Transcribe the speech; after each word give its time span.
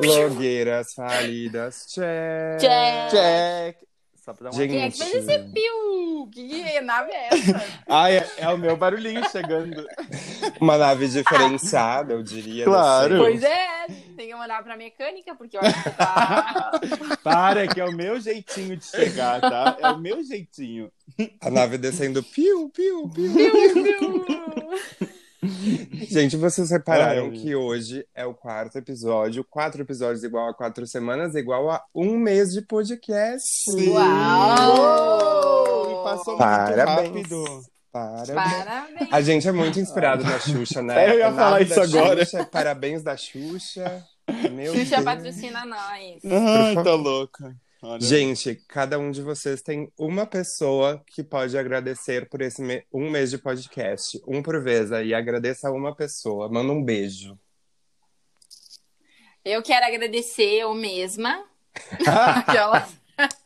Blogueiras 0.00 0.94
falidas, 0.94 1.86
check. 1.88 2.60
Check. 2.60 3.10
Check. 3.10 3.88
Só 4.28 4.34
pra 4.34 4.50
dar 4.50 4.52
uma... 4.56 4.60
Gente. 4.60 4.70
Quem 4.70 4.82
é 4.82 4.90
que 4.90 4.98
fez 4.98 5.26
esse 5.26 5.38
piu? 5.50 6.28
Que, 6.30 6.80
nave 6.82 7.10
é 7.10 7.28
essa? 7.28 7.64
Ah, 7.88 8.12
é, 8.12 8.30
é 8.36 8.48
o 8.50 8.58
meu 8.58 8.76
barulhinho 8.76 9.26
chegando. 9.30 9.86
Uma 10.60 10.76
nave 10.76 11.08
diferenciada, 11.08 12.12
eu 12.12 12.22
diria. 12.22 12.66
Claro. 12.66 13.16
pois 13.16 13.42
é, 13.42 13.86
tem 14.14 14.28
que 14.28 14.34
mandar 14.34 14.62
pra 14.62 14.76
mecânica, 14.76 15.34
porque 15.34 15.56
eu 15.56 15.62
acho 15.62 15.82
que 15.82 15.90
tá. 15.92 16.72
Para, 17.24 17.66
que 17.66 17.80
é 17.80 17.84
o 17.86 17.92
meu 17.92 18.20
jeitinho 18.20 18.76
de 18.76 18.84
chegar, 18.84 19.40
tá? 19.40 19.78
É 19.80 19.88
o 19.88 19.98
meu 19.98 20.22
jeitinho. 20.22 20.92
A 21.40 21.50
nave 21.50 21.78
descendo 21.78 22.22
piu, 22.22 22.68
piu, 22.68 23.08
piu. 23.08 25.08
Gente, 26.10 26.36
vocês 26.36 26.70
repararam 26.70 27.26
Ai. 27.26 27.30
que 27.30 27.54
hoje 27.54 28.04
é 28.14 28.26
o 28.26 28.34
quarto 28.34 28.76
episódio. 28.78 29.44
Quatro 29.48 29.82
episódios 29.82 30.24
igual 30.24 30.48
a 30.48 30.54
quatro 30.54 30.86
semanas, 30.86 31.34
igual 31.34 31.70
a 31.70 31.82
um 31.94 32.18
mês 32.18 32.52
de 32.52 32.62
podcast. 32.62 33.70
Uau! 34.68 35.90
E 35.90 36.04
passou 36.04 36.36
Parabéns. 36.36 37.10
muito 37.10 37.44
rápido. 37.44 37.62
Parabéns. 37.92 38.34
Parabéns. 38.34 39.08
A 39.12 39.20
gente 39.20 39.48
é 39.48 39.52
muito 39.52 39.78
inspirado 39.80 40.24
na 40.24 40.38
Xuxa, 40.38 40.82
né? 40.82 41.08
Eu 41.14 41.18
ia 41.18 41.32
falar 41.32 41.58
da 41.58 41.62
isso 41.62 41.80
agora. 41.80 42.24
Xuxa, 42.24 42.44
parabéns 42.44 43.02
da 43.02 43.16
Xuxa. 43.16 44.04
Meu 44.52 44.74
Xuxa 44.74 44.96
Deus. 44.96 45.04
patrocina 45.04 45.64
nós. 45.64 46.20
Ai, 46.24 46.74
tá 46.74 46.94
louca. 46.94 47.54
Olha. 47.80 48.00
Gente, 48.00 48.56
cada 48.68 48.98
um 48.98 49.10
de 49.10 49.22
vocês 49.22 49.62
tem 49.62 49.92
uma 49.96 50.26
pessoa 50.26 51.00
que 51.06 51.22
pode 51.22 51.56
agradecer 51.56 52.28
por 52.28 52.42
esse 52.42 52.60
me- 52.60 52.84
um 52.92 53.08
mês 53.08 53.30
de 53.30 53.38
podcast. 53.38 54.20
Um 54.26 54.42
por 54.42 54.60
vez 54.62 54.90
aí. 54.90 55.14
Agradeça 55.14 55.68
a 55.68 55.72
uma 55.72 55.94
pessoa. 55.94 56.48
Manda 56.48 56.72
um 56.72 56.82
beijo. 56.84 57.38
Eu 59.44 59.62
quero 59.62 59.86
agradecer 59.86 60.58
eu 60.60 60.74
mesma. 60.74 61.44
Aquelas, 62.06 62.96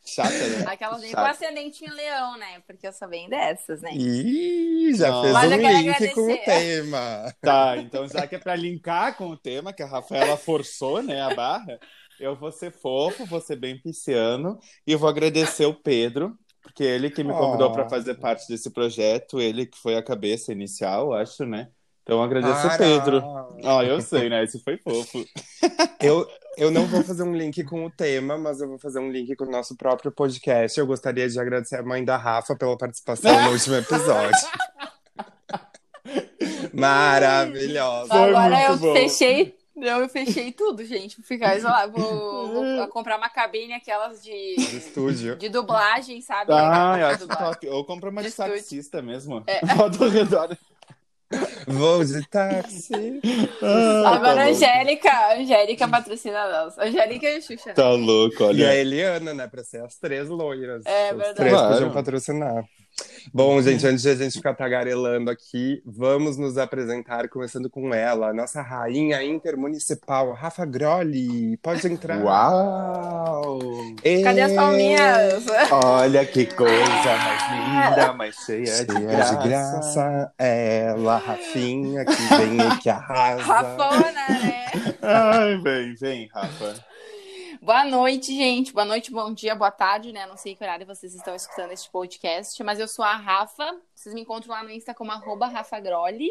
Chata, 0.04 0.30
né? 0.30 0.64
aquelas 0.66 1.00
nem 1.02 1.12
com 1.12 1.20
ascendente 1.20 1.84
em 1.84 1.90
leão, 1.90 2.36
né? 2.38 2.60
Porque 2.66 2.86
eu 2.86 2.92
sou 2.92 3.08
bem 3.08 3.28
dessas, 3.28 3.80
né? 3.82 3.90
Ih, 3.94 4.94
já 4.94 5.10
Não. 5.10 5.22
fez 5.22 5.32
Mas 5.34 5.52
um 5.52 5.54
link 5.56 5.62
com 6.14 6.20
o 6.20 6.24
agradecer. 6.24 6.44
tema. 6.44 7.34
Tá, 7.40 7.76
então 7.76 8.08
já 8.08 8.26
que 8.26 8.34
é 8.34 8.38
pra 8.38 8.54
linkar 8.56 9.16
com 9.16 9.28
o 9.28 9.36
tema, 9.36 9.72
que 9.72 9.82
a 9.82 9.86
Rafaela 9.86 10.36
forçou, 10.36 11.02
né, 11.02 11.20
a 11.22 11.34
barra, 11.34 11.78
eu 12.20 12.34
vou 12.36 12.52
ser 12.52 12.72
fofo, 12.72 13.24
vou 13.26 13.40
ser 13.40 13.56
bem 13.56 13.78
pisciano 13.80 14.58
e 14.86 14.94
vou 14.96 15.08
agradecer 15.08 15.66
o 15.66 15.74
Pedro, 15.74 16.36
porque 16.62 16.84
ele 16.84 17.10
que 17.10 17.24
me 17.24 17.32
convidou 17.32 17.68
Oh. 17.68 17.72
pra 17.72 17.88
fazer 17.88 18.14
parte 18.14 18.46
desse 18.48 18.70
projeto, 18.70 19.40
ele 19.40 19.66
que 19.66 19.78
foi 19.78 19.96
a 19.96 20.02
cabeça 20.02 20.52
inicial, 20.52 21.12
acho, 21.12 21.44
né? 21.44 21.68
Então 22.02 22.16
eu 22.18 22.22
agradeço 22.24 22.62
Para. 22.62 22.74
o 22.74 22.78
Pedro. 22.78 23.22
Ah, 23.64 23.84
eu 23.84 24.00
sei, 24.00 24.28
né? 24.28 24.42
Esse 24.42 24.58
foi 24.62 24.76
fofo. 24.76 25.24
Eu, 26.02 26.26
eu 26.58 26.68
não 26.72 26.84
vou 26.86 27.00
fazer 27.04 27.22
um 27.22 27.32
link 27.32 27.62
com 27.62 27.84
o 27.86 27.90
tema, 27.90 28.36
mas 28.36 28.60
eu 28.60 28.66
vou 28.66 28.76
fazer 28.76 28.98
um 28.98 29.08
link 29.08 29.36
com 29.36 29.44
o 29.44 29.50
nosso 29.50 29.76
próprio 29.76 30.10
podcast. 30.10 30.76
Eu 30.78 30.84
gostaria 30.84 31.28
de 31.28 31.38
agradecer 31.38 31.76
a 31.76 31.82
mãe 31.84 32.04
da 32.04 32.16
Rafa 32.16 32.56
pela 32.56 32.76
participação 32.76 33.30
no 33.44 33.52
último 33.52 33.76
episódio. 33.76 34.48
Maravilhosa. 36.74 38.12
Agora 38.12 38.56
muito 38.68 38.72
eu 38.72 38.78
bom. 38.78 38.92
fechei. 38.94 39.54
Eu 39.84 40.08
fechei 40.08 40.52
tudo, 40.52 40.84
gente. 40.84 41.16
Vou 41.16 41.24
ficar 41.26 41.56
isolado. 41.56 41.92
Vou, 41.92 42.48
vou 42.52 42.88
comprar 42.88 43.16
uma 43.18 43.28
cabine, 43.28 43.72
aquelas 43.74 44.22
de, 44.22 44.54
Do 44.56 44.76
estúdio. 44.76 45.36
de 45.36 45.48
dublagem, 45.48 46.20
sabe? 46.20 46.52
Ah, 46.52 46.94
eu 46.98 47.08
De 47.08 47.24
acho 47.24 47.26
top. 47.28 47.68
Ou 47.68 47.84
compra 47.84 48.10
uma 48.10 48.22
de 48.22 48.28
De 48.30 48.34
taxista 48.36 49.02
mesmo. 49.02 49.42
É. 49.46 49.60
Roda 49.74 49.98
ao 50.04 50.10
redor. 50.10 50.56
Vou 51.66 52.04
de 52.04 52.28
táxi. 52.28 53.20
Ah, 53.62 54.16
Agora, 54.16 54.20
tá 54.20 54.44
louco. 54.44 54.50
Angélica, 54.50 55.34
Angélica 55.34 55.88
patrocina 55.88 56.46
nós. 56.64 56.78
Angélica 56.78 57.26
e 57.26 57.40
Xuxa. 57.40 57.70
né? 57.70 57.74
Tá 57.74 57.88
louco, 57.90 58.42
E 58.42 58.46
olha. 58.46 58.68
a 58.68 58.74
Eliana, 58.74 59.32
né? 59.32 59.48
Pra 59.48 59.64
ser 59.64 59.82
as 59.82 59.96
três 59.96 60.28
loiras. 60.28 60.84
É 60.84 61.08
verdade. 61.14 61.34
três 61.36 61.52
Claro. 61.52 61.72
podiam 61.74 61.90
patrocinar. 61.92 62.64
Bom, 63.32 63.60
gente, 63.62 63.86
antes 63.86 64.02
de 64.02 64.10
a 64.10 64.14
gente 64.14 64.32
ficar 64.34 64.54
tagarelando 64.54 65.30
aqui, 65.30 65.82
vamos 65.86 66.36
nos 66.36 66.58
apresentar, 66.58 67.28
começando 67.28 67.70
com 67.70 67.94
ela, 67.94 68.28
a 68.28 68.32
nossa 68.32 68.60
rainha 68.60 69.22
intermunicipal, 69.22 70.32
Rafa 70.32 70.64
Grolli. 70.64 71.56
Pode 71.58 71.86
entrar. 71.86 72.18
Uau! 72.22 73.58
Cadê 74.24 74.40
as 74.40 74.52
palminhas? 74.52 75.44
Olha 75.70 76.24
que 76.26 76.46
coisa 76.46 77.16
mais 77.16 77.90
linda, 77.90 78.12
mais 78.14 78.34
cheia, 78.36 78.66
Cheia 78.66 78.84
de 78.86 79.00
graça. 79.00 79.36
de 79.36 79.48
graça, 79.48 80.32
ela, 80.38 81.16
Rafinha, 81.18 82.04
que 82.04 82.12
vem 82.12 82.60
e 82.60 82.78
que 82.78 82.90
arrasa. 82.90 83.42
Rafona, 83.42 84.12
né? 84.28 84.66
Ai, 85.02 85.56
vem, 85.58 85.94
vem, 85.94 86.28
Rafa. 86.34 86.74
Boa 87.62 87.84
noite, 87.84 88.34
gente. 88.34 88.72
Boa 88.72 88.84
noite, 88.84 89.12
bom 89.12 89.32
dia, 89.32 89.54
boa 89.54 89.70
tarde, 89.70 90.12
né? 90.12 90.26
Não 90.26 90.36
sei 90.36 90.56
que 90.56 90.64
horário 90.64 90.84
vocês 90.84 91.14
estão 91.14 91.32
escutando 91.32 91.70
este 91.70 91.88
podcast, 91.88 92.60
mas 92.64 92.80
eu 92.80 92.88
sou 92.88 93.04
a 93.04 93.14
Rafa. 93.14 93.80
Vocês 93.94 94.12
me 94.12 94.22
encontram 94.22 94.52
lá 94.52 94.64
no 94.64 94.70
Insta 94.72 94.92
como 94.92 95.12
arroba 95.12 95.46
Rafa 95.46 95.78
Grolli. 95.78 96.28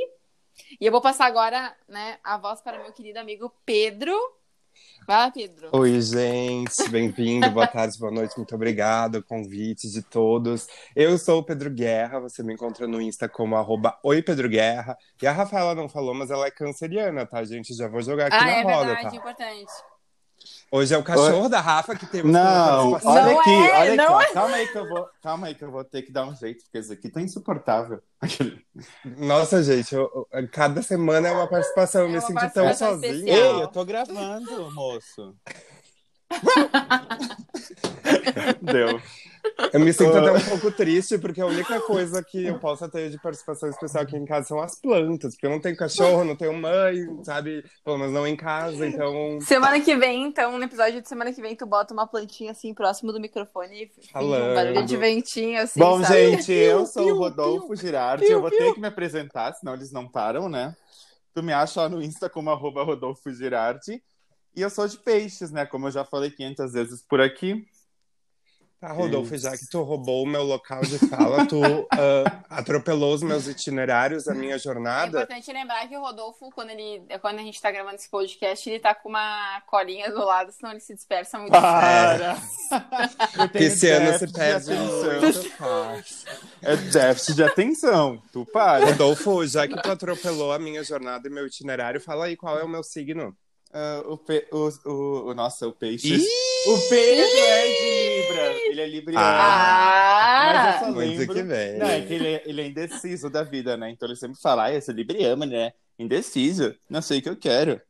E 0.80 0.86
eu 0.86 0.92
vou 0.92 1.00
passar 1.00 1.28
agora, 1.28 1.74
né, 1.88 2.20
a 2.22 2.38
voz 2.38 2.60
para 2.60 2.84
meu 2.84 2.92
querido 2.92 3.18
amigo 3.18 3.50
Pedro. 3.66 4.14
Vai 5.08 5.18
lá, 5.18 5.32
Pedro. 5.32 5.70
Oi, 5.72 6.02
gente, 6.02 6.90
bem-vindo, 6.90 7.50
boa 7.50 7.66
tarde, 7.68 7.98
boa 7.98 8.12
noite, 8.12 8.36
muito 8.36 8.54
obrigado, 8.54 9.24
convite 9.24 9.90
de 9.90 10.02
todos. 10.02 10.68
Eu 10.94 11.18
sou 11.18 11.40
o 11.40 11.44
Pedro 11.46 11.70
Guerra, 11.70 12.20
você 12.20 12.44
me 12.44 12.54
encontra 12.54 12.86
no 12.86 13.02
Insta 13.02 13.30
como 13.30 13.56
arroba 13.56 13.98
Oi 14.04 14.22
Pedro 14.22 14.50
Guerra. 14.50 14.98
E 15.22 15.26
a 15.26 15.32
Rafaela 15.32 15.76
não 15.76 15.88
falou, 15.88 16.14
mas 16.14 16.30
ela 16.30 16.46
é 16.46 16.52
canceriana, 16.52 17.26
tá, 17.26 17.42
gente? 17.46 17.74
Já 17.74 17.88
vou 17.88 18.02
jogar 18.02 18.28
aqui 18.28 18.36
Ah, 18.36 18.44
na 18.46 18.52
é 18.52 18.62
roda, 18.64 18.86
verdade, 18.88 19.10
tá? 19.12 19.16
importante. 19.16 19.91
Hoje 20.72 20.94
é 20.94 20.98
o 20.98 21.04
cachorro 21.04 21.50
da 21.50 21.60
Rafa 21.60 21.96
que 21.96 22.06
temos 22.06 22.32
Não, 22.32 22.94
olha 22.94 23.02
Não 23.26 23.40
aqui, 23.42 23.50
é, 23.50 23.78
olha 23.78 23.94
aqui. 23.94 23.98
não 23.98 24.14
ó. 24.14 24.34
Calma 24.34 24.56
aí 24.56 24.68
que 24.68 24.78
eu 24.78 24.88
vou, 24.88 25.10
calma 25.22 25.48
aí 25.48 25.56
que 25.56 25.64
eu 25.66 25.72
vou 25.72 25.84
ter 25.84 26.02
que 26.04 26.12
dar 26.14 26.26
um 26.26 26.34
jeito, 26.36 26.64
porque 26.64 26.78
isso 26.80 26.94
aqui 26.94 27.10
tá 27.10 27.20
insuportável. 27.22 28.02
Nossa, 29.18 29.62
gente, 29.64 29.94
eu- 29.94 30.28
eu- 30.32 30.48
cada 30.50 30.82
semana 30.82 31.28
é 31.28 31.32
uma 31.32 31.48
participação, 31.48 32.02
eu 32.04 32.08
É 32.08 32.12
me 32.14 32.22
sinto 32.22 32.50
tão 32.54 32.74
sozinha. 32.74 33.12
especial. 33.14 33.56
Ei, 33.58 33.64
eu 33.64 33.68
tô 33.68 33.84
gravando, 33.84 34.72
moço. 34.72 35.36
Deu. 38.62 39.02
Eu 39.74 39.80
me 39.80 39.94
sinto 39.94 40.16
até 40.18 40.32
um 40.32 40.40
pouco 40.50 40.72
triste, 40.72 41.18
porque 41.18 41.42
a 41.42 41.46
única 41.46 41.80
coisa 41.82 42.24
que 42.24 42.46
eu 42.46 42.60
posso 42.60 42.88
ter 42.90 43.10
de 43.10 43.20
participação 43.20 43.70
especial 43.70 44.04
aqui 44.04 44.16
em 44.18 44.26
casa 44.26 44.48
são 44.48 44.60
as 44.60 44.80
plantas, 44.80 45.34
porque 45.34 45.46
eu 45.46 45.52
não 45.52 45.62
tenho 45.62 45.76
cachorro, 45.78 46.24
não 46.24 46.36
tenho 46.36 46.54
mãe, 46.54 46.96
sabe? 47.24 47.64
Pelo 47.84 47.98
menos 47.98 48.14
não 48.14 48.28
em 48.28 48.36
casa, 48.36 48.86
então. 48.86 49.40
Semana 49.42 49.80
que 49.80 49.96
vem, 49.96 50.24
então, 50.24 50.58
no 50.58 50.64
episódio 50.64 51.02
de 51.02 51.08
semana 51.08 51.32
que 51.34 51.42
vem, 51.42 51.56
tu 51.56 51.66
bota 51.66 51.94
uma 51.94 52.08
plantinha 52.08 52.52
assim 52.52 52.74
próximo 52.74 53.12
do 53.12 53.20
microfone 53.20 53.84
e 53.84 53.86
um 53.86 54.12
Falando. 54.12 54.56
barulho 54.56 54.86
de 54.86 54.98
ventinho, 54.98 55.62
assim, 55.62 55.80
Bom, 55.80 56.02
sabe? 56.04 56.32
gente, 56.32 56.52
eu 56.52 56.86
sou 56.86 57.06
piu, 57.06 57.16
o 57.16 57.20
Rodolfo 57.20 57.76
Girardi. 57.76 58.26
piu, 58.26 58.34
eu 58.34 58.42
vou 58.42 58.50
ter 58.50 58.74
que 58.74 58.80
me 58.80 58.88
apresentar, 58.88 59.54
senão 59.54 59.74
eles 59.74 59.92
não 59.92 60.08
param, 60.08 60.50
né? 60.50 60.76
Tu 61.34 61.42
me 61.42 61.54
acha 61.54 61.82
lá 61.82 61.90
no 61.90 62.02
Insta 62.02 62.30
como 62.30 62.50
arroba 62.50 62.84
Rodolfo 62.84 63.32
Girardi. 63.32 64.02
E 64.56 64.62
eu 64.62 64.70
sou 64.70 64.86
de 64.86 64.98
peixes, 64.98 65.50
né? 65.50 65.66
Como 65.66 65.88
eu 65.88 65.92
já 65.92 66.04
falei 66.04 66.30
500 66.30 66.74
vezes 66.74 67.06
por 67.08 67.22
aqui. 67.22 67.66
Tá, 68.82 68.92
Rodolfo, 68.94 69.38
já 69.38 69.56
que 69.56 69.68
tu 69.70 69.84
roubou 69.84 70.24
o 70.24 70.26
meu 70.28 70.42
local 70.42 70.82
de 70.82 70.98
fala, 71.08 71.46
tu 71.46 71.62
ah, 71.94 72.42
atropelou 72.50 73.14
os 73.14 73.22
meus 73.22 73.46
itinerários, 73.46 74.28
a 74.28 74.34
minha 74.34 74.56
É 74.56 74.58
jornada. 74.58 75.20
importante 75.20 75.54
lembrar 75.54 75.88
que 75.88 75.96
o 75.96 76.02
Rodolfo, 76.02 76.50
quando, 76.50 76.72
ele, 76.72 77.04
quando 77.22 77.38
a 77.38 77.44
gente 77.44 77.62
tá 77.62 77.70
gravando 77.70 77.98
esse 77.98 78.10
podcast, 78.10 78.68
ele 78.68 78.80
tá 78.80 78.96
com 78.96 79.10
uma 79.10 79.62
colinha 79.68 80.10
do 80.10 80.26
lado, 80.26 80.52
senão 80.52 80.72
ele 80.72 80.80
se 80.80 80.96
dispersa 80.96 81.38
muito. 81.38 81.52
Para! 81.52 82.36
Esse 83.54 83.88
ano 83.88 84.18
se 84.18 84.34
perde 84.34 84.74
muito. 84.74 85.52
É 86.64 86.76
déficit 86.76 87.36
de 87.36 87.44
atenção. 87.44 88.20
Tu 88.34 88.44
para. 88.48 88.84
Rodolfo, 88.86 89.46
já 89.46 89.68
que 89.68 89.80
tu 89.80 89.92
atropelou 89.92 90.52
a 90.52 90.58
minha 90.58 90.84
jornada 90.84 91.28
e 91.28 91.32
meu 91.32 91.46
itinerário, 91.46 92.02
fala 92.02 92.26
aí 92.26 92.36
qual 92.36 92.58
é 92.58 92.64
o 92.64 92.68
meu 92.68 92.82
signo. 92.84 93.38
Ah, 93.72 94.02
o, 94.08 94.18
pe... 94.18 94.48
o, 94.52 94.70
o, 94.90 95.30
o- 95.30 95.34
Nossa, 95.36 95.68
o 95.68 95.72
peixe. 95.72 96.16
Ih! 96.16 96.51
O 96.68 96.90
Pedro 96.90 97.26
é 97.26 97.68
de 97.68 98.22
Libra. 98.22 98.54
Ele 98.68 98.82
é 98.82 98.88
libriano. 98.88 99.26
Ah! 99.26 100.52
Mas 100.54 100.74
eu 100.74 100.80
só 100.80 100.94
Muito 100.94 101.20
lembro... 101.20 101.36
que. 101.36 101.44
Não, 101.44 101.88
é 101.88 102.02
que 102.02 102.14
ele 102.14 102.28
é, 102.28 102.44
ele 102.46 102.62
é 102.62 102.68
indeciso 102.68 103.30
da 103.30 103.44
vida, 103.44 103.76
né? 103.76 103.90
Então 103.90 104.08
ele 104.08 104.16
sempre 104.16 104.40
fala, 104.40 104.66
ah, 104.66 104.74
eu 104.74 104.82
sou 104.82 104.94
libriano, 104.94 105.46
né? 105.46 105.74
Indeciso. 105.98 106.76
Não 106.90 107.02
sei 107.02 107.20
o 107.20 107.22
que 107.22 107.30
eu 107.30 107.36
quero. 107.36 107.82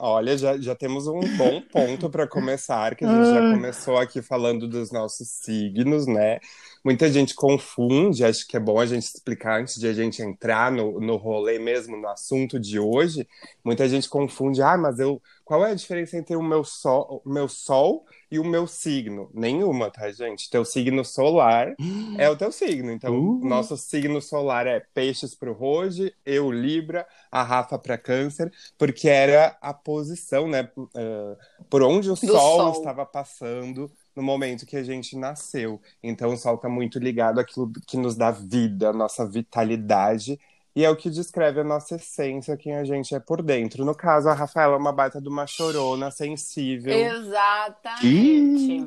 Olha, 0.00 0.38
já, 0.38 0.56
já 0.56 0.74
temos 0.76 1.08
um 1.08 1.20
bom 1.36 1.60
ponto 1.72 2.08
para 2.08 2.26
começar, 2.26 2.94
que 2.94 3.04
a 3.04 3.08
gente 3.08 3.34
já 3.34 3.40
começou 3.52 3.98
aqui 3.98 4.22
falando 4.22 4.68
dos 4.68 4.92
nossos 4.92 5.28
signos, 5.28 6.06
né? 6.06 6.38
Muita 6.84 7.10
gente 7.10 7.34
confunde, 7.34 8.24
acho 8.24 8.46
que 8.46 8.56
é 8.56 8.60
bom 8.60 8.78
a 8.80 8.86
gente 8.86 9.02
explicar 9.04 9.60
antes 9.60 9.78
de 9.78 9.86
a 9.86 9.92
gente 9.92 10.22
entrar 10.22 10.70
no, 10.72 11.00
no 11.00 11.16
rolê 11.16 11.58
mesmo, 11.58 11.96
no 11.96 12.08
assunto 12.08 12.58
de 12.58 12.78
hoje. 12.78 13.26
Muita 13.64 13.88
gente 13.88 14.08
confunde, 14.08 14.62
ah, 14.62 14.76
mas 14.76 14.98
eu. 14.98 15.20
Qual 15.44 15.64
é 15.64 15.70
a 15.70 15.74
diferença 15.74 16.16
entre 16.16 16.36
o 16.36 16.42
meu 16.42 16.62
sol, 16.62 17.22
o 17.24 17.28
meu 17.30 17.48
sol 17.48 18.04
e 18.30 18.38
o 18.38 18.44
meu 18.44 18.66
signo. 18.66 19.30
Nenhuma, 19.32 19.90
tá, 19.90 20.10
gente? 20.12 20.50
Teu 20.50 20.64
signo 20.64 21.04
solar 21.04 21.74
é 22.18 22.28
o 22.28 22.36
teu 22.36 22.52
signo. 22.52 22.90
Então, 22.92 23.14
Uh. 23.14 23.44
nosso 23.44 23.76
signo 23.76 24.20
solar 24.20 24.66
é 24.66 24.80
peixes 24.92 25.34
pro 25.34 25.52
Rose, 25.54 26.14
eu 26.26 26.50
Libra, 26.50 27.06
a 27.30 27.42
Rafa 27.42 27.78
pra 27.78 27.96
Câncer, 27.96 28.52
porque 28.76 29.08
era 29.08 29.56
a 29.60 29.72
posição, 29.72 30.46
né? 30.46 30.68
eh, 30.94 31.36
por 31.70 31.82
onde 31.82 32.10
o 32.10 32.16
sol, 32.16 32.72
sol. 32.72 32.72
estava 32.72 33.06
passando 33.06 33.90
no 34.18 34.24
momento 34.24 34.66
que 34.66 34.76
a 34.76 34.82
gente 34.82 35.16
nasceu. 35.16 35.80
Então, 36.02 36.32
o 36.32 36.36
sol 36.36 36.56
está 36.56 36.68
muito 36.68 36.98
ligado 36.98 37.38
àquilo 37.38 37.70
que 37.86 37.96
nos 37.96 38.16
dá 38.16 38.32
vida, 38.32 38.90
a 38.90 38.92
nossa 38.92 39.24
vitalidade. 39.24 40.40
E 40.74 40.84
é 40.84 40.90
o 40.90 40.96
que 40.96 41.08
descreve 41.08 41.60
a 41.60 41.64
nossa 41.64 41.94
essência, 41.94 42.56
quem 42.56 42.74
a 42.74 42.82
gente 42.84 43.14
é 43.14 43.20
por 43.20 43.40
dentro. 43.42 43.84
No 43.84 43.94
caso, 43.94 44.28
a 44.28 44.34
Rafaela 44.34 44.74
é 44.74 44.76
uma 44.76 44.92
baita 44.92 45.20
de 45.20 45.28
uma 45.28 45.46
chorona, 45.46 46.10
sensível. 46.10 46.92
Exatamente. 46.92 48.86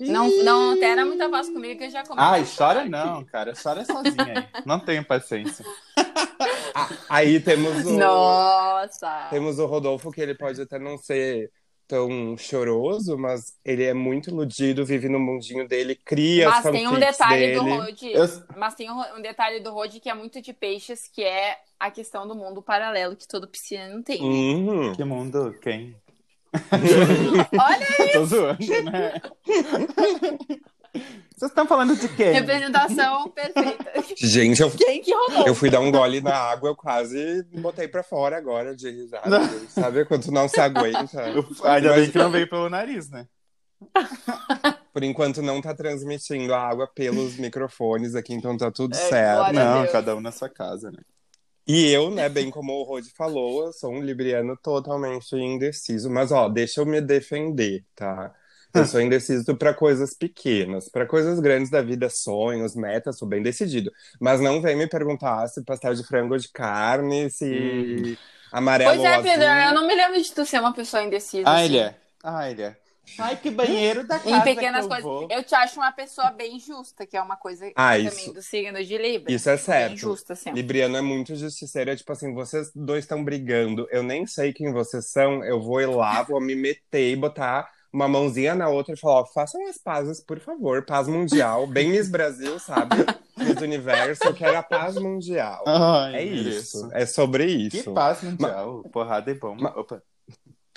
Não, 0.00 0.42
não 0.42 0.70
altera 0.72 1.04
muita 1.04 1.28
voz 1.28 1.48
comigo 1.48 1.78
que 1.78 1.84
eu 1.84 1.90
já 1.90 2.02
começo. 2.04 2.28
Ai, 2.28 2.42
a 2.42 2.46
chora 2.46 2.84
não, 2.84 3.24
cara. 3.24 3.52
Chora 3.60 3.84
sozinha 3.84 4.50
aí. 4.52 4.62
Não 4.66 4.80
tenho 4.80 5.04
paciência. 5.04 5.64
Aí 7.08 7.40
temos 7.40 7.84
o, 7.84 7.98
Nossa! 7.98 9.26
temos 9.30 9.58
o 9.58 9.66
Rodolfo, 9.66 10.10
que 10.10 10.20
ele 10.20 10.34
pode 10.34 10.62
até 10.62 10.78
não 10.78 10.96
ser 10.96 11.50
tão 11.90 12.36
choroso, 12.38 13.18
mas 13.18 13.58
ele 13.64 13.82
é 13.82 13.92
muito 13.92 14.30
iludido, 14.30 14.86
vive 14.86 15.08
no 15.08 15.18
mundinho 15.18 15.66
dele, 15.66 15.96
cria 15.96 16.48
as 16.48 16.62
Mas 16.64 16.72
tem 16.72 16.86
um 16.86 16.96
detalhe 16.98 17.52
do 17.52 17.64
dele. 17.64 17.76
Rod. 17.78 18.02
Eu- 18.04 18.42
Mas 18.56 18.74
tem 18.76 18.88
um, 18.88 19.20
detalhe 19.20 19.58
do 19.58 19.72
Rod 19.72 19.96
que 19.98 20.08
é 20.08 20.14
muito 20.14 20.40
de 20.40 20.52
peixes, 20.52 21.08
que 21.12 21.24
é 21.24 21.58
a 21.80 21.90
questão 21.90 22.28
do 22.28 22.34
mundo 22.36 22.62
paralelo 22.62 23.16
que 23.16 23.26
todo 23.26 23.48
pisciano 23.48 24.04
tem. 24.04 24.22
Uhum. 24.22 24.92
Que 24.94 25.02
mundo? 25.02 25.52
Quem? 25.60 25.96
Olha, 27.58 28.12
Tô 28.12 28.24
zoando, 28.24 28.82
né? 28.84 29.20
Vocês 30.92 31.50
estão 31.50 31.66
falando 31.66 31.96
de 31.96 32.08
quem? 32.08 32.32
representação 32.32 33.28
perfeita. 33.32 33.92
Gente, 34.16 34.60
eu, 34.60 34.70
Quem 34.76 35.00
que 35.00 35.12
rolou? 35.14 35.46
eu 35.46 35.54
fui 35.54 35.70
dar 35.70 35.80
um 35.80 35.90
gole 35.90 36.20
na 36.20 36.34
água, 36.34 36.68
eu 36.70 36.76
quase 36.76 37.42
botei 37.52 37.88
pra 37.88 38.02
fora 38.02 38.36
agora 38.36 38.74
de 38.76 38.90
risada. 38.90 39.40
Sabe 39.70 40.04
quando 40.04 40.24
tu 40.24 40.32
não 40.32 40.48
se 40.48 40.60
aguenta? 40.60 41.22
Eu- 41.28 41.46
Ainda 41.64 41.94
bem 41.94 42.10
que 42.10 42.18
não 42.18 42.30
veio 42.30 42.48
pelo 42.48 42.68
nariz, 42.68 43.08
né? 43.08 43.26
Por 44.92 45.02
enquanto 45.02 45.40
não 45.40 45.60
tá 45.62 45.74
transmitindo 45.74 46.52
a 46.52 46.60
água 46.60 46.86
pelos 46.86 47.36
microfones 47.38 48.14
aqui, 48.14 48.34
então 48.34 48.56
tá 48.56 48.70
tudo 48.70 48.94
É, 48.94 48.98
certo. 48.98 49.52
Não, 49.54 49.86
cada 49.86 50.16
um 50.16 50.20
na 50.20 50.32
sua 50.32 50.48
casa, 50.48 50.90
né? 50.90 50.98
E 51.66 51.88
eu, 51.90 52.10
né, 52.10 52.28
bem 52.28 52.50
como 52.50 52.72
o 52.72 52.82
Rod 52.82 53.06
falou, 53.16 53.66
eu 53.66 53.72
sou 53.72 53.92
um 53.92 54.02
libriano 54.02 54.56
totalmente 54.60 55.36
indeciso. 55.36 56.10
Mas, 56.10 56.32
ó, 56.32 56.48
deixa 56.48 56.80
eu 56.80 56.86
me 56.86 57.00
defender, 57.00 57.84
tá? 57.94 58.34
Eu 58.72 58.86
sou 58.86 59.00
indeciso 59.00 59.56
pra 59.56 59.74
coisas 59.74 60.14
pequenas. 60.14 60.88
Pra 60.88 61.06
coisas 61.06 61.40
grandes 61.40 61.70
da 61.70 61.82
vida, 61.82 62.08
sonhos, 62.08 62.74
metas, 62.76 63.18
sou 63.18 63.26
bem 63.26 63.42
decidido. 63.42 63.90
Mas 64.20 64.40
não 64.40 64.60
vem 64.62 64.76
me 64.76 64.86
perguntar 64.86 65.46
se 65.48 65.64
pastel 65.64 65.94
de 65.94 66.04
frango 66.06 66.38
de 66.38 66.48
carne, 66.50 67.30
se 67.30 68.16
amarelo 68.52 68.92
Pois 68.94 69.04
é, 69.04 69.16
ou 69.16 69.22
Pedro, 69.22 69.44
eu 69.44 69.74
não 69.74 69.86
me 69.86 69.94
lembro 69.94 70.20
de 70.22 70.32
tu 70.32 70.44
ser 70.46 70.60
uma 70.60 70.72
pessoa 70.72 71.02
indecisa. 71.02 71.48
Ah, 71.48 71.56
assim. 71.56 71.64
ele 71.64 71.78
é. 71.78 71.94
Ah, 72.22 72.50
ele 72.50 72.62
é. 72.62 72.76
Ai, 73.18 73.34
que 73.34 73.50
banheiro 73.50 74.06
da 74.06 74.20
casa 74.20 74.36
Em 74.36 74.40
pequenas 74.42 74.80
que 74.80 74.84
eu 74.84 74.88
coisas. 74.88 75.02
vou. 75.04 75.28
Eu 75.32 75.42
te 75.42 75.52
acho 75.52 75.80
uma 75.80 75.90
pessoa 75.90 76.30
bem 76.30 76.60
justa, 76.60 77.04
que 77.04 77.16
é 77.16 77.20
uma 77.22 77.36
coisa 77.36 77.66
Ah, 77.74 77.94
também 77.96 78.06
isso- 78.06 78.32
do 78.32 78.40
signo 78.40 78.84
de 78.84 78.96
Libra. 78.98 79.32
Isso 79.32 79.50
é 79.50 79.56
Bem 79.56 79.64
certo. 79.64 79.96
justa, 79.96 80.34
assim. 80.34 80.52
Libriano 80.52 80.96
é 80.96 81.00
muito 81.00 81.34
justiceiro, 81.34 81.90
é 81.90 81.96
tipo 81.96 82.12
assim, 82.12 82.32
vocês 82.32 82.70
dois 82.72 83.02
estão 83.02 83.24
brigando, 83.24 83.88
eu 83.90 84.04
nem 84.04 84.28
sei 84.28 84.52
quem 84.52 84.72
vocês 84.72 85.06
são, 85.10 85.42
eu 85.44 85.60
vou 85.60 85.80
ir 85.80 85.86
lá, 85.86 86.22
vou 86.22 86.40
me 86.40 86.54
meter 86.54 87.10
e 87.10 87.16
botar 87.16 87.68
uma 87.92 88.06
mãozinha 88.08 88.54
na 88.54 88.68
outra 88.68 88.94
e 88.94 88.96
falar, 88.96 89.20
ó, 89.20 89.24
façam 89.26 89.66
as 89.68 89.78
pazes, 89.78 90.20
por 90.22 90.38
favor, 90.40 90.84
paz 90.84 91.08
mundial, 91.08 91.66
bem 91.66 91.90
Miss 91.90 92.08
Brasil, 92.08 92.58
sabe? 92.58 92.96
Miss 93.36 93.60
Universo, 93.60 94.24
eu 94.24 94.34
quero 94.34 94.56
a 94.58 94.62
paz 94.62 94.94
mundial. 94.96 95.64
Ai, 95.66 96.14
é 96.14 96.24
mereço. 96.30 96.58
isso, 96.78 96.88
é 96.92 97.04
sobre 97.06 97.68
Que 97.70 97.78
isso. 97.78 97.92
paz 97.92 98.22
mundial. 98.22 98.82
Porrada 98.92 99.30
e 99.30 99.34
bomba. 99.34 99.72
Opa. 99.76 100.02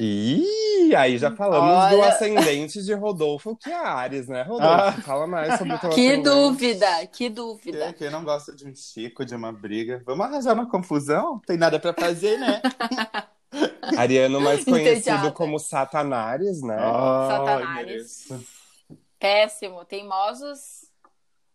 E 0.02 0.92
aí 0.98 1.20
já 1.20 1.30
falamos 1.36 1.92
do 1.92 2.00
Olha. 2.00 2.10
ascendente 2.10 2.82
de 2.84 2.94
Rodolfo, 2.96 3.56
que 3.56 3.70
é 3.70 3.76
Ares, 3.76 4.28
né, 4.28 4.42
Rodolfo? 4.42 4.66
Ah. 4.68 4.92
Fala 5.04 5.28
mais 5.28 5.58
sobre 5.60 5.74
o 5.76 5.80
teu 5.80 5.90
Que 5.92 6.08
ascendente. 6.08 6.24
dúvida, 6.30 7.08
que 7.12 7.30
dúvida. 7.30 7.78
Quem, 7.86 7.94
quem 7.94 8.10
não 8.10 8.24
gosta 8.24 8.56
de 8.56 8.68
um 8.68 8.74
chico, 8.76 9.24
de 9.24 9.36
uma 9.36 9.52
briga? 9.52 10.02
Vamos 10.04 10.26
arranjar 10.26 10.54
uma 10.56 10.68
confusão? 10.68 11.40
Tem 11.46 11.58
nada 11.58 11.80
pra 11.80 11.94
fazer, 11.94 12.38
né? 12.40 12.60
Ariano, 13.98 14.40
mais 14.42 14.64
conhecido 14.66 14.98
Entediada. 14.98 15.32
como 15.32 15.60
Satanares, 15.60 16.62
né? 16.62 16.76
Ai, 16.78 17.30
Satanares. 17.30 17.86
mereço. 18.30 18.46
Péssimo. 19.20 19.86
Teimosos 19.86 20.84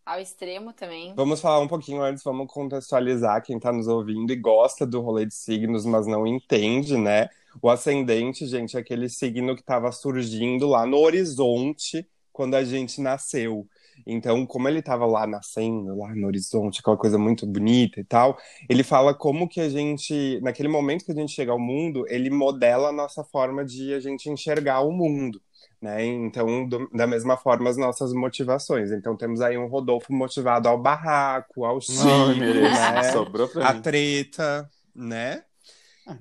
ao 0.05 0.19
extremo 0.19 0.73
também. 0.73 1.13
Vamos 1.15 1.39
falar 1.39 1.59
um 1.59 1.67
pouquinho 1.67 2.01
antes, 2.01 2.23
vamos 2.23 2.51
contextualizar 2.51 3.43
quem 3.43 3.59
tá 3.59 3.71
nos 3.71 3.87
ouvindo 3.87 4.33
e 4.33 4.35
gosta 4.35 4.85
do 4.85 5.01
rolê 5.01 5.25
de 5.25 5.35
signos, 5.35 5.85
mas 5.85 6.07
não 6.07 6.25
entende, 6.25 6.97
né? 6.97 7.29
O 7.61 7.69
ascendente, 7.69 8.47
gente, 8.47 8.75
é 8.75 8.79
aquele 8.79 9.07
signo 9.07 9.55
que 9.55 9.61
estava 9.61 9.91
surgindo 9.91 10.67
lá 10.67 10.85
no 10.85 10.97
horizonte 10.97 12.07
quando 12.33 12.55
a 12.55 12.63
gente 12.63 13.01
nasceu. 13.01 13.67
Então, 14.05 14.45
como 14.45 14.67
ele 14.67 14.79
estava 14.79 15.05
lá 15.05 15.25
nascendo, 15.27 15.97
lá 15.97 16.13
no 16.15 16.27
horizonte, 16.27 16.79
aquela 16.79 16.97
coisa 16.97 17.17
muito 17.17 17.45
bonita 17.45 17.99
e 17.99 18.03
tal, 18.03 18.37
ele 18.69 18.83
fala 18.83 19.13
como 19.13 19.47
que 19.47 19.59
a 19.61 19.69
gente, 19.69 20.39
naquele 20.41 20.67
momento 20.67 21.05
que 21.05 21.11
a 21.11 21.15
gente 21.15 21.31
chega 21.33 21.51
ao 21.51 21.59
mundo, 21.59 22.05
ele 22.07 22.29
modela 22.29 22.89
a 22.89 22.91
nossa 22.93 23.23
forma 23.23 23.63
de 23.63 23.93
a 23.93 23.99
gente 23.99 24.29
enxergar 24.29 24.81
o 24.81 24.91
mundo. 24.91 25.41
Né? 25.81 26.05
Então, 26.05 26.67
do- 26.67 26.89
da 26.89 27.07
mesma 27.07 27.37
forma, 27.37 27.69
as 27.69 27.77
nossas 27.77 28.11
motivações. 28.11 28.91
Então, 28.91 29.15
temos 29.15 29.39
aí 29.39 29.57
um 29.57 29.67
Rodolfo 29.67 30.11
motivado 30.11 30.67
ao 30.67 30.77
barraco, 30.77 31.63
ao 31.63 31.79
chico, 31.79 32.03
né? 32.37 33.03
Sobrou 33.13 33.47
pra 33.47 33.69
a 33.69 33.73
mim. 33.73 33.81
treta, 33.81 34.69
né? 34.93 35.43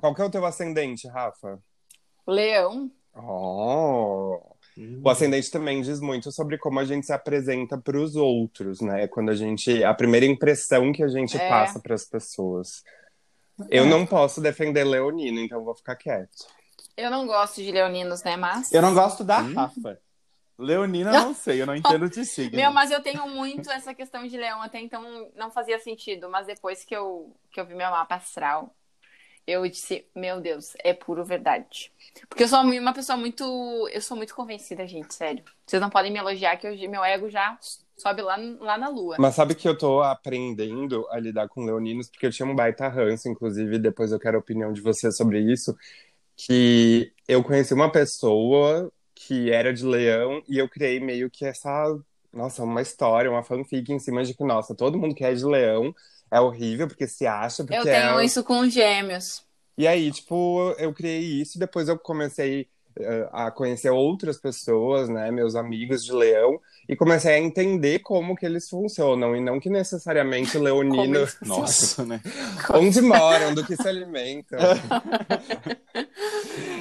Qual 0.01 0.15
que 0.15 0.23
é 0.23 0.25
o 0.25 0.31
teu 0.31 0.45
ascendente, 0.47 1.09
Rafa? 1.09 1.59
Leão. 2.27 2.91
Oh. 3.17 4.41
O 5.03 5.09
ascendente 5.09 5.51
também 5.51 5.83
diz 5.83 6.01
muito 6.01 6.31
sobre 6.31 6.57
como 6.59 6.79
a 6.79 6.85
gente 6.85 7.07
se 7.07 7.13
apresenta 7.13 7.77
para 7.77 7.99
os 7.99 8.15
outros, 8.15 8.81
né? 8.81 9.09
Quando 9.09 9.31
a 9.31 9.35
gente. 9.35 9.83
A 9.83 9.93
primeira 9.93 10.25
impressão 10.27 10.93
que 10.93 11.03
a 11.03 11.09
gente 11.09 11.37
É. 11.37 11.49
passa 11.49 11.81
para 11.81 11.95
as 11.95 12.05
pessoas. 12.05 12.83
Eu 13.71 13.87
não 13.87 14.07
posso 14.07 14.41
defender 14.41 14.85
Leonino, 14.85 15.41
então 15.41 15.65
vou 15.65 15.75
ficar 15.75 15.97
quieto. 15.97 16.47
Eu 16.97 17.11
não 17.11 17.27
gosto 17.27 17.63
de 17.63 17.73
leoninos, 17.73 18.23
né? 18.23 18.37
Mas. 18.37 18.73
Eu 18.73 18.83
não 18.83 18.95
gosto 18.95 19.25
da 19.25 19.39
Rafa. 19.39 19.99
Leonina, 20.59 21.13
não 21.13 21.33
sei, 21.35 21.63
eu 21.63 21.67
não 21.67 21.75
entendo 21.75 22.09
de 22.11 22.25
signo. 22.25 22.57
Meu, 22.57 22.73
mas 22.73 22.91
eu 22.91 23.01
tenho 23.03 23.29
muito 23.29 23.71
essa 23.71 23.95
questão 23.95 24.27
de 24.27 24.37
leão, 24.37 24.61
até 24.61 24.81
então 24.81 25.31
não 25.37 25.51
fazia 25.51 25.79
sentido, 25.79 26.29
mas 26.29 26.47
depois 26.47 26.85
que 26.85 26.95
eu, 26.95 27.33
que 27.51 27.61
eu 27.61 27.67
vi 27.67 27.75
meu 27.75 27.91
mapa 27.91 28.17
astral, 28.17 28.75
eu 29.49 29.67
disse, 29.69 30.05
meu 30.15 30.41
Deus, 30.41 30.75
é 30.85 30.93
puro 30.93 31.25
verdade. 31.25 31.91
Porque 32.29 32.45
eu 32.45 32.49
sou 32.49 32.61
uma 32.61 32.93
pessoa 32.93 33.17
muito. 33.17 33.43
Eu 33.91 34.01
sou 34.03 34.17
muito 34.17 34.35
convencida, 34.35 34.87
gente, 34.87 35.15
sério. 35.15 35.43
Vocês 35.67 35.81
não 35.81 35.89
podem 35.89 36.13
me 36.13 36.19
elogiar 36.19 36.57
que 36.57 36.67
eu- 36.67 36.91
meu 36.91 37.03
ego 37.03 37.31
já 37.31 37.59
sobe 37.97 38.23
lá, 38.23 38.37
lá 38.61 38.77
na 38.77 38.89
lua. 38.89 39.17
Mas 39.19 39.35
sabe 39.35 39.55
que 39.55 39.67
eu 39.67 39.77
tô 39.77 40.03
aprendendo 40.03 41.07
a 41.11 41.19
lidar 41.19 41.49
com 41.49 41.65
leoninos, 41.65 42.09
porque 42.11 42.27
eu 42.27 42.31
tinha 42.31 42.47
um 42.47 42.55
baita 42.55 42.89
ranço, 42.89 43.29
inclusive, 43.29 43.79
depois 43.79 44.13
eu 44.13 44.19
quero 44.19 44.37
a 44.37 44.41
opinião 44.41 44.73
de 44.73 44.81
você 44.81 45.11
sobre 45.11 45.41
isso, 45.41 45.75
que 46.37 47.13
eu 47.27 47.43
conheci 47.43 47.75
uma 47.75 47.91
pessoa 47.91 48.93
que 49.15 49.51
era 49.51 49.73
de 49.73 49.85
leão 49.85 50.43
e 50.49 50.59
eu 50.59 50.69
criei 50.69 51.01
meio 51.01 51.29
que 51.31 51.45
essa, 51.45 51.99
nossa, 52.33 52.63
uma 52.63 52.83
história, 52.83 53.31
uma 53.31 53.43
fanfic 53.43 53.93
em 53.93 53.99
cima 53.99 54.23
de 54.25 54.35
que, 54.35 54.45
nossa, 54.45 54.75
todo 54.75 54.99
mundo 54.99 55.15
que 55.15 55.25
é 55.25 55.33
de 55.33 55.45
leão 55.45 55.95
é 56.31 56.41
horrível 56.41 56.87
porque 56.87 57.07
se 57.07 57.27
acha, 57.27 57.65
porque 57.65 57.79
Eu 57.79 57.85
tenho 57.85 58.21
é... 58.21 58.25
isso 58.25 58.45
com 58.45 58.69
gêmeos. 58.69 59.43
E 59.77 59.87
aí, 59.87 60.11
tipo, 60.11 60.75
eu 60.79 60.93
criei 60.93 61.41
isso, 61.41 61.59
depois 61.59 61.89
eu 61.89 61.99
comecei 61.99 62.69
eh, 63.01 63.29
a 63.33 63.49
conhecer 63.49 63.91
outras 63.91 64.39
pessoas, 64.39 65.09
né, 65.09 65.31
meus 65.31 65.55
amigos 65.55 66.05
de 66.05 66.13
leão, 66.13 66.61
e 66.89 66.97
comecei 66.97 67.33
a 67.33 67.39
entender 67.39 68.01
como 68.01 68.35
que 68.35 68.45
eles 68.45 68.69
funcionam, 68.69 69.37
e 69.37 69.41
não 69.41 69.61
que 69.61 69.71
necessariamente 69.71 70.59
leonino, 70.59 71.25
Nossa, 71.43 72.05
né? 72.05 72.21
onde 72.75 73.01
moram, 73.01 73.55
do 73.55 73.65
que 73.65 73.77
se 73.77 73.87
alimentam. 73.87 74.59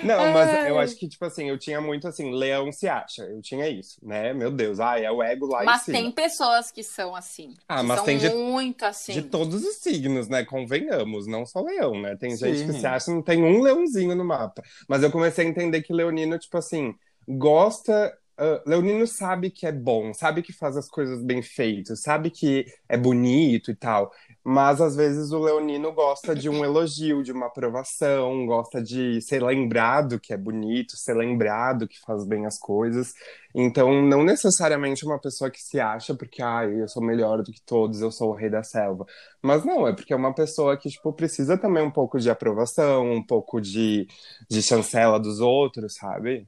Não, 0.07 0.27
mas 0.27 0.53
Ai. 0.53 0.63
eu 0.63 0.77
acho 0.79 0.95
que, 0.97 1.07
tipo 1.07 1.23
assim, 1.25 1.49
eu 1.49 1.57
tinha 1.57 1.81
muito 1.81 2.07
assim, 2.07 2.31
leão 2.33 2.71
se 2.71 2.87
acha, 2.87 3.23
eu 3.23 3.41
tinha 3.41 3.67
isso, 3.69 3.99
né, 4.05 4.33
meu 4.33 4.51
Deus, 4.51 4.79
ai, 4.79 5.05
é 5.05 5.11
o 5.11 5.21
ego 5.23 5.47
lá 5.47 5.65
Mas 5.65 5.81
em 5.81 5.85
cima. 5.85 5.95
tem 5.97 6.11
pessoas 6.11 6.71
que 6.71 6.83
são 6.83 7.15
assim. 7.15 7.55
Ah, 7.67 7.83
que 7.83 7.83
mas 7.83 7.99
são 7.99 8.05
tem 8.05 8.17
de- 8.17 8.29
muito 8.29 8.83
assim. 8.85 9.13
De 9.13 9.21
todos 9.29 9.63
os 9.63 9.77
signos, 9.77 10.27
né? 10.27 10.43
Convenhamos, 10.45 11.27
não 11.27 11.45
só 11.45 11.61
leão, 11.61 12.01
né? 12.01 12.15
Tem 12.17 12.37
gente 12.37 12.65
que 12.65 12.73
Sim. 12.73 12.79
se 12.79 12.85
acha 12.87 13.05
que 13.05 13.11
não 13.11 13.21
tem 13.23 13.43
um 13.43 13.61
leãozinho 13.61 14.15
no 14.15 14.25
mapa. 14.25 14.61
Mas 14.87 15.01
eu 15.03 15.11
comecei 15.11 15.45
a 15.45 15.49
entender 15.49 15.81
que 15.81 15.93
leonino, 15.93 16.37
tipo 16.39 16.57
assim, 16.57 16.93
gosta 17.27 18.17
Uh, 18.39 18.61
Leonino 18.69 19.07
sabe 19.07 19.49
que 19.49 19.65
é 19.65 19.71
bom, 19.71 20.13
sabe 20.13 20.43
que 20.43 20.53
faz 20.53 20.77
as 20.77 20.87
coisas 20.87 21.23
bem 21.23 21.41
feitas, 21.41 22.03
sabe 22.03 22.29
que 22.29 22.65
é 22.87 22.95
bonito 22.95 23.71
e 23.71 23.75
tal, 23.75 24.11
mas 24.49 24.79
às 24.79 24.95
vezes 24.95 25.33
o 25.33 25.39
Leonino 25.39 25.91
gosta 25.91 26.33
de 26.33 26.47
um 26.47 26.63
elogio, 26.63 27.21
de 27.21 27.33
uma 27.33 27.47
aprovação, 27.47 28.45
gosta 28.45 28.81
de 28.81 29.21
ser 29.21 29.43
lembrado 29.43 30.21
que 30.21 30.31
é 30.31 30.37
bonito, 30.37 30.95
ser 30.95 31.15
lembrado 31.15 31.85
que 31.85 31.99
faz 31.99 32.25
bem 32.25 32.45
as 32.45 32.57
coisas. 32.57 33.13
Então, 33.53 34.01
não 34.01 34.23
necessariamente 34.23 35.05
uma 35.05 35.19
pessoa 35.19 35.51
que 35.51 35.61
se 35.61 35.81
acha 35.81 36.15
porque, 36.15 36.41
ah, 36.41 36.63
eu 36.63 36.87
sou 36.87 37.03
melhor 37.03 37.43
do 37.43 37.51
que 37.51 37.61
todos, 37.61 37.99
eu 38.01 38.09
sou 38.09 38.29
o 38.29 38.33
rei 38.33 38.49
da 38.49 38.63
selva. 38.63 39.05
Mas 39.41 39.65
não, 39.65 39.85
é 39.85 39.91
porque 39.91 40.13
é 40.13 40.15
uma 40.15 40.33
pessoa 40.33 40.77
que, 40.77 40.87
tipo, 40.87 41.11
precisa 41.11 41.57
também 41.57 41.83
um 41.83 41.91
pouco 41.91 42.17
de 42.17 42.29
aprovação, 42.29 43.11
um 43.11 43.21
pouco 43.21 43.59
de, 43.59 44.07
de 44.49 44.63
chancela 44.63 45.19
dos 45.19 45.41
outros, 45.41 45.95
sabe? 45.95 46.47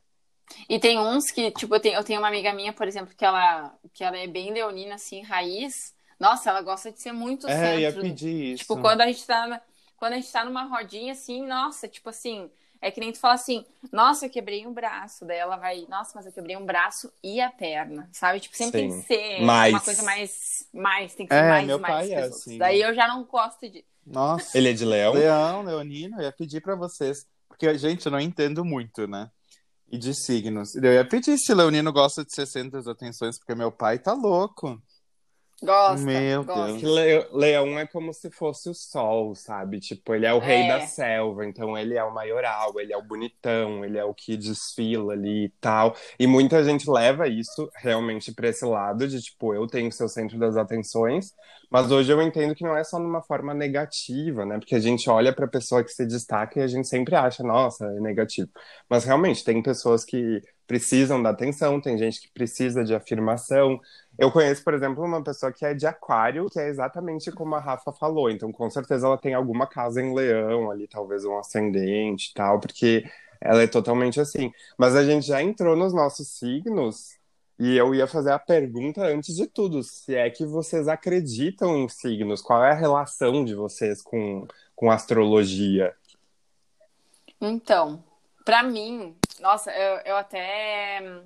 E 0.69 0.79
tem 0.79 0.97
uns 0.97 1.31
que, 1.31 1.51
tipo, 1.51 1.75
eu 1.75 1.81
tenho, 1.81 1.95
eu 1.95 2.03
tenho 2.05 2.19
uma 2.21 2.29
amiga 2.29 2.53
minha, 2.53 2.71
por 2.71 2.87
exemplo, 2.87 3.13
que 3.13 3.25
ela, 3.25 3.77
que 3.93 4.05
ela 4.05 4.17
é 4.17 4.25
bem 4.25 4.53
leonina, 4.53 4.95
assim, 4.95 5.21
raiz. 5.21 5.98
Nossa, 6.19 6.49
ela 6.49 6.61
gosta 6.61 6.91
de 6.91 7.01
ser 7.01 7.11
muito 7.11 7.47
É, 7.47 7.55
centro. 7.55 7.79
ia 7.81 7.93
pedir 7.93 8.53
isso. 8.53 8.61
Tipo, 8.63 8.79
quando 8.81 9.01
a 9.01 9.07
gente 9.07 9.25
tá, 9.25 9.61
quando 9.97 10.13
a 10.13 10.15
gente 10.17 10.31
tá 10.31 10.43
numa 10.43 10.63
rodinha, 10.63 11.13
assim, 11.13 11.45
nossa, 11.45 11.87
tipo 11.87 12.09
assim, 12.09 12.49
é 12.81 12.91
que 12.91 12.99
nem 12.99 13.11
tu 13.11 13.19
fala 13.19 13.35
assim, 13.35 13.65
nossa, 13.91 14.25
eu 14.25 14.29
quebrei 14.29 14.65
um 14.65 14.73
braço. 14.73 15.25
Daí 15.25 15.37
ela 15.37 15.55
vai, 15.57 15.85
nossa, 15.89 16.11
mas 16.15 16.25
eu 16.25 16.31
quebrei 16.31 16.57
um 16.57 16.65
braço 16.65 17.11
e 17.23 17.39
a 17.41 17.49
perna, 17.49 18.09
sabe? 18.11 18.39
Tipo, 18.39 18.55
sempre 18.55 18.81
tem 18.81 18.91
Sim. 18.91 19.01
que 19.01 19.07
ser 19.07 19.41
Mais. 19.41 19.73
uma 19.73 19.81
coisa 19.81 20.03
mais, 20.03 20.67
mais, 20.73 21.15
tem 21.15 21.25
que 21.27 21.33
ser 21.33 21.39
É, 21.43 21.49
mais, 21.49 21.67
meu 21.67 21.79
mais 21.79 21.93
pai 21.93 22.11
é 22.13 22.23
assim. 22.23 22.57
Daí 22.57 22.81
eu 22.81 22.93
já 22.93 23.07
não 23.07 23.23
gosto 23.23 23.69
de... 23.69 23.85
Nossa. 24.05 24.57
Ele 24.57 24.69
é 24.69 24.73
de 24.73 24.85
leão? 24.85 25.13
Leão, 25.13 25.61
Leonino, 25.61 26.17
eu 26.17 26.23
ia 26.23 26.31
pedir 26.31 26.61
pra 26.61 26.75
vocês. 26.75 27.27
Porque, 27.47 27.77
gente, 27.77 28.05
eu 28.05 28.11
não 28.11 28.19
entendo 28.19 28.65
muito, 28.65 29.05
né? 29.07 29.29
E 29.91 29.97
de 29.97 30.13
signos. 30.13 30.75
Eu 30.75 30.93
ia 30.93 31.05
pedir 31.05 31.37
se 31.37 31.53
Leonino 31.53 31.91
gosta 31.91 32.23
de 32.23 32.33
60 32.33 32.89
atenções, 32.89 33.37
porque 33.37 33.53
meu 33.55 33.71
pai 33.71 33.99
tá 33.99 34.13
louco. 34.13 34.81
Gosta, 35.61 36.05
Meu 36.05 36.43
gosta. 36.45 36.79
Deus. 36.79 36.81
Le- 36.81 37.27
leão 37.33 37.77
é 37.77 37.85
como 37.85 38.13
se 38.13 38.31
fosse 38.31 38.69
o 38.69 38.73
sol, 38.73 39.35
sabe? 39.35 39.79
Tipo, 39.81 40.15
ele 40.15 40.25
é 40.25 40.33
o 40.33 40.39
rei 40.39 40.63
É. 40.63 40.67
da 40.67 40.79
selva, 40.79 41.45
então 41.45 41.77
ele 41.77 41.95
é 41.95 42.03
o 42.03 42.13
maioral, 42.13 42.79
ele 42.79 42.93
é 42.93 42.97
o 42.97 43.01
bonitão, 43.03 43.83
ele 43.83 43.97
é 43.97 44.03
o 44.05 44.13
que 44.13 44.37
desfila 44.37 45.13
ali 45.13 45.45
e 45.45 45.49
tal. 45.59 45.95
E 46.17 46.25
muita 46.25 46.63
gente 46.63 46.89
leva 46.89 47.27
isso 47.27 47.69
realmente 47.75 48.33
pra 48.33 48.47
esse 48.47 48.63
lado 48.65 49.05
de, 49.07 49.21
tipo, 49.21 49.53
eu 49.53 49.67
tenho 49.67 49.89
que 49.89 49.95
ser 49.95 50.05
o 50.05 50.09
centro 50.09 50.39
das 50.39 50.55
atenções, 50.55 51.33
mas 51.69 51.91
hoje 51.91 52.11
eu 52.11 52.21
entendo 52.21 52.55
que 52.55 52.63
não 52.63 52.77
é 52.77 52.83
só 52.83 52.97
numa 52.97 53.21
forma 53.21 53.53
negativa, 53.53 54.45
né? 54.45 54.59
Porque 54.59 54.75
a 54.75 54.79
gente 54.79 55.09
olha 55.09 55.33
pra 55.35 55.47
pessoa 55.47 55.83
que 55.83 55.91
se 55.91 56.05
destaca 56.05 56.59
e 56.59 56.63
a 56.63 56.67
gente 56.67 56.87
sempre 56.87 57.15
acha, 57.15 57.43
nossa, 57.43 57.85
é 57.85 57.99
negativo. 57.99 58.49
Mas 58.89 59.03
realmente, 59.03 59.43
tem 59.43 59.61
pessoas 59.61 60.03
que 60.05 60.41
precisam 60.65 61.21
da 61.21 61.31
atenção, 61.31 61.81
tem 61.81 61.97
gente 61.97 62.21
que 62.21 62.31
precisa 62.31 62.83
de 62.83 62.93
afirmação. 62.93 63.79
Eu 64.19 64.29
conheço, 64.29 64.61
por 64.65 64.73
exemplo, 64.73 65.01
uma 65.01 65.23
pessoa 65.23 65.49
que 65.49 65.65
é 65.65 65.73
de 65.73 65.87
aquário, 65.87 66.49
que 66.49 66.59
é 66.59 66.67
exatamente 66.67 67.31
como 67.31 67.55
a 67.55 67.59
Rafa 67.59 67.93
falou. 67.93 68.29
Então, 68.29 68.51
com 68.51 68.69
certeza, 68.69 69.07
ela 69.07 69.17
tem 69.17 69.33
alguma 69.33 69.65
casa 69.65 70.01
em 70.01 70.13
leão 70.13 70.69
ali, 70.69 70.89
talvez 70.89 71.23
um 71.23 71.37
ascendente 71.39 72.31
e 72.31 72.33
tal, 72.33 72.59
porque 72.59 73.09
ela 73.39 73.61
é 73.61 73.67
totalmente 73.67 74.19
assim. 74.19 74.51
Mas 74.77 74.93
a 74.93 75.05
gente 75.05 75.25
já 75.25 75.41
entrou 75.41 75.73
nos 75.73 75.93
nossos 75.93 76.27
signos 76.27 77.17
e 77.57 77.77
eu 77.77 77.95
ia 77.95 78.07
fazer 78.07 78.33
a 78.33 78.39
pergunta 78.39 79.01
antes 79.01 79.37
de 79.37 79.47
tudo: 79.47 79.81
se 79.83 80.13
é 80.13 80.29
que 80.29 80.45
vocês 80.45 80.89
acreditam 80.89 81.77
em 81.77 81.87
signos? 81.87 82.41
Qual 82.41 82.61
é 82.61 82.71
a 82.71 82.75
relação 82.75 83.45
de 83.45 83.55
vocês 83.55 84.01
com, 84.01 84.45
com 84.75 84.91
astrologia? 84.91 85.95
Então, 87.39 88.03
pra 88.43 88.63
mim, 88.63 89.15
nossa, 89.39 89.71
eu, 89.71 90.01
eu 90.05 90.17
até. 90.17 91.21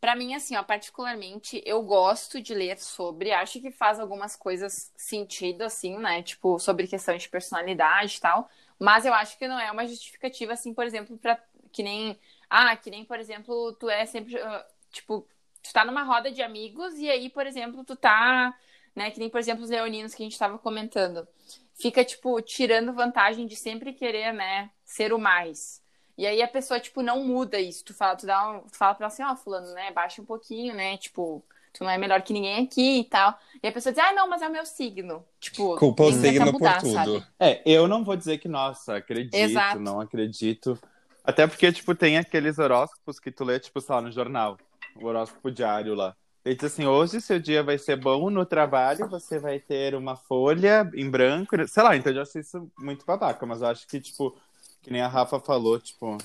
Pra 0.00 0.16
mim, 0.16 0.34
assim, 0.34 0.56
ó, 0.56 0.62
particularmente, 0.62 1.62
eu 1.66 1.82
gosto 1.82 2.40
de 2.40 2.54
ler 2.54 2.78
sobre, 2.80 3.32
acho 3.32 3.60
que 3.60 3.70
faz 3.70 4.00
algumas 4.00 4.34
coisas 4.34 4.90
sentido, 4.96 5.62
assim, 5.62 5.98
né? 5.98 6.22
Tipo, 6.22 6.58
sobre 6.58 6.86
questões 6.86 7.22
de 7.22 7.28
personalidade 7.28 8.16
e 8.16 8.20
tal. 8.20 8.48
Mas 8.78 9.04
eu 9.04 9.12
acho 9.12 9.36
que 9.38 9.46
não 9.46 9.58
é 9.60 9.70
uma 9.70 9.86
justificativa, 9.86 10.54
assim, 10.54 10.72
por 10.72 10.86
exemplo, 10.86 11.18
pra 11.18 11.38
que 11.70 11.82
nem. 11.82 12.18
Ah, 12.48 12.74
que 12.76 12.90
nem, 12.90 13.04
por 13.04 13.18
exemplo, 13.20 13.74
tu 13.74 13.90
é 13.90 14.06
sempre. 14.06 14.38
ah, 14.40 14.66
Tipo, 14.90 15.26
tu 15.62 15.72
tá 15.72 15.84
numa 15.84 16.02
roda 16.02 16.30
de 16.32 16.42
amigos 16.42 16.94
e 16.96 17.08
aí, 17.10 17.28
por 17.28 17.46
exemplo, 17.46 17.84
tu 17.84 17.94
tá. 17.94 18.56
Né, 18.96 19.10
que 19.10 19.20
nem, 19.20 19.30
por 19.30 19.38
exemplo, 19.38 19.62
os 19.62 19.70
leoninos 19.70 20.14
que 20.14 20.22
a 20.22 20.26
gente 20.26 20.38
tava 20.38 20.58
comentando. 20.58 21.28
Fica, 21.74 22.04
tipo, 22.04 22.40
tirando 22.42 22.92
vantagem 22.92 23.46
de 23.46 23.54
sempre 23.56 23.92
querer, 23.92 24.32
né, 24.32 24.70
ser 24.84 25.12
o 25.12 25.18
mais. 25.18 25.80
E 26.20 26.26
aí 26.26 26.42
a 26.42 26.46
pessoa, 26.48 26.78
tipo, 26.78 27.00
não 27.00 27.24
muda 27.24 27.58
isso. 27.58 27.82
Tu 27.82 27.94
fala, 27.94 28.14
tu 28.14 28.26
dá 28.26 28.50
um, 28.50 28.60
tu 28.60 28.76
fala 28.76 28.94
pra 28.94 29.06
ela 29.06 29.12
assim, 29.12 29.22
ó, 29.22 29.34
fulano, 29.34 29.72
né? 29.72 29.90
Baixa 29.90 30.20
um 30.20 30.24
pouquinho, 30.26 30.74
né? 30.74 30.98
Tipo, 30.98 31.42
tu 31.72 31.82
não 31.82 31.88
é 31.88 31.96
melhor 31.96 32.20
que 32.20 32.34
ninguém 32.34 32.62
aqui 32.62 32.98
e 33.00 33.04
tal. 33.04 33.38
E 33.62 33.66
a 33.66 33.72
pessoa 33.72 33.90
diz, 33.90 34.04
ah, 34.04 34.12
não, 34.12 34.28
mas 34.28 34.42
é 34.42 34.48
o 34.48 34.52
meu 34.52 34.66
signo. 34.66 35.24
Tipo, 35.40 35.76
Culpa 35.78 36.02
o 36.02 36.12
signo 36.12 36.52
mudar, 36.52 36.74
por 36.74 36.82
tudo. 36.82 36.92
sabe? 36.92 37.26
É, 37.40 37.62
eu 37.64 37.88
não 37.88 38.04
vou 38.04 38.16
dizer 38.16 38.36
que, 38.36 38.48
nossa, 38.48 38.96
acredito, 38.96 39.34
Exato. 39.34 39.80
não 39.80 39.98
acredito. 39.98 40.78
Até 41.24 41.46
porque, 41.46 41.72
tipo, 41.72 41.94
tem 41.94 42.18
aqueles 42.18 42.58
horóscopos 42.58 43.18
que 43.18 43.32
tu 43.32 43.42
lê, 43.42 43.58
tipo, 43.58 43.80
sei 43.80 43.94
lá, 43.94 44.02
no 44.02 44.12
jornal. 44.12 44.58
O 44.96 45.06
horóscopo 45.06 45.50
diário 45.50 45.94
lá. 45.94 46.14
Ele 46.44 46.54
diz 46.54 46.64
assim, 46.64 46.84
hoje 46.84 47.18
seu 47.22 47.38
dia 47.38 47.62
vai 47.62 47.78
ser 47.78 47.96
bom 47.96 48.28
no 48.28 48.44
trabalho, 48.44 49.08
você 49.08 49.38
vai 49.38 49.58
ter 49.58 49.94
uma 49.94 50.16
folha 50.16 50.90
em 50.94 51.08
branco. 51.10 51.56
Sei 51.66 51.82
lá, 51.82 51.96
então 51.96 52.12
eu 52.12 52.16
já 52.16 52.22
acho 52.22 52.38
isso 52.38 52.70
muito 52.78 53.06
babaca, 53.06 53.46
mas 53.46 53.62
eu 53.62 53.68
acho 53.68 53.86
que, 53.86 53.98
tipo, 53.98 54.36
que 54.82 54.90
nem 54.90 55.02
a 55.02 55.08
Rafa 55.08 55.38
falou, 55.40 55.78
tipo... 55.78 56.16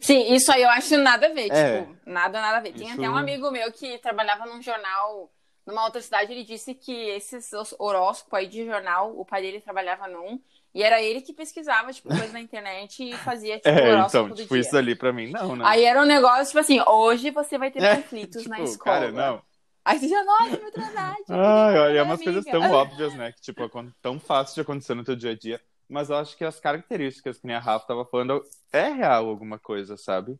Sim, 0.00 0.32
isso 0.34 0.50
aí 0.50 0.62
eu 0.62 0.70
acho 0.70 0.96
nada 0.96 1.26
a 1.26 1.32
ver, 1.32 1.50
É. 1.52 1.80
tipo, 1.82 1.96
nada, 2.06 2.40
nada 2.40 2.56
a 2.58 2.60
ver. 2.60 2.72
Tem 2.72 2.86
Isso- 2.88 2.98
até 2.98 3.08
um 3.10 3.16
amigo 3.16 3.50
meu 3.50 3.70
que 3.72 3.98
trabalhava 3.98 4.46
num 4.46 4.62
jornal 4.62 5.30
numa 5.66 5.84
outra 5.84 6.00
cidade, 6.00 6.32
ele 6.32 6.44
disse 6.44 6.74
que 6.74 6.90
esses 7.10 7.50
horóscopos 7.78 8.38
aí 8.38 8.46
de 8.46 8.64
jornal, 8.64 9.12
o 9.18 9.22
pai 9.22 9.42
dele 9.42 9.60
trabalhava 9.60 10.08
num, 10.08 10.40
e 10.74 10.82
era 10.82 11.02
ele 11.02 11.20
que 11.20 11.34
pesquisava, 11.34 11.92
tipo, 11.92 12.08
coisa 12.08 12.32
na 12.32 12.40
internet 12.40 13.02
e 13.06 13.12
fazia, 13.18 13.56
tipo, 13.58 13.68
É, 13.68 13.92
horóscopo 13.92 14.24
então, 14.28 14.36
tipo, 14.36 14.54
dia. 14.54 14.60
isso 14.62 14.74
ali 14.78 14.94
pra 14.94 15.12
mim, 15.12 15.30
não, 15.30 15.54
né? 15.56 15.64
Aí 15.66 15.84
era 15.84 16.00
um 16.00 16.06
negócio, 16.06 16.46
tipo 16.46 16.58
assim, 16.60 16.80
hoje 16.80 17.30
você 17.30 17.58
vai 17.58 17.70
ter 17.70 17.80
É, 17.84 17.96
conflitos 17.96 18.46
na 18.46 18.56
Tipo, 18.56 18.68
escola. 18.68 18.98
Cara, 19.00 19.12
não. 19.12 19.42
Aí 19.84 19.98
você 19.98 20.08
já, 20.08 20.24
nossa, 20.24 20.56
meu 20.56 20.70
verdade. 20.72 21.24
Ai, 21.28 21.78
olha, 21.78 21.98
é 21.98 22.02
umas 22.02 22.16
amiga. 22.18 22.32
coisas 22.32 22.44
tão 22.50 22.62
óbvias, 22.72 23.14
né? 23.14 23.32
Que, 23.32 23.40
tipo, 23.42 23.62
acon- 23.62 23.92
tão 24.00 24.18
fácil 24.18 24.54
de 24.54 24.60
acontecer 24.62 24.94
no 24.94 25.04
teu 25.04 25.16
dia 25.16 25.32
a 25.32 25.36
dia. 25.36 25.60
Mas 25.88 26.10
eu 26.10 26.16
acho 26.16 26.36
que 26.36 26.44
as 26.44 26.60
características 26.60 27.38
que 27.38 27.46
nem 27.46 27.56
a 27.56 27.60
Rafa 27.60 27.86
tava 27.86 28.04
falando 28.04 28.42
é 28.72 28.88
real 28.90 29.28
alguma 29.28 29.58
coisa, 29.58 29.96
sabe? 29.96 30.38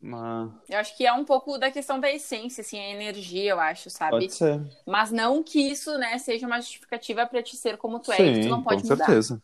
Mas 0.00 0.50
Eu 0.68 0.78
acho 0.78 0.96
que 0.96 1.06
é 1.06 1.12
um 1.12 1.24
pouco 1.24 1.56
da 1.56 1.70
questão 1.70 1.98
da 1.98 2.10
essência, 2.10 2.60
assim, 2.60 2.78
a 2.78 2.90
energia, 2.90 3.52
eu 3.52 3.60
acho, 3.60 3.88
sabe? 3.88 4.10
pode 4.10 4.34
ser. 4.34 4.60
Mas 4.86 5.10
não 5.10 5.42
que 5.42 5.58
isso, 5.58 5.96
né, 5.96 6.18
seja 6.18 6.46
uma 6.46 6.60
justificativa 6.60 7.26
pra 7.26 7.42
te 7.42 7.56
ser 7.56 7.78
como 7.78 7.98
tu 7.98 8.12
é, 8.12 8.16
Sim, 8.16 8.32
que 8.34 8.40
tu 8.40 8.48
não 8.48 8.62
pode 8.62 8.82
com 8.82 8.88
mudar. 8.88 9.06
certeza. 9.06 9.42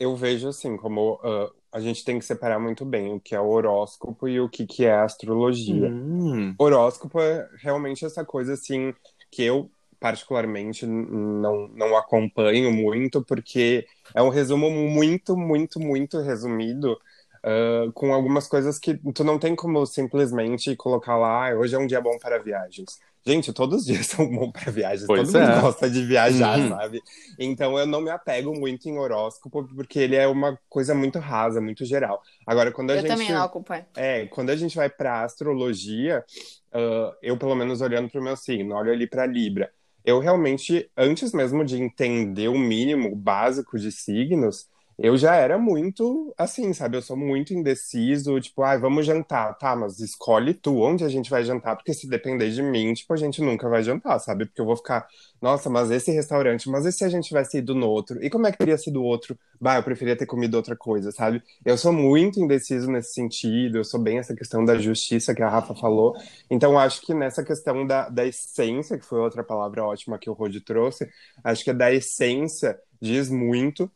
Eu 0.00 0.16
vejo 0.16 0.48
assim, 0.48 0.76
como 0.76 1.20
ah, 1.22 1.50
a 1.70 1.80
gente 1.80 2.04
tem 2.04 2.18
que 2.18 2.24
separar 2.24 2.58
muito 2.58 2.84
bem 2.84 3.14
o 3.14 3.20
que 3.20 3.34
é 3.34 3.40
o 3.40 3.48
horóscopo 3.48 4.28
e 4.28 4.40
o 4.40 4.48
que, 4.48 4.66
que 4.66 4.84
é 4.84 4.92
a 4.92 5.04
astrologia. 5.04 5.88
Hum. 5.88 6.54
Horóscopo 6.58 7.20
é 7.20 7.48
realmente 7.58 8.04
essa 8.04 8.24
coisa 8.24 8.54
assim 8.54 8.92
que 9.30 9.42
eu 9.44 9.70
particularmente 10.02 10.84
não, 10.84 11.68
não 11.68 11.96
acompanho 11.96 12.72
muito, 12.72 13.24
porque 13.24 13.86
é 14.14 14.20
um 14.22 14.28
resumo 14.30 14.68
muito, 14.70 15.36
muito, 15.36 15.78
muito 15.80 16.20
resumido, 16.20 16.98
ah, 17.44 17.90
com 17.94 18.12
algumas 18.12 18.48
coisas 18.48 18.78
que 18.80 18.98
tu 19.14 19.22
não 19.24 19.38
tem 19.38 19.54
como 19.54 19.86
simplesmente 19.86 20.74
colocar 20.76 21.16
lá, 21.16 21.50
"Ah, 21.52 21.54
hoje 21.56 21.74
é 21.74 21.78
um 21.78 21.86
dia 21.86 22.00
bom 22.00 22.18
para 22.18 22.38
viagens. 22.42 22.98
Gente, 23.24 23.52
todos 23.52 23.82
os 23.82 23.86
dias 23.86 24.06
são 24.08 24.28
bons 24.28 24.50
para 24.52 24.72
viagens, 24.72 25.06
Pois 25.06 25.30
todo 25.30 25.32
mundo 25.32 25.56
é. 25.58 25.60
gosta 25.60 25.88
de 25.88 26.04
viajar, 26.04 26.58
Uhum. 26.58 26.68
sabe? 26.70 27.00
Então 27.38 27.78
eu 27.78 27.86
não 27.86 28.00
me 28.00 28.10
apego 28.10 28.52
muito 28.58 28.88
em 28.88 28.98
horóscopo, 28.98 29.64
porque 29.76 30.00
ele 30.00 30.16
é 30.16 30.26
uma 30.26 30.58
coisa 30.68 30.92
muito 30.94 31.20
rasa, 31.20 31.60
muito 31.60 31.84
geral. 31.84 32.20
Agora, 32.46 32.72
quando 32.72 32.90
a 32.90 32.94
Eu 32.94 33.00
gente 33.02 33.08
também 33.08 33.30
não 33.30 33.44
acompanho. 33.44 33.86
é, 33.96 34.26
quando 34.26 34.50
a 34.50 34.56
gente 34.56 34.76
vai 34.76 34.90
para 34.90 35.22
astrologia, 35.22 36.24
ah, 36.72 37.16
eu 37.22 37.36
pelo 37.38 37.54
menos 37.54 37.80
olhando 37.80 38.10
para 38.10 38.20
o 38.20 38.24
meu 38.24 38.36
signo, 38.36 38.74
olho 38.74 38.92
ali 38.92 39.06
para 39.06 39.26
Libra. 39.26 39.70
Eu 40.04 40.18
realmente, 40.20 40.90
antes 40.96 41.32
mesmo 41.32 41.64
de 41.64 41.76
entender 41.80 42.48
o 42.48 42.58
mínimo 42.58 43.14
básico 43.14 43.78
de 43.78 43.92
signos, 43.92 44.68
eu 45.02 45.16
já 45.16 45.34
era 45.34 45.58
muito 45.58 46.32
assim, 46.38 46.72
sabe? 46.72 46.96
Eu 46.96 47.02
sou 47.02 47.16
muito 47.16 47.52
indeciso, 47.52 48.40
tipo, 48.40 48.62
ai, 48.62 48.78
vamos 48.78 49.04
jantar, 49.04 49.58
tá, 49.58 49.74
mas 49.74 49.98
escolhe 49.98 50.54
tu 50.54 50.78
onde 50.80 51.04
a 51.04 51.08
gente 51.08 51.28
vai 51.28 51.42
jantar, 51.44 51.74
porque 51.76 51.92
se 51.92 52.08
depender 52.08 52.50
de 52.52 52.62
mim, 52.62 52.94
tipo, 52.94 53.12
a 53.12 53.16
gente 53.16 53.42
nunca 53.42 53.68
vai 53.68 53.82
jantar, 53.82 54.18
sabe? 54.20 54.46
Porque 54.46 54.60
eu 54.60 54.64
vou 54.64 54.76
ficar, 54.76 55.06
nossa, 55.40 55.68
mas 55.68 55.90
esse 55.90 56.12
restaurante, 56.12 56.68
mas 56.70 56.86
e 56.86 56.92
se 56.92 57.04
a 57.04 57.08
gente 57.08 57.26
tivesse 57.26 57.58
ido 57.58 57.74
no 57.74 57.88
outro? 57.88 58.22
E 58.24 58.30
como 58.30 58.46
é 58.46 58.52
que 58.52 58.58
teria 58.58 58.78
sido 58.78 59.02
outro? 59.02 59.36
Bah, 59.60 59.76
eu 59.76 59.82
preferia 59.82 60.16
ter 60.16 60.26
comido 60.26 60.54
outra 60.54 60.76
coisa, 60.76 61.10
sabe? 61.10 61.42
Eu 61.64 61.76
sou 61.76 61.92
muito 61.92 62.40
indeciso 62.40 62.88
nesse 62.90 63.12
sentido, 63.12 63.78
eu 63.78 63.84
sou 63.84 64.00
bem 64.00 64.18
essa 64.18 64.34
questão 64.36 64.64
da 64.64 64.78
justiça 64.78 65.34
que 65.34 65.42
a 65.42 65.48
Rafa 65.48 65.74
falou. 65.74 66.14
Então, 66.48 66.78
acho 66.78 67.02
que 67.02 67.12
nessa 67.12 67.44
questão 67.44 67.84
da, 67.86 68.08
da 68.08 68.24
essência, 68.24 68.96
que 68.98 69.04
foi 69.04 69.18
outra 69.18 69.42
palavra 69.42 69.84
ótima 69.84 70.18
que 70.18 70.30
o 70.30 70.32
Rod 70.32 70.56
trouxe, 70.64 71.08
acho 71.42 71.64
que 71.64 71.72
da 71.72 71.92
essência 71.92 72.78
diz 73.00 73.28
muito. 73.30 73.90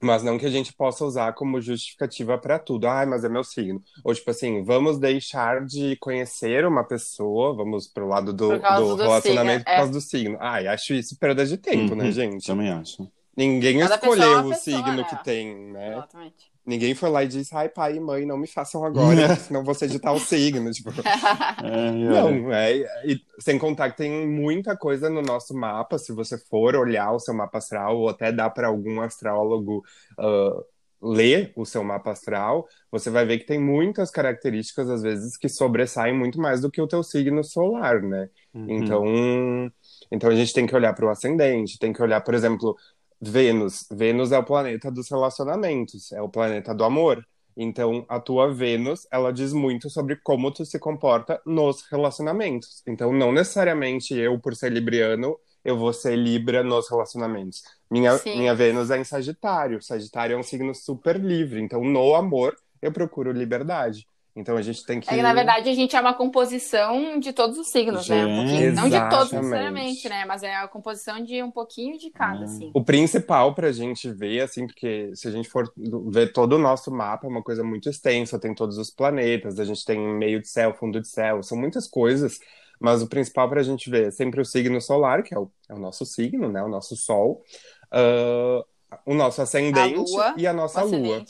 Mas 0.00 0.22
não 0.22 0.38
que 0.38 0.46
a 0.46 0.50
gente 0.50 0.72
possa 0.72 1.04
usar 1.04 1.32
como 1.34 1.60
justificativa 1.60 2.38
para 2.38 2.58
tudo. 2.58 2.86
Ai, 2.86 3.04
mas 3.06 3.24
é 3.24 3.28
meu 3.28 3.42
signo. 3.42 3.82
Ou 4.04 4.14
tipo 4.14 4.30
assim, 4.30 4.62
vamos 4.62 4.98
deixar 4.98 5.64
de 5.64 5.96
conhecer 5.96 6.64
uma 6.64 6.84
pessoa, 6.84 7.54
vamos 7.54 7.88
pro 7.88 8.06
lado 8.06 8.32
do, 8.32 8.62
do 8.62 8.96
do 8.96 8.96
relacionamento 8.96 9.60
signo, 9.60 9.64
por 9.64 9.70
é. 9.72 9.76
causa 9.76 9.92
do 9.92 10.00
signo. 10.00 10.36
Ai, 10.40 10.66
acho 10.68 10.94
isso 10.94 11.18
perda 11.18 11.44
de 11.44 11.56
tempo, 11.58 11.94
né, 11.96 12.04
Uhum, 12.04 12.12
gente? 12.12 12.46
Também 12.46 12.70
acho. 12.70 13.10
Ninguém 13.36 13.78
Cada 13.80 13.98
pessoa 13.98 14.16
é 14.16 14.18
escolheu 14.18 14.38
uma 14.40 14.46
o 14.46 14.48
pessoa, 14.50 14.76
signo 14.76 14.92
né? 14.96 15.04
que 15.04 15.16
tem, 15.24 15.54
né? 15.72 15.92
Exatamente. 15.92 16.47
Ninguém 16.68 16.94
foi 16.94 17.08
lá 17.08 17.24
e 17.24 17.28
disse, 17.28 17.56
ai, 17.56 17.66
pai 17.66 17.96
e 17.96 18.00
mãe, 18.00 18.26
não 18.26 18.36
me 18.36 18.46
façam 18.46 18.84
agora, 18.84 19.34
senão 19.36 19.64
você 19.64 19.88
de 19.88 19.98
tal 19.98 20.18
signo. 20.18 20.70
Tipo, 20.70 20.90
É, 21.64 21.90
não, 21.90 22.52
é, 22.52 22.76
e 23.06 23.18
sem 23.38 23.58
contar 23.58 23.90
que 23.90 23.96
tem 23.96 24.28
muita 24.28 24.76
coisa 24.76 25.08
no 25.08 25.22
nosso 25.22 25.54
mapa, 25.54 25.96
se 25.96 26.12
você 26.12 26.36
for 26.36 26.76
olhar 26.76 27.10
o 27.12 27.18
seu 27.18 27.32
mapa 27.32 27.56
astral, 27.56 27.96
ou 27.96 28.10
até 28.10 28.30
dá 28.30 28.50
para 28.50 28.68
algum 28.68 29.00
astrólogo 29.00 29.82
ah, 30.18 30.62
ler 31.00 31.52
o 31.56 31.64
seu 31.64 31.82
mapa 31.82 32.10
astral, 32.10 32.68
você 32.90 33.08
vai 33.08 33.24
ver 33.24 33.38
que 33.38 33.46
tem 33.46 33.58
muitas 33.58 34.10
características, 34.10 34.90
às 34.90 35.00
vezes, 35.00 35.36
que 35.38 35.48
sobressaem 35.48 36.14
muito 36.14 36.38
mais 36.38 36.60
do 36.60 36.70
que 36.70 36.82
o 36.82 36.88
teu 36.88 37.02
signo 37.02 37.42
solar, 37.42 38.02
né? 38.02 38.28
Uhum. 38.52 38.66
Então, 38.68 39.72
então 40.10 40.30
a 40.30 40.34
gente 40.34 40.52
tem 40.52 40.66
que 40.66 40.74
olhar 40.74 40.92
para 40.92 41.06
o 41.06 41.10
ascendente, 41.10 41.78
tem 41.78 41.92
que 41.92 42.02
olhar, 42.02 42.20
por 42.20 42.34
exemplo, 42.34 42.76
Vênus. 43.20 43.86
Vênus 43.90 44.32
é 44.32 44.38
o 44.38 44.44
planeta 44.44 44.90
dos 44.90 45.08
relacionamentos, 45.10 46.12
é 46.12 46.22
o 46.22 46.28
planeta 46.28 46.74
do 46.74 46.84
amor. 46.84 47.26
Então, 47.56 48.06
a 48.08 48.20
tua 48.20 48.52
Vênus, 48.52 49.06
ela 49.10 49.32
diz 49.32 49.52
muito 49.52 49.90
sobre 49.90 50.14
como 50.16 50.50
tu 50.52 50.64
se 50.64 50.78
comporta 50.78 51.40
nos 51.44 51.82
relacionamentos. 51.90 52.82
Então, 52.86 53.12
não 53.12 53.32
necessariamente 53.32 54.14
eu, 54.14 54.38
por 54.38 54.54
ser 54.54 54.70
libriano, 54.70 55.36
eu 55.64 55.76
vou 55.76 55.92
ser 55.92 56.16
Libra 56.16 56.62
nos 56.62 56.88
relacionamentos. 56.88 57.62
Minha, 57.90 58.16
Sim. 58.16 58.38
minha 58.38 58.54
Vênus 58.54 58.90
é 58.90 58.98
em 58.98 59.04
Sagitário. 59.04 59.82
Sagitário 59.82 60.34
é 60.34 60.38
um 60.38 60.42
signo 60.42 60.74
super 60.74 61.18
livre. 61.18 61.60
Então, 61.60 61.82
no 61.82 62.14
amor, 62.14 62.56
eu 62.80 62.92
procuro 62.92 63.32
liberdade. 63.32 64.06
Então, 64.38 64.56
a 64.56 64.62
gente 64.62 64.84
tem 64.86 65.00
que. 65.00 65.10
É 65.10 65.16
que, 65.16 65.22
na 65.22 65.34
verdade, 65.34 65.68
a 65.68 65.74
gente 65.74 65.96
é 65.96 66.00
uma 66.00 66.14
composição 66.14 67.18
de 67.18 67.32
todos 67.32 67.58
os 67.58 67.70
signos, 67.70 68.08
né? 68.08 68.24
Um 68.24 68.28
Gente. 68.28 68.50
pouquinho, 68.50 68.74
não 68.74 68.88
de 68.88 69.10
todos 69.10 69.32
necessariamente, 69.32 70.08
né? 70.08 70.24
Mas 70.24 70.42
é 70.44 70.54
a 70.54 70.68
composição 70.68 71.22
de 71.24 71.42
um 71.42 71.50
pouquinho 71.50 71.98
de 71.98 72.08
cada, 72.10 72.40
Hum. 72.40 72.44
assim. 72.44 72.70
O 72.72 72.84
principal 72.84 73.52
pra 73.52 73.72
gente 73.72 74.08
ver, 74.10 74.42
assim, 74.42 74.66
porque 74.66 75.10
se 75.14 75.26
a 75.26 75.30
gente 75.32 75.48
for 75.48 75.72
ver 76.06 76.32
todo 76.32 76.52
o 76.52 76.58
nosso 76.58 76.88
mapa, 76.90 77.26
é 77.26 77.30
uma 77.30 77.42
coisa 77.42 77.64
muito 77.64 77.88
extensa, 77.90 78.38
tem 78.38 78.54
todos 78.54 78.78
os 78.78 78.90
planetas, 78.90 79.58
a 79.58 79.64
gente 79.64 79.84
tem 79.84 79.98
meio 79.98 80.40
de 80.40 80.48
céu, 80.48 80.72
fundo 80.72 81.00
de 81.00 81.08
céu, 81.08 81.42
são 81.42 81.58
muitas 81.58 81.88
coisas, 81.88 82.38
mas 82.78 83.02
o 83.02 83.08
principal 83.08 83.48
pra 83.48 83.62
gente 83.64 83.90
ver 83.90 84.06
é 84.06 84.10
sempre 84.12 84.40
o 84.40 84.44
signo 84.44 84.80
solar, 84.80 85.24
que 85.24 85.34
é 85.34 85.38
o, 85.38 85.50
é 85.68 85.74
o 85.74 85.78
nosso 85.78 86.06
signo, 86.06 86.48
né, 86.48 86.62
o 86.62 86.68
nosso 86.68 86.94
sol, 86.94 87.42
ah, 87.90 88.64
o 89.04 89.14
nosso 89.14 89.42
ascendente 89.42 89.96
lua, 89.96 90.34
e 90.36 90.46
a 90.46 90.52
nossa 90.52 90.82
lua. 90.82 91.24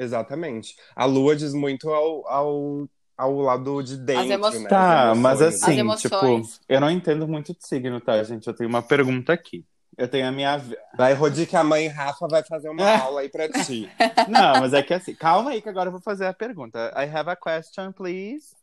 Exatamente. 0.00 0.76
A 0.96 1.04
lua 1.04 1.36
diz 1.36 1.52
muito 1.52 1.90
ao, 1.90 2.26
ao, 2.26 2.88
ao 3.16 3.36
lado 3.40 3.82
de 3.82 3.98
dentro, 3.98 4.32
emoções. 4.32 4.62
né? 4.62 4.68
Tá, 4.70 5.10
as 5.10 5.18
mas 5.18 5.42
assim, 5.42 5.90
As 5.90 6.00
tipo, 6.00 6.42
eu 6.66 6.80
não 6.80 6.90
entendo 6.90 7.28
muito 7.28 7.52
de 7.52 7.66
signo, 7.66 8.00
tá, 8.00 8.22
gente? 8.24 8.46
Eu 8.46 8.54
tenho 8.54 8.70
uma 8.70 8.82
pergunta 8.82 9.32
aqui. 9.32 9.62
Eu 9.98 10.08
tenho 10.08 10.26
a 10.26 10.32
minha. 10.32 10.58
Vai, 10.96 11.12
Rodi, 11.12 11.44
que 11.44 11.54
a 11.54 11.62
mãe 11.62 11.86
Rafa 11.86 12.26
vai 12.26 12.42
fazer 12.42 12.70
uma 12.70 12.88
aula 13.04 13.20
aí 13.20 13.28
pra 13.28 13.46
ti. 13.50 13.90
Não, 14.26 14.60
mas 14.60 14.72
é 14.72 14.82
que 14.82 14.94
assim, 14.94 15.14
calma 15.14 15.50
aí 15.50 15.60
que 15.60 15.68
agora 15.68 15.88
eu 15.88 15.92
vou 15.92 16.00
fazer 16.00 16.24
a 16.24 16.32
pergunta. 16.32 16.90
I 16.96 17.04
have 17.04 17.28
a 17.28 17.36
question, 17.36 17.92
please. 17.92 18.56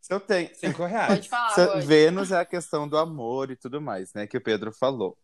Se 0.00 0.14
eu 0.14 0.20
tenho. 0.20 0.48
Cinco 0.54 0.84
reais. 0.84 1.08
Pode 1.08 1.28
falar, 1.28 1.50
Se-. 1.50 1.80
Vênus 1.86 2.30
é 2.30 2.38
a 2.38 2.44
questão 2.44 2.86
do 2.86 2.96
amor 2.96 3.50
e 3.50 3.56
tudo 3.56 3.80
mais, 3.80 4.14
né? 4.14 4.28
Que 4.28 4.36
o 4.36 4.40
Pedro 4.40 4.72
falou. 4.72 5.18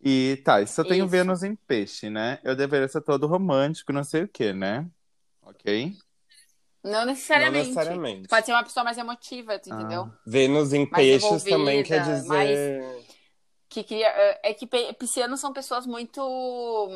E 0.00 0.40
tá, 0.44 0.60
e 0.62 0.66
se 0.66 0.80
eu 0.80 0.84
tenho 0.84 1.04
Isso. 1.04 1.10
Vênus 1.10 1.42
em 1.42 1.56
peixe, 1.56 2.08
né? 2.08 2.38
Eu 2.44 2.54
deveria 2.54 2.86
ser 2.86 3.00
todo 3.00 3.26
romântico, 3.26 3.92
não 3.92 4.04
sei 4.04 4.22
o 4.22 4.28
quê, 4.28 4.52
né? 4.52 4.86
Ok? 5.42 5.92
Não 6.84 7.04
necessariamente. 7.04 7.70
Não 7.70 7.74
necessariamente. 7.74 8.28
Pode 8.28 8.46
ser 8.46 8.52
uma 8.52 8.62
pessoa 8.62 8.84
mais 8.84 8.96
emotiva, 8.96 9.58
tu 9.58 9.68
entendeu? 9.72 10.08
Vênus 10.24 10.72
em 10.72 10.88
Mais 10.88 11.20
peixes 11.20 11.42
também 11.42 11.82
quer 11.82 12.02
dizer. 12.02 13.04
Que 13.68 13.82
cria. 13.82 14.08
É 14.42 14.54
que 14.54 14.66
piscianos 14.98 15.40
são 15.40 15.52
pessoas 15.52 15.86
muito. 15.86 16.88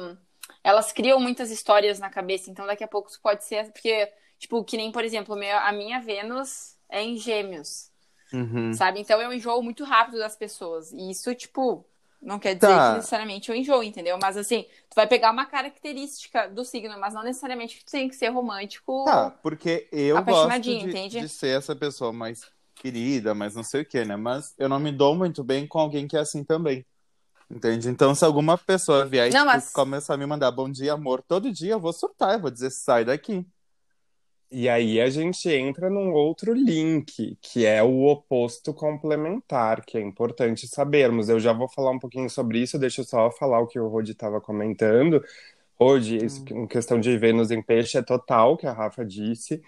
Elas 0.63 0.93
criam 0.93 1.19
muitas 1.19 1.51
histórias 1.51 1.99
na 1.99 2.09
cabeça, 2.09 2.51
então 2.51 2.67
daqui 2.67 2.85
a 2.85 2.89
pouco 2.89 3.11
tu 3.11 3.21
pode 3.21 3.45
ser. 3.45 3.73
Porque, 3.73 4.11
tipo, 4.39 4.63
que 4.63 4.77
nem, 4.77 4.93
por 4.93 5.05
exemplo, 5.05 5.35
a 5.35 5.73
minha 5.73 6.01
Vênus 6.01 6.77
é 6.89 7.03
em 7.03 7.17
gêmeos. 7.17 7.91
Uhum. 8.33 8.73
Sabe? 8.73 9.01
Então 9.01 9.21
eu 9.21 9.33
enjoo 9.33 9.63
muito 9.63 9.85
rápido 9.85 10.19
das 10.19 10.37
pessoas. 10.37 10.93
E 10.93 11.11
isso, 11.11 11.35
tipo, 11.35 11.85
não 12.23 12.39
quer 12.39 12.55
dizer 12.55 12.69
Tá. 12.69 12.91
que 12.91 12.97
necessariamente 12.99 13.51
eu 13.51 13.57
enjoo, 13.57 13.83
entendeu? 13.83 14.17
Mas 14.23 14.37
assim, 14.37 14.63
tu 14.89 14.95
vai 14.95 15.07
pegar 15.07 15.33
uma 15.33 15.45
característica 15.45 16.49
do 16.49 16.65
signo, 16.65 16.99
mas 17.01 17.13
não 17.15 17.23
necessariamente 17.23 17.77
que 17.79 17.85
tu 17.85 17.91
tem 17.91 18.09
que 18.09 18.15
ser 18.15 18.29
romântico. 18.29 19.05
Tá, 19.05 19.31
porque 19.43 19.89
eu 19.91 20.23
gosto 20.25 20.61
de, 20.61 21.09
de 21.09 21.29
ser 21.29 21.59
essa 21.59 21.75
pessoa 21.75 22.13
mais 22.13 22.47
querida, 22.77 23.35
mas 23.35 23.55
não 23.55 23.63
sei 23.65 23.83
o 23.83 23.85
quê, 23.85 24.05
né? 24.05 24.17
Mas 24.17 24.55
eu 24.57 24.69
não 24.69 24.79
me 24.79 24.93
dou 24.93 25.15
muito 25.15 25.43
bem 25.43 25.67
com 25.67 25.79
alguém 25.79 26.07
que 26.07 26.17
é 26.17 26.21
assim 26.21 26.45
também. 26.45 26.87
Entende? 27.51 27.89
Então, 27.91 28.15
se 28.15 28.25
alguma 28.25 28.57
pessoa 28.57 29.05
vier 29.05 29.29
e 29.29 29.33
Não, 29.33 29.41
tipo, 29.41 29.53
mas- 29.53 29.73
começar 29.73 30.15
a 30.15 30.17
me 30.17 30.25
mandar 30.25 30.51
bom 30.51 30.71
dia, 30.71 30.95
amor, 30.95 31.23
todo 31.23 31.53
dia 31.53 31.73
eu 31.73 31.81
vou 31.81 31.93
surtar, 31.93 32.33
eu 32.35 32.41
vou 32.41 32.51
dizer, 32.51 32.71
sai 32.71 33.05
daqui. 33.05 33.47
E 34.55 34.69
aí 34.69 35.01
a 35.01 35.09
gente 35.09 35.49
entra 35.49 35.89
num 35.89 36.13
outro 36.13 36.53
link, 36.53 37.39
que 37.41 37.65
é 37.65 37.83
o 37.83 38.05
oposto 38.05 38.75
complementar, 38.75 39.83
que 39.85 39.97
é 39.97 40.01
importante 40.03 40.69
sabermos. 40.69 41.31
Eu 41.31 41.41
já 41.41 41.55
vou 41.55 41.69
falar 41.69 41.91
um 41.91 41.99
pouquinho 41.99 42.29
sobre 42.29 42.59
isso, 42.61 42.79
deixa 42.79 43.01
eu 43.01 43.05
só 43.07 43.31
falar 43.31 43.61
o 43.61 43.67
que 43.67 43.81
o 43.81 43.89
Rodi 43.89 44.13
estava 44.13 44.41
comentando. 44.43 45.25
Rodi, 45.81 46.25
isso, 46.25 46.45
em 46.51 46.67
questão 46.67 47.01
de 47.01 47.17
Vênus 47.19 47.51
em 47.51 47.63
peixe 47.63 47.99
é 47.99 48.03
total, 48.03 48.57
que 48.57 48.67
a 48.67 48.73
Rafa 48.73 49.05
disse, 49.05 49.63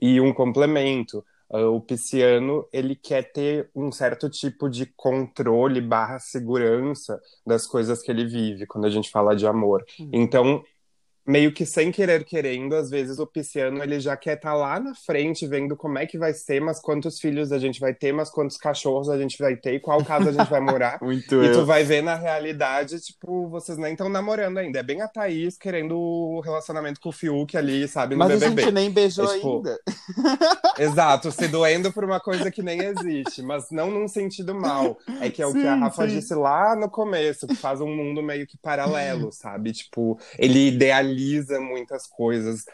e 0.00 0.20
um 0.20 0.32
complemento. 0.34 1.24
ah, 1.50 1.68
o 1.68 1.80
pisciano, 1.80 2.66
ele 2.72 2.96
quer 2.96 3.32
ter 3.32 3.70
um 3.74 3.92
certo 3.92 4.30
tipo 4.30 4.68
de 4.70 4.86
controle 4.86 5.80
barra 5.80 6.18
segurança 6.18 7.20
das 7.46 7.66
coisas 7.66 8.02
que 8.02 8.10
ele 8.10 8.24
vive, 8.26 8.66
quando 8.66 8.86
a 8.86 8.90
gente 8.90 9.10
fala 9.10 9.34
de 9.36 9.46
amor. 9.46 9.84
Então, 10.12 10.62
meio 11.26 11.52
que 11.52 11.64
sem 11.66 11.92
querer 11.92 12.24
querendo, 12.24 12.74
às 12.74 12.90
vezes 12.90 13.18
o 13.18 13.26
pisciano 13.26 13.82
ele 13.82 14.00
já 14.00 14.16
quer 14.16 14.36
estar 14.36 14.54
lá 14.54 14.80
na 14.80 14.94
frente 14.94 15.46
vendo 15.46 15.76
como 15.76 15.98
é 15.98 16.06
que 16.06 16.18
vai 16.18 16.32
ser, 16.32 16.60
mas 16.60 16.80
quantos 16.80 17.20
filhos 17.20 17.52
a 17.52 17.58
gente 17.58 17.78
vai 17.78 17.94
ter, 17.94 18.12
mas 18.12 18.30
quantos 18.30 18.56
cachorros 18.56 19.08
a 19.08 19.18
gente 19.18 19.36
vai 19.38 19.56
ter, 19.56 19.74
e 19.74 19.80
qual 19.80 20.04
casa 20.04 20.30
a 20.30 20.32
gente 20.32 20.48
vai 20.48 20.60
morar. 20.60 20.98
Muito 21.02 21.42
E 21.42 21.52
tu 21.52 21.60
eu. 21.60 21.66
vai 21.66 21.84
ver 21.84 22.02
na 22.02 22.14
realidade, 22.14 22.98
tipo, 23.00 23.48
vocês 23.48 23.78
nem 23.78 23.92
estão 23.92 24.08
namorando 24.08 24.58
ainda. 24.58 24.78
É 24.78 24.82
bem 24.82 25.00
a 25.02 25.08
Thaís 25.08 25.56
querendo 25.56 25.96
o 25.98 26.40
relacionamento 26.40 27.00
com 27.00 27.10
o 27.10 27.12
Fiuk 27.12 27.56
ali, 27.56 27.86
sabe, 27.86 28.14
no 28.14 28.18
Mas 28.18 28.30
a 28.42 28.48
BBB. 28.48 28.62
gente 28.62 28.72
nem 28.72 28.90
beijou 28.90 29.26
É, 29.26 29.34
tipo, 29.34 29.56
ainda. 29.56 29.78
Exato, 30.78 31.30
se 31.30 31.48
doendo 31.48 31.92
por 31.92 32.04
uma 32.04 32.20
coisa 32.20 32.50
que 32.50 32.62
nem 32.62 32.80
existe, 32.80 33.42
mas 33.42 33.70
não 33.70 33.90
num 33.90 34.08
sentido 34.08 34.54
mal. 34.54 34.98
É 35.20 35.30
que 35.30 35.42
é 35.42 35.46
o 35.46 35.52
que 35.52 35.66
a 35.66 35.74
Rafa 35.74 36.08
sim. 36.08 36.16
disse 36.16 36.34
lá 36.34 36.74
no 36.74 36.88
começo, 36.90 37.46
que 37.46 37.54
faz 37.54 37.80
um 37.80 37.94
mundo 37.94 38.22
meio 38.22 38.46
que 38.46 38.56
paralelo, 38.56 39.30
sabe? 39.32 39.72
Tipo, 39.72 40.18
ele 40.38 40.68
idealiza 40.68 41.09
muitas 41.60 42.06
coisas 42.06 42.64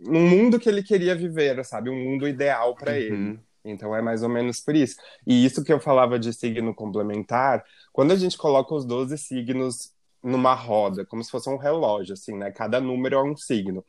num 0.00 0.28
mundo 0.28 0.58
que 0.58 0.68
ele 0.68 0.82
queria 0.82 1.14
viver, 1.14 1.64
sabe? 1.64 1.90
Um 1.90 2.04
mundo 2.04 2.26
ideal 2.26 2.74
para 2.74 2.98
ele. 2.98 3.14
Uhum. 3.14 3.38
Então 3.64 3.94
é 3.94 4.00
mais 4.00 4.22
ou 4.22 4.28
menos 4.28 4.60
por 4.60 4.74
isso. 4.76 4.96
E 5.26 5.44
isso 5.44 5.64
que 5.64 5.72
eu 5.72 5.80
falava 5.80 6.18
de 6.18 6.32
signo 6.32 6.74
complementar, 6.74 7.64
quando 7.92 8.12
a 8.12 8.16
gente 8.16 8.38
coloca 8.38 8.74
os 8.74 8.84
12 8.84 9.18
signos 9.18 9.92
numa 10.22 10.54
roda, 10.54 11.04
como 11.04 11.22
se 11.22 11.30
fosse 11.30 11.48
um 11.48 11.56
relógio, 11.56 12.14
assim, 12.14 12.36
né? 12.36 12.50
Cada 12.50 12.80
número 12.80 13.16
é 13.16 13.22
um 13.22 13.36
signo. 13.36 13.84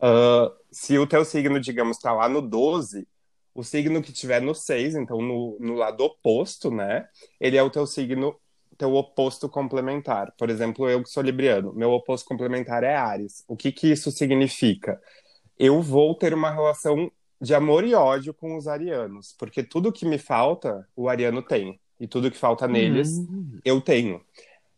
Ah, 0.00 0.52
se 0.70 0.98
o 0.98 1.06
teu 1.06 1.24
signo, 1.24 1.60
digamos, 1.60 1.98
tá 1.98 2.12
lá 2.12 2.28
no 2.28 2.40
12, 2.42 3.06
o 3.54 3.64
signo 3.64 4.02
que 4.02 4.12
tiver 4.12 4.40
no 4.40 4.54
6, 4.54 4.94
então 4.94 5.20
no, 5.20 5.56
no 5.60 5.74
lado 5.74 6.02
oposto, 6.04 6.70
né? 6.70 7.08
Ele 7.40 7.56
é 7.56 7.62
o 7.62 7.70
teu 7.70 7.86
signo, 7.86 8.36
teu 8.76 8.94
oposto 8.94 9.48
complementar. 9.48 10.32
Por 10.38 10.50
exemplo, 10.50 10.88
eu 10.88 11.02
que 11.02 11.08
sou 11.10 11.22
libriano, 11.22 11.72
meu 11.74 11.90
oposto 11.92 12.26
complementar 12.28 12.84
é 12.84 12.94
Ares. 12.96 13.44
O 13.48 13.56
que 13.56 13.72
que 13.72 13.90
isso 13.90 14.10
significa? 14.10 15.00
Eu 15.58 15.80
vou 15.82 16.14
ter 16.14 16.34
uma 16.34 16.50
relação 16.50 17.10
de 17.40 17.54
amor 17.54 17.84
e 17.84 17.94
ódio 17.94 18.32
com 18.34 18.56
os 18.56 18.66
arianos, 18.68 19.34
porque 19.38 19.62
tudo 19.62 19.92
que 19.92 20.06
me 20.06 20.18
falta, 20.18 20.86
o 20.96 21.08
ariano 21.08 21.42
tem. 21.42 21.80
E 21.98 22.06
tudo 22.06 22.30
que 22.30 22.36
falta 22.36 22.68
neles, 22.68 23.08
Uhum. 23.10 23.58
eu 23.64 23.80
tenho. 23.80 24.20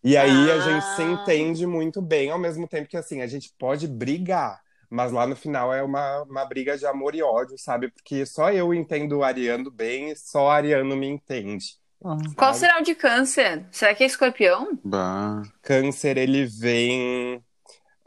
E 0.04 0.16
aí 0.16 0.50
a 0.50 0.54
Ah. 0.54 0.60
gente 0.60 0.84
se 0.96 1.02
entende 1.02 1.66
muito 1.66 2.00
bem, 2.00 2.30
ao 2.30 2.38
mesmo 2.38 2.68
tempo 2.68 2.88
que 2.88 2.96
assim, 2.96 3.20
a 3.22 3.26
gente 3.26 3.52
pode 3.58 3.88
brigar, 3.88 4.60
mas 4.88 5.10
lá 5.12 5.26
no 5.26 5.34
final 5.36 5.74
é 5.74 5.82
uma, 5.82 6.22
uma 6.22 6.44
briga 6.44 6.78
de 6.78 6.86
amor 6.86 7.14
e 7.16 7.22
ódio, 7.22 7.58
sabe? 7.58 7.90
Porque 7.90 8.24
só 8.24 8.52
eu 8.52 8.72
entendo 8.72 9.18
o 9.18 9.24
Ariano 9.24 9.70
bem 9.70 10.10
e 10.10 10.16
só 10.16 10.46
o 10.46 10.50
Ariano 10.50 10.96
me 10.96 11.08
entende. 11.08 11.76
Ah, 12.04 12.16
Qual 12.36 12.54
será 12.54 12.78
o 12.80 12.82
de 12.82 12.94
câncer? 12.94 13.66
Será 13.72 13.94
que 13.94 14.04
é 14.04 14.06
escorpião? 14.06 14.78
bah. 14.84 15.42
Câncer, 15.62 16.16
ele 16.16 16.46
vem 16.46 17.42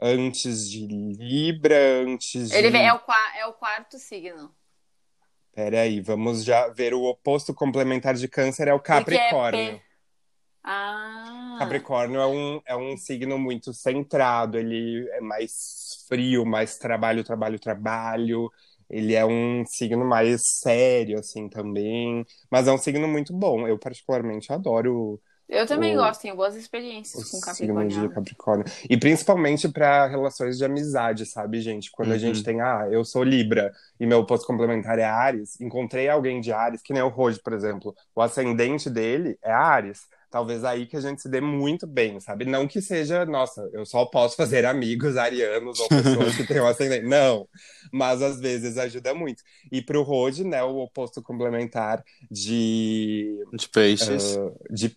antes 0.00 0.68
de 0.70 0.86
Libra, 0.86 2.02
antes 2.06 2.50
de... 2.50 2.56
Ele 2.56 2.70
vem- 2.70 2.86
é, 2.86 2.92
o, 2.92 3.00
é 3.38 3.46
o 3.46 3.52
quarto 3.52 3.98
signo. 3.98 4.54
Peraí, 5.54 6.00
vamos 6.00 6.44
já 6.44 6.68
ver 6.68 6.94
o 6.94 7.02
oposto 7.04 7.52
complementar 7.52 8.14
de 8.14 8.26
Câncer 8.26 8.68
é 8.68 8.72
o 8.72 8.76
é 8.76 8.80
Capricórnio. 8.80 9.80
Ah. 10.64 11.56
Capricórnio 11.58 12.20
é 12.20 12.26
um, 12.26 12.62
é 12.64 12.76
um 12.76 12.96
signo 12.96 13.38
muito 13.38 13.74
centrado, 13.74 14.56
ele 14.56 15.06
é 15.10 15.20
mais 15.20 16.04
frio, 16.08 16.46
mais 16.46 16.78
trabalho, 16.78 17.22
trabalho, 17.22 17.58
trabalho. 17.58 18.50
Ele 18.92 19.14
é 19.14 19.24
um 19.26 19.64
signo 19.66 20.04
mais 20.04 20.46
sério, 20.60 21.18
assim, 21.18 21.48
também. 21.48 22.24
Mas 22.50 22.68
é 22.68 22.72
um 22.72 22.78
signo 22.78 23.08
muito 23.08 23.32
bom. 23.34 23.66
Eu, 23.68 23.78
particularmente, 23.78 24.52
adoro 24.52 25.20
Eu 25.48 25.66
também 25.68 25.94
O- 25.94 25.96
gosto, 25.96 26.22
tenho 26.22 26.34
boas 26.36 26.56
experiências 26.56 27.22
o 27.22 27.24
com 27.24 27.40
signo 27.40 27.86
Capricórnio. 27.86 27.88
de 27.88 28.08
Capricórnio. 28.08 28.64
E 28.88 28.96
principalmente 28.96 29.68
para 29.68 30.06
relações 30.06 30.56
de 30.56 30.64
amizade, 30.64 31.26
sabe, 31.26 31.60
gente? 31.60 31.90
Quando 31.90 32.12
a 32.12 32.14
Uhum. 32.14 32.18
gente 32.18 32.42
tem, 32.42 32.60
ah, 32.62 32.88
eu 32.90 33.04
sou 33.04 33.22
Libra 33.22 33.70
e 34.00 34.06
meu 34.06 34.20
oposto 34.20 34.46
complementar 34.46 34.98
é 34.98 35.04
Ares, 35.04 35.60
encontrei 35.60 36.08
alguém 36.08 36.40
de 36.40 36.52
Ares, 36.52 36.80
que 36.82 36.92
nem 36.94 37.02
o 37.02 37.08
Rose, 37.08 37.38
por 37.42 37.52
exemplo. 37.52 37.94
O 38.14 38.22
ascendente 38.22 38.88
dele 38.88 39.38
é 39.42 39.52
Ares. 39.52 40.00
Talvez 40.32 40.64
aí 40.64 40.86
que 40.86 40.96
a 40.96 41.00
gente 41.00 41.20
se 41.20 41.28
dê 41.28 41.42
muito 41.42 41.86
bem, 41.86 42.18
sabe? 42.18 42.46
Não 42.46 42.66
que 42.66 42.80
seja, 42.80 43.26
nossa, 43.26 43.68
eu 43.74 43.84
só 43.84 44.06
posso 44.06 44.34
fazer 44.34 44.64
amigos 44.64 45.18
arianos 45.18 45.78
ou 45.78 45.92
pessoas 45.92 46.34
que 46.34 46.46
tenham 46.46 46.66
ascendente. 46.66 47.06
Não. 47.06 47.46
Mas 47.92 48.22
às 48.22 48.40
vezes 48.40 48.78
ajuda 48.78 49.12
muito. 49.14 49.42
E 49.70 49.82
pro 49.82 50.02
Rode, 50.02 50.42
né, 50.42 50.62
o 50.62 50.78
oposto 50.78 51.22
complementar 51.22 52.02
de 52.30 53.36
De 53.52 53.68
peixes. 53.68 54.38
ah, 54.38 54.50
de, 54.70 54.96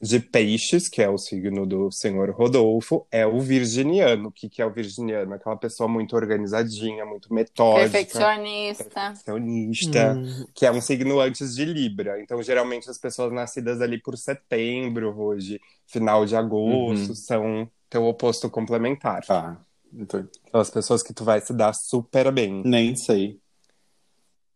de 0.00 0.20
peixes, 0.20 0.88
que 0.90 1.00
é 1.02 1.08
o 1.08 1.16
signo 1.16 1.64
do 1.66 1.90
senhor 1.90 2.30
Rodolfo, 2.30 3.06
é 3.10 3.26
o 3.26 3.40
virginiano. 3.40 4.28
O 4.28 4.30
que, 4.30 4.48
que 4.48 4.60
é 4.60 4.66
o 4.66 4.70
virginiano? 4.72 5.32
Aquela 5.34 5.56
pessoa 5.56 5.88
muito 5.88 6.14
organizadinha, 6.14 7.04
muito 7.06 7.32
metódica, 7.32 7.88
Perfeccionista. 7.90 8.84
perfeccionista, 8.84 10.12
Hum. 10.14 10.46
que 10.54 10.66
é 10.66 10.70
um 10.72 10.80
signo 10.82 11.18
antes 11.18 11.54
de 11.54 11.64
Libra. 11.64 12.20
Então, 12.20 12.42
geralmente, 12.42 12.90
as 12.90 12.98
pessoas 12.98 13.32
nascidas 13.32 13.80
ali 13.80 13.98
por 14.00 14.18
setembro, 14.18 15.18
hoje, 15.18 15.58
final 15.86 16.26
de 16.26 16.36
agosto, 16.36 17.08
Uhum. 17.08 17.14
são 17.14 17.70
teu 17.88 18.04
oposto 18.04 18.50
complementar. 18.50 19.24
Tá. 19.24 19.58
Então, 19.94 20.28
Aquelas 20.48 20.68
pessoas 20.70 21.02
que 21.02 21.14
tu 21.14 21.24
vai 21.24 21.40
se 21.40 21.54
dar 21.54 21.72
super 21.72 22.30
bem. 22.30 22.62
nem 22.66 22.94
sei. 22.96 23.38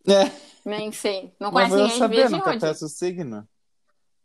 É, 0.06 0.30
Nem 0.68 0.92
sei. 0.92 1.32
Não 1.40 1.50
mas 1.50 1.68
conhece 1.70 1.70
vou 1.70 1.78
ninguém 1.78 1.92
de 1.92 1.98
saber, 1.98 2.16
virgem, 2.16 2.38
nunca 2.38 2.58
peço 2.58 2.84
o 2.84 2.88
signo. 2.88 3.48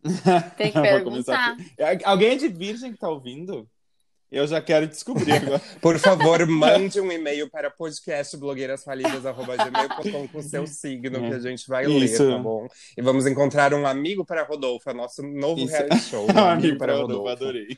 Tem 0.58 0.72
que 0.72 0.80
perguntar. 0.82 1.58
aqui. 1.80 2.06
Alguém 2.06 2.34
é 2.34 2.36
de 2.36 2.48
virgem 2.48 2.92
que 2.94 3.00
tá 3.00 3.10
ouvindo? 3.10 3.68
Eu 4.32 4.46
já 4.48 4.60
quero 4.62 4.88
descobrir 4.88 5.32
agora. 5.34 5.60
Por 5.82 5.98
favor, 6.00 6.46
mande 6.48 7.00
um 7.00 7.12
e-mail 7.12 7.50
para 7.50 7.70
podcastblogueirasfalidas.gmail.com 7.72 10.28
com 10.28 10.42
seu 10.42 10.66
signo, 10.68 11.20
que 11.20 11.34
a 11.34 11.40
gente 11.40 11.66
vai 11.68 11.86
Isso. 11.86 12.24
ler, 12.24 12.34
tá 12.36 12.40
bom? 12.40 12.68
E 12.98 13.02
vamos 13.02 13.26
encontrar 13.28 13.74
um 13.74 13.86
amigo 13.88 14.26
para 14.26 14.44
Rodolfo, 14.44 14.90
é 14.90 14.94
nosso 14.94 15.24
novo 15.24 15.62
Isso. 15.62 15.72
reality 15.72 16.00
show. 16.00 16.28
Um 16.30 16.38
amigo 16.40 16.78
para 16.78 16.94
Rodolfo, 16.94 17.30
Rodolfo. 17.30 17.44
adorei. 17.44 17.78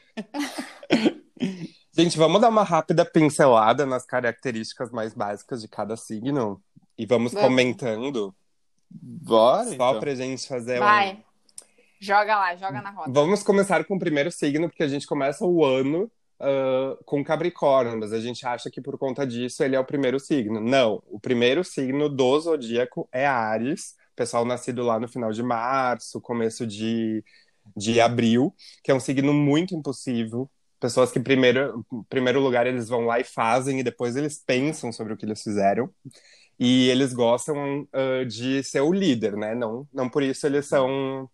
Gente, 1.92 2.18
vamos 2.18 2.42
dar 2.42 2.50
uma 2.50 2.64
rápida 2.64 3.06
pincelada 3.06 3.86
nas 3.86 4.04
características 4.06 4.90
mais 4.90 5.14
básicas 5.14 5.62
de 5.62 5.68
cada 5.68 5.96
signo? 5.98 6.60
E 6.98 7.06
vamos 7.06 7.34
Vamos. 7.34 7.48
comentando, 7.48 8.34
Bora, 8.90 9.66
só 9.66 9.74
então. 9.74 10.00
pra 10.00 10.16
gente 10.16 10.48
fazer 10.48 10.82
um... 10.82 10.86
Joga 12.00 12.38
lá, 12.38 12.56
joga 12.56 12.82
na 12.82 12.92
roda. 12.92 13.12
Vamos 13.12 13.44
começar 13.44 13.84
com 13.86 13.96
o 13.96 14.00
primeiro 14.00 14.32
signo, 14.32 14.70
porque 14.70 14.84
a 14.84 14.88
gente 14.88 15.08
começa 15.08 15.46
o 15.46 15.66
ano 15.66 16.12
ah, 16.40 16.98
com 17.06 17.24
Capricórnio, 17.24 18.00
mas 18.00 18.14
a 18.14 18.20
gente 18.20 18.46
acha 18.46 18.70
que 18.70 18.82
por 18.82 18.98
conta 18.98 19.26
disso 19.26 19.64
ele 19.64 19.76
é 19.76 19.80
o 19.80 19.86
primeiro 19.86 20.20
signo. 20.20 20.60
Não, 20.62 21.02
o 21.08 21.20
primeiro 21.20 21.64
signo 21.64 22.10
do 22.10 22.40
zodíaco 22.40 23.08
é 23.12 23.26
Ares, 23.26 23.96
pessoal 24.16 24.46
nascido 24.46 24.84
lá 24.84 25.00
no 25.00 25.08
final 25.08 25.32
de 25.32 25.44
março, 25.44 26.22
começo 26.22 26.66
de, 26.66 27.24
de 27.76 28.00
abril, 28.00 28.54
que 28.84 28.92
é 28.92 28.94
um 28.94 29.00
signo 29.00 29.34
muito 29.34 29.76
impulsivo. 29.76 30.50
Pessoas 30.80 31.12
que, 31.12 31.20
primeiro, 31.20 31.84
primeiro 32.08 32.40
lugar, 32.40 32.68
eles 32.68 32.88
vão 32.88 33.06
lá 33.06 33.20
e 33.20 33.24
fazem, 33.24 33.80
e 33.80 33.84
depois 33.84 34.16
eles 34.16 34.38
pensam 34.46 34.92
sobre 34.92 35.14
o 35.14 35.18
que 35.18 35.26
eles 35.26 35.42
fizeram. 35.42 35.90
E 36.60 36.90
eles 36.90 37.14
gostam 37.14 37.88
ah, 37.94 38.24
de 38.26 38.64
ser 38.64 38.82
o 38.82 38.94
líder, 38.94 39.36
né? 39.36 39.56
Não, 39.56 39.88
não 39.94 40.10
por 40.10 40.24
isso 40.24 40.46
eles 40.46 40.68
são 40.68 41.30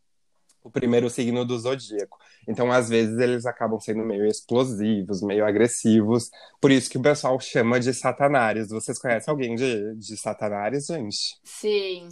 o 0.63 0.71
primeiro 0.71 1.09
signo 1.09 1.43
do 1.45 1.57
zodíaco. 1.59 2.17
Então, 2.47 2.71
às 2.71 2.89
vezes, 2.89 3.17
eles 3.19 3.45
acabam 3.45 3.79
sendo 3.79 4.03
meio 4.05 4.25
explosivos, 4.25 5.21
meio 5.21 5.45
agressivos. 5.45 6.29
Por 6.61 6.71
isso 6.71 6.89
que 6.89 6.97
o 6.97 7.01
pessoal 7.01 7.39
chama 7.39 7.79
de 7.79 7.93
satanares. 7.93 8.69
Vocês 8.69 8.97
conhecem 8.99 9.31
alguém 9.31 9.55
de, 9.55 9.95
de 9.95 10.17
satanares, 10.17 10.85
gente? 10.87 11.37
Sim. 11.43 12.09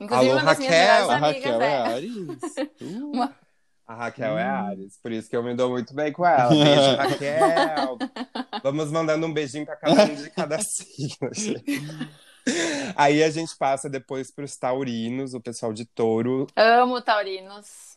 Inclusive, 0.00 0.30
Alô, 0.30 0.40
Raquel. 0.40 1.10
A 1.10 1.16
Raquel 1.16 1.60
é 1.62 1.66
é. 1.72 1.76
Ares. 1.78 2.12
Uh. 2.80 3.12
Uma- 3.12 3.36
A 3.86 3.94
Raquel 3.94 4.38
é 4.38 4.44
Hum. 4.44 4.66
Ares, 4.66 4.98
por 5.02 5.12
isso 5.12 5.28
que 5.28 5.36
eu 5.36 5.42
me 5.42 5.54
dou 5.54 5.68
muito 5.70 5.92
bem 5.94 6.12
com 6.12 6.24
ela. 6.24 6.48
Beijo, 6.48 6.96
Raquel! 6.96 7.98
Vamos 8.62 8.90
mandando 8.90 9.26
um 9.26 9.32
beijinho 9.32 9.66
pra 9.66 9.76
cada 9.76 10.04
um 10.04 10.14
de 10.14 10.30
cada 10.30 10.58
signo. 10.62 11.28
Aí 12.96 13.22
a 13.22 13.30
gente 13.30 13.56
passa 13.56 13.88
depois 13.88 14.30
pros 14.30 14.56
taurinos, 14.56 15.34
o 15.34 15.40
pessoal 15.40 15.72
de 15.72 15.84
touro. 15.84 16.46
Amo 16.56 17.00
taurinos. 17.00 17.92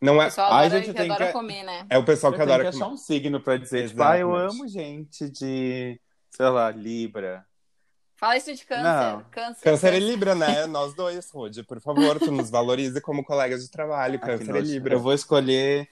Não 0.00 0.16
O 0.16 0.22
é, 0.22 0.24
pessoal 0.24 0.52
Ai, 0.52 0.66
adora, 0.66 0.80
gente, 0.82 0.92
que 0.92 0.98
tem 1.00 1.10
adora 1.10 1.26
que- 1.28 1.32
comer, 1.32 1.62
né? 1.62 1.86
é 1.88 1.96
o 1.98 2.04
pessoal 2.04 2.32
Eu 2.32 2.38
que 2.38 2.44
tenho 2.44 2.52
adora 2.54 2.68
que 2.70 2.72
comer. 2.76 2.84
achar 2.84 2.92
um 2.92 2.96
signo 2.96 3.40
pra 3.40 3.56
dizer, 3.56 3.88
tipo, 3.88 4.02
ah, 4.02 4.18
eu 4.18 4.30
Exatamente. 4.34 4.54
amo 4.60 4.68
gente 4.68 5.30
de, 5.30 6.00
sei 6.30 6.46
lá, 6.48 6.70
Libra. 6.70 7.46
Fala 8.16 8.36
isso 8.36 8.52
de 8.54 8.64
câncer. 8.64 8.82
Não. 8.82 9.24
Câncer. 9.30 9.62
Câncer 9.62 9.94
e 9.94 10.00
Libra, 10.00 10.34
né? 10.34 10.64
Nós 10.66 10.94
dois, 10.94 11.30
Rude. 11.30 11.62
Por 11.62 11.80
favor, 11.80 12.18
tu 12.18 12.32
nos 12.32 12.48
valorize 12.50 13.00
como 13.00 13.22
colegas 13.22 13.62
de 13.62 13.70
trabalho. 13.70 14.18
Que 14.18 14.24
Câncer 14.26 14.56
e. 14.56 14.60
Libra. 14.62 14.94
Eu 14.94 15.00
vou 15.00 15.12
escolher. 15.12 15.88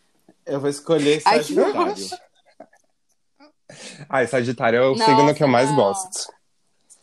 Eu 0.46 0.58
vou 0.58 0.70
escolher 0.70 1.20
Ai, 1.24 1.38
que 1.40 1.54
Sagitário. 1.54 1.94
Ai, 4.08 4.26
Sagitário 4.26 4.78
é 4.78 4.86
o 4.86 4.92
Nossa, 4.96 5.04
signo 5.04 5.34
que 5.34 5.42
eu 5.44 5.48
mais 5.48 5.68
não. 5.68 5.76
gosto. 5.76 6.32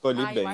Escolhi 0.01 0.23
Ai, 0.23 0.33
bem. 0.33 0.45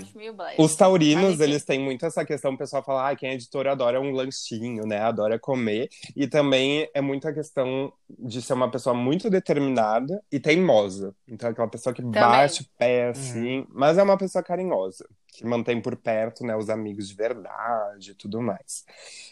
Os 0.58 0.76
taurinos, 0.76 1.36
enfim. 1.36 1.44
eles 1.44 1.64
têm 1.64 1.80
muito 1.80 2.06
essa 2.06 2.26
questão, 2.26 2.52
o 2.52 2.58
pessoal 2.58 2.84
fala, 2.84 3.10
ah, 3.10 3.16
quem 3.16 3.30
é 3.30 3.34
editor 3.34 3.66
adora 3.66 4.02
um 4.02 4.12
lanchinho, 4.12 4.86
né? 4.86 5.00
Adora 5.00 5.40
comer. 5.40 5.88
E 6.18 6.28
também 6.28 6.90
é 6.94 7.00
muito 7.00 7.30
a 7.30 7.34
questão 7.34 7.94
de 8.10 8.42
ser 8.42 8.54
uma 8.54 8.70
pessoa 8.70 8.94
muito 8.94 9.30
determinada 9.30 10.22
e 10.30 10.38
teimosa. 10.38 11.16
Então, 11.26 11.48
é 11.48 11.54
aquela 11.54 11.70
pessoa 11.70 11.94
que 11.94 12.02
bate 12.02 12.64
o 12.64 12.66
pé, 12.78 13.08
assim, 13.08 13.66
mas 13.70 13.98
é 13.98 14.04
uma 14.04 14.18
pessoa 14.18 14.44
carinhosa, 14.44 15.08
que 15.30 15.46
mantém 15.46 15.80
por 15.80 15.96
perto, 15.96 16.44
né, 16.44 16.54
os 16.54 16.70
amigos 16.70 17.08
de 17.08 17.16
verdade 17.16 18.12
e 18.12 18.16
tudo 18.16 18.42
mais. 18.42 18.84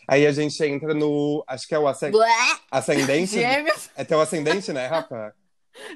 Aí 0.08 0.26
a 0.26 0.32
gente 0.32 0.64
entra 0.64 0.94
no, 0.94 1.44
acho 1.46 1.68
que 1.68 1.76
é 1.76 1.80
o 1.80 1.90
ascendente. 2.72 3.34
Gêmeos? 3.34 3.90
É 3.98 4.06
teu 4.06 4.22
ascendente, 4.22 4.72
né, 4.72 4.88
Rafa? 4.88 5.36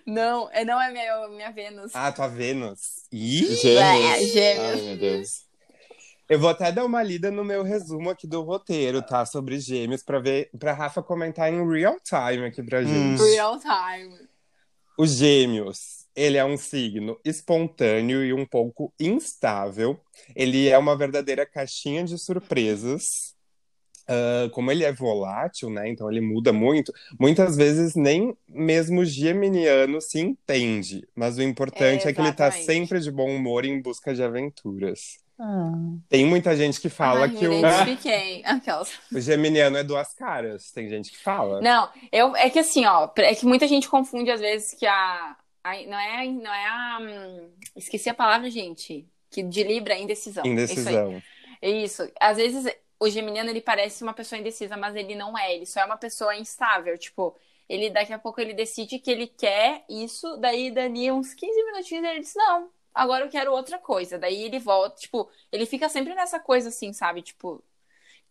Não, 0.06 0.50
é, 0.52 0.66
não 0.66 0.82
é 0.82 0.92
minha, 0.92 1.28
minha 1.30 1.52
Vênus. 1.52 1.92
Ah, 1.94 2.12
tua 2.12 2.28
Vênus. 2.28 3.06
Ih! 3.12 3.78
É, 3.78 4.24
gêmeos. 4.26 4.66
Ai, 4.66 4.82
meu 4.82 4.98
Deus. 4.98 5.50
Eu 6.30 6.40
vou 6.40 6.50
até 6.50 6.72
dar 6.72 6.86
uma 6.86 7.02
lida 7.02 7.32
no 7.32 7.44
meu 7.44 7.64
resumo 7.64 8.12
aqui 8.12 8.28
do 8.28 8.44
roteiro, 8.44 9.02
tá? 9.02 9.26
Sobre 9.26 9.60
gêmeos, 9.60 10.04
pra 10.04 10.20
ver, 10.20 10.52
pra 10.60 10.74
Rafa 10.74 11.02
comentar 11.02 11.52
em 11.52 11.68
real 11.68 11.98
time 12.04 12.46
aqui 12.46 12.62
pra 12.62 12.84
gente. 12.84 13.20
Real 13.20 13.58
time. 13.60 14.16
Os 14.96 15.14
gêmeos, 15.14 16.06
ele 16.16 16.38
é 16.38 16.46
um 16.46 16.56
signo 16.56 17.20
espontâneo 17.26 18.24
e 18.24 18.32
um 18.32 18.46
pouco 18.46 18.94
instável. 19.00 20.00
Ele 20.36 20.70
é 20.70 20.78
uma 20.78 20.96
verdadeira 20.96 21.48
caixinha 21.48 22.04
de 22.04 22.16
surpresas. 22.20 23.29
Ah, 24.10 24.50
como 24.52 24.72
ele 24.72 24.84
é 24.84 24.92
volátil, 24.92 25.70
né? 25.70 25.88
Então 25.88 26.10
ele 26.10 26.20
muda 26.20 26.52
muito. 26.52 26.92
Muitas 27.20 27.56
vezes 27.56 27.94
nem 27.94 28.36
mesmo 28.48 29.02
o 29.02 29.06
geminiano 29.06 30.02
se 30.02 30.20
entende. 30.20 31.08
Mas 31.16 31.38
o 31.38 31.44
importante 31.44 32.08
é, 32.08 32.14
que 32.14 32.20
ele 32.20 32.34
tá 32.34 32.50
sempre 32.50 33.00
de 33.00 33.12
bom 33.12 33.30
humor 33.30 33.66
em 33.66 33.80
busca 33.80 34.14
de 34.14 34.24
aventuras. 34.24 35.20
Tem 36.10 36.26
muita 36.26 36.56
gente 36.56 36.82
que 36.82 36.90
fala 36.90 37.22
Ai, 37.22 37.30
que 37.30 37.48
o. 37.48 37.62
Aquelas. 38.44 38.92
o 39.14 39.20
geminiano 39.22 39.78
é 39.78 39.84
duas 39.84 40.14
caras. 40.14 40.72
Tem 40.72 40.90
gente 40.90 41.12
que 41.12 41.18
fala. 41.18 41.62
Não, 41.62 41.88
eu, 42.12 42.36
é 42.36 42.50
que 42.50 42.60
assim, 42.60 42.86
ó, 42.86 43.10
é 43.18 43.36
que 43.36 43.46
muita 43.46 43.68
gente 43.68 43.88
confunde 43.88 44.32
às 44.32 44.42
vezes 44.42 44.74
que 44.74 44.88
a. 44.88 45.38
a- 45.64 45.84
não 45.88 46.00
é, 46.00 46.26
não 46.26 46.54
é 46.54 46.66
a. 46.66 47.00
hum, 47.00 47.50
esqueci 47.76 48.10
a 48.10 48.14
palavra, 48.14 48.50
gente. 48.50 49.08
Que 49.30 49.44
de 49.44 49.64
Libra 49.64 49.94
é 49.94 50.02
indecisão. 50.02 50.44
Isso 50.44 50.50
aí. 50.50 50.52
Indecisão. 50.52 51.24
Isso. 51.62 52.12
Às 52.20 52.38
vezes 52.38 52.66
o 53.00 53.10
geminiano 53.10 53.50
ele 53.50 53.62
parece 53.62 54.04
uma 54.04 54.14
pessoa 54.14 54.40
indecisa, 54.40 54.76
mas 54.76 54.96
ele 54.96 55.16
não 55.16 55.38
é. 55.38 55.56
Ele 55.56 55.66
só 55.66 55.80
é 55.80 55.86
uma 55.86 55.98
pessoa 55.98 56.36
instável. 56.36 56.98
Tipo, 56.98 57.36
ele 57.68 57.90
daqui 57.90 58.12
a 58.12 58.20
pouco 58.20 58.42
ele 58.42 58.54
decide 58.54 59.00
que 59.00 59.10
ele 59.10 59.28
quer 59.28 59.86
isso, 59.90 60.38
daí 60.38 60.70
dali 60.70 61.10
uns 61.12 61.34
15 61.34 61.64
minutinhos 61.66 62.04
ele 62.04 62.20
diz: 62.20 62.36
Não, 62.36 62.70
agora 62.94 63.24
eu 63.26 63.30
quero 63.30 63.54
outra 63.54 63.78
coisa. 63.80 64.18
Daí 64.18 64.44
ele 64.44 64.60
volta, 64.60 64.98
tipo, 64.98 65.30
ele 65.52 65.66
fica 65.66 65.88
sempre 65.88 66.14
nessa 66.14 66.40
coisa 66.40 66.70
assim, 66.70 66.92
sabe? 66.92 67.22
Tipo. 67.22 67.64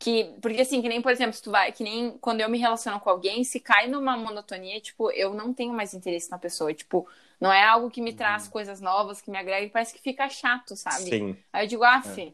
Que, 0.00 0.32
porque 0.40 0.60
assim, 0.60 0.80
que 0.80 0.88
nem, 0.88 1.02
por 1.02 1.10
exemplo, 1.10 1.32
se 1.32 1.42
tu 1.42 1.50
vai, 1.50 1.72
que 1.72 1.82
nem 1.82 2.16
quando 2.18 2.40
eu 2.40 2.48
me 2.48 2.56
relaciono 2.56 3.00
com 3.00 3.10
alguém, 3.10 3.42
se 3.42 3.58
cai 3.58 3.88
numa 3.88 4.16
monotonia, 4.16 4.80
tipo, 4.80 5.10
eu 5.10 5.34
não 5.34 5.52
tenho 5.52 5.72
mais 5.72 5.92
interesse 5.92 6.30
na 6.30 6.38
pessoa. 6.38 6.72
Tipo, 6.72 7.08
não 7.40 7.52
é 7.52 7.64
algo 7.64 7.90
que 7.90 8.00
me 8.00 8.12
traz 8.12 8.46
coisas 8.46 8.80
novas, 8.80 9.20
que 9.20 9.28
me 9.28 9.36
agrega, 9.36 9.66
e 9.66 9.70
parece 9.70 9.92
que 9.92 10.00
fica 10.00 10.28
chato, 10.28 10.76
sabe? 10.76 11.10
Sim. 11.10 11.36
Aí 11.52 11.64
eu 11.64 11.68
digo, 11.68 11.82
ah, 11.82 12.00
fi, 12.00 12.32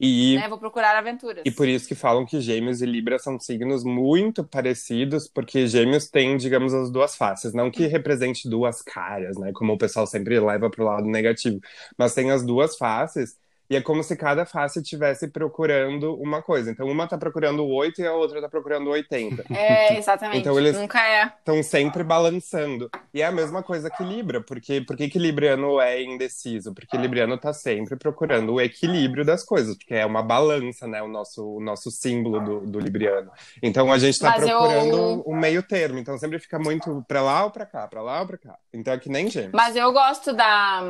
E, 0.00 0.36
né? 0.36 0.48
Vou 0.48 0.58
procurar 0.58 0.96
aventuras. 0.96 1.42
e 1.44 1.50
por 1.50 1.68
isso 1.68 1.86
que 1.86 1.94
falam 1.94 2.26
que 2.26 2.40
Gêmeos 2.40 2.82
e 2.82 2.86
Libra 2.86 3.18
são 3.18 3.38
signos 3.38 3.84
muito 3.84 4.44
parecidos, 4.44 5.28
porque 5.28 5.66
Gêmeos 5.66 6.08
têm, 6.08 6.36
digamos, 6.36 6.74
as 6.74 6.90
duas 6.90 7.16
faces. 7.16 7.52
Não 7.52 7.70
que 7.70 7.86
represente 7.86 8.48
duas 8.48 8.82
caras, 8.82 9.36
né? 9.38 9.52
Como 9.52 9.72
o 9.72 9.78
pessoal 9.78 10.06
sempre 10.06 10.38
leva 10.40 10.70
pro 10.70 10.84
lado 10.84 11.06
negativo. 11.06 11.60
Mas 11.96 12.14
tem 12.14 12.30
as 12.30 12.44
duas 12.44 12.76
faces. 12.76 13.36
E 13.70 13.76
é 13.76 13.80
como 13.80 14.02
se 14.02 14.14
cada 14.16 14.44
face 14.44 14.80
estivesse 14.80 15.28
procurando 15.28 16.14
uma 16.16 16.42
coisa. 16.42 16.70
Então, 16.70 16.86
uma 16.86 17.06
tá 17.08 17.16
procurando 17.16 17.64
o 17.64 17.74
8 17.74 18.00
e 18.02 18.06
a 18.06 18.12
outra 18.12 18.40
tá 18.40 18.48
procurando 18.48 18.88
o 18.88 18.90
80. 18.90 19.44
É, 19.54 19.96
exatamente. 19.98 20.38
Então 20.40 20.58
eles- 20.58 20.76
Nunca 20.76 21.00
é. 21.06 21.26
Estão 21.38 21.62
sempre 21.62 22.02
balançando. 22.04 22.90
E 23.12 23.22
é 23.22 23.26
a 23.26 23.32
mesma 23.32 23.62
coisa 23.62 23.88
que 23.88 24.02
Libra. 24.04 24.42
Porque, 24.42 24.80
por 24.82 24.96
que 24.96 25.18
Libriano 25.18 25.80
é 25.80 26.02
indeciso? 26.02 26.74
Porque 26.74 26.96
Libriano 26.96 27.38
tá 27.38 27.52
sempre 27.52 27.96
procurando 27.96 28.52
o 28.54 28.60
equilíbrio 28.60 29.24
das 29.24 29.42
coisas. 29.44 29.76
Porque 29.76 29.94
é 29.94 30.04
uma 30.04 30.22
balança, 30.22 30.86
né? 30.86 31.02
O 31.02 31.08
nosso, 31.08 31.56
o 31.56 31.60
nosso 31.60 31.90
símbolo 31.90 32.40
do, 32.40 32.60
do 32.66 32.78
Libriano. 32.78 33.30
Então 33.62 33.90
a 33.92 33.98
gente 33.98 34.18
tá 34.18 34.30
Mas 34.30 34.42
eu- 34.46 34.58
procurando 34.58 35.22
o 35.26 35.34
meio 35.34 35.62
termo. 35.62 35.98
Então 35.98 36.18
sempre 36.18 36.38
fica 36.38 36.58
muito 36.58 37.04
pra 37.08 37.22
lá 37.22 37.44
ou 37.44 37.50
pra 37.50 37.64
cá, 37.64 37.86
pra 37.88 38.02
lá 38.02 38.20
ou 38.20 38.26
pra 38.26 38.38
cá. 38.38 38.56
Então 38.72 38.92
é 38.92 38.98
que 38.98 39.08
nem 39.08 39.30
gêmeos. 39.30 39.52
Mas 39.54 39.74
eu 39.76 39.92
gosto 39.92 40.32
da, 40.34 40.82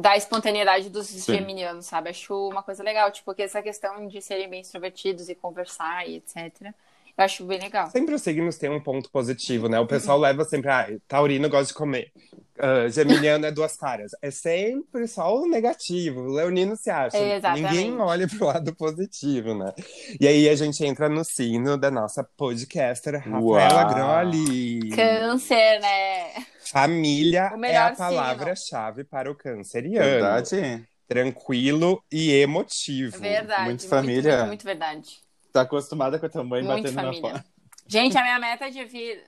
da 0.00 0.16
espontaneidade 0.16 0.90
dos 0.90 1.08
geminianos, 1.24 1.86
sabe? 1.86 2.10
Acho 2.10 2.48
uma 2.48 2.62
coisa 2.62 2.82
legal, 2.82 3.10
tipo, 3.10 3.34
que 3.34 3.42
essa 3.42 3.62
questão 3.62 4.06
de 4.06 4.20
serem 4.20 4.48
bem 4.48 4.60
extrovertidos 4.60 5.28
e 5.28 5.34
conversar 5.34 6.06
e 6.06 6.16
etc. 6.16 6.72
Eu 7.16 7.24
acho 7.24 7.44
bem 7.44 7.58
legal. 7.58 7.90
Sempre 7.90 8.14
os 8.14 8.20
signos 8.20 8.58
têm 8.58 8.68
um 8.68 8.80
ponto 8.80 9.10
positivo, 9.10 9.68
né? 9.68 9.80
O 9.80 9.86
pessoal 9.86 10.18
leva 10.18 10.44
sempre, 10.44 10.70
ah, 10.70 10.86
taurino 11.08 11.48
gosta 11.48 11.68
de 11.68 11.74
comer. 11.74 12.12
Ah, 12.58 12.88
geminiano 12.90 13.46
é 13.46 13.50
duas 13.50 13.74
caras. 13.74 14.12
É 14.20 14.30
sempre 14.30 15.06
só 15.08 15.34
o 15.34 15.46
negativo. 15.46 16.20
O 16.20 16.32
leonino 16.34 16.76
se 16.76 16.90
acha. 16.90 17.16
Exatamente. 17.16 17.74
Ninguém 17.74 17.98
olha 17.98 18.28
pro 18.28 18.46
lado 18.46 18.74
positivo, 18.74 19.54
né? 19.54 19.72
E 20.20 20.28
aí 20.28 20.46
a 20.46 20.54
gente 20.54 20.84
entra 20.84 21.08
no 21.08 21.24
sino 21.24 21.78
da 21.78 21.90
nossa 21.90 22.22
podcaster, 22.22 23.14
Rafaela 23.14 23.40
Uau. 23.40 23.94
Grolli. 23.94 24.90
Câncer, 24.90 25.80
né? 25.80 26.55
Família 26.70 27.52
O 27.56 27.64
é 27.64 27.76
a 27.76 27.94
palavra-chave 27.94 29.04
para 29.04 29.30
o 29.30 29.34
canceriano. 29.34 30.04
Verdade? 30.04 30.88
Tranquilo 31.08 32.02
e 32.10 32.32
emotivo. 32.32 33.18
Verdade. 33.18 33.64
Muito 33.64 33.88
família. 33.88 34.36
Muito, 34.38 34.46
muito 34.48 34.64
verdade. 34.64 35.20
Tá 35.52 35.62
acostumada 35.62 36.18
com 36.18 36.26
a 36.26 36.28
tua 36.28 36.44
mãe 36.44 36.62
Muito 36.62 36.82
batendo 36.82 36.96
na 36.96 37.02
família. 37.02 37.22
porta. 37.22 37.44
Gente, 37.86 38.18
a 38.18 38.22
minha 38.22 38.38
meta 38.40 38.70
de 38.70 38.84
vida. 38.84 39.22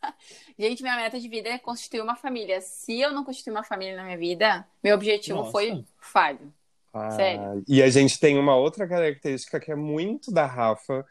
Gente, 0.58 0.82
minha 0.82 0.96
meta 0.96 1.18
de 1.18 1.28
vida 1.28 1.48
é 1.48 1.58
constituir 1.58 2.00
uma 2.00 2.16
família. 2.16 2.60
Se 2.60 3.00
eu 3.00 3.12
não 3.12 3.24
constituir 3.24 3.50
uma 3.50 3.64
família 3.64 3.96
na 3.96 4.04
minha 4.04 4.16
vida, 4.16 4.66
meu 4.82 4.94
objetivo 4.94 5.38
Nossa. 5.38 5.50
foi 5.50 5.84
falho. 5.98 6.52
Ah, 6.92 7.10
Sério. 7.10 7.64
E 7.68 7.82
a 7.82 7.90
gente 7.90 8.18
tem 8.18 8.38
uma 8.38 8.56
outra 8.56 8.86
característica 8.86 9.60
que 9.60 9.70
é 9.70 9.76
muito 9.76 10.32
da 10.32 10.46
Rafa, 10.46 11.04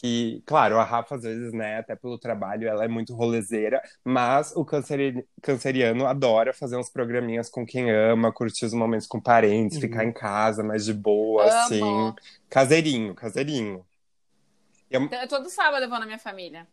que, 0.00 0.42
claro, 0.46 0.78
a 0.78 0.84
Rafa, 0.84 1.16
às 1.16 1.22
vezes, 1.22 1.52
né, 1.52 1.78
até 1.78 1.94
pelo 1.94 2.16
trabalho, 2.16 2.66
ela 2.66 2.82
é 2.84 2.88
muito 2.88 3.14
rolezeira, 3.14 3.82
mas 4.02 4.50
o 4.56 4.64
canceri- 4.64 5.26
canceriano 5.42 6.06
adora 6.06 6.54
fazer 6.54 6.78
uns 6.78 6.88
programinhas 6.88 7.50
com 7.50 7.66
quem 7.66 7.90
ama, 7.90 8.32
curtir 8.32 8.64
os 8.64 8.72
momentos 8.72 9.06
com 9.06 9.20
parentes, 9.20 9.78
ficar 9.78 10.02
em 10.04 10.12
casa 10.12 10.62
mais 10.62 10.86
de 10.86 10.94
boa, 10.94 11.42
Amo. 11.44 11.52
assim. 11.58 12.14
Caseirinho, 12.48 13.14
caseirinho. 13.14 13.84
E 14.90 14.96
é- 14.96 15.26
todo 15.26 15.50
sábado 15.50 15.84
eu 15.84 15.90
vou 15.90 15.98
na 15.98 16.06
minha 16.06 16.18
família. 16.18 16.66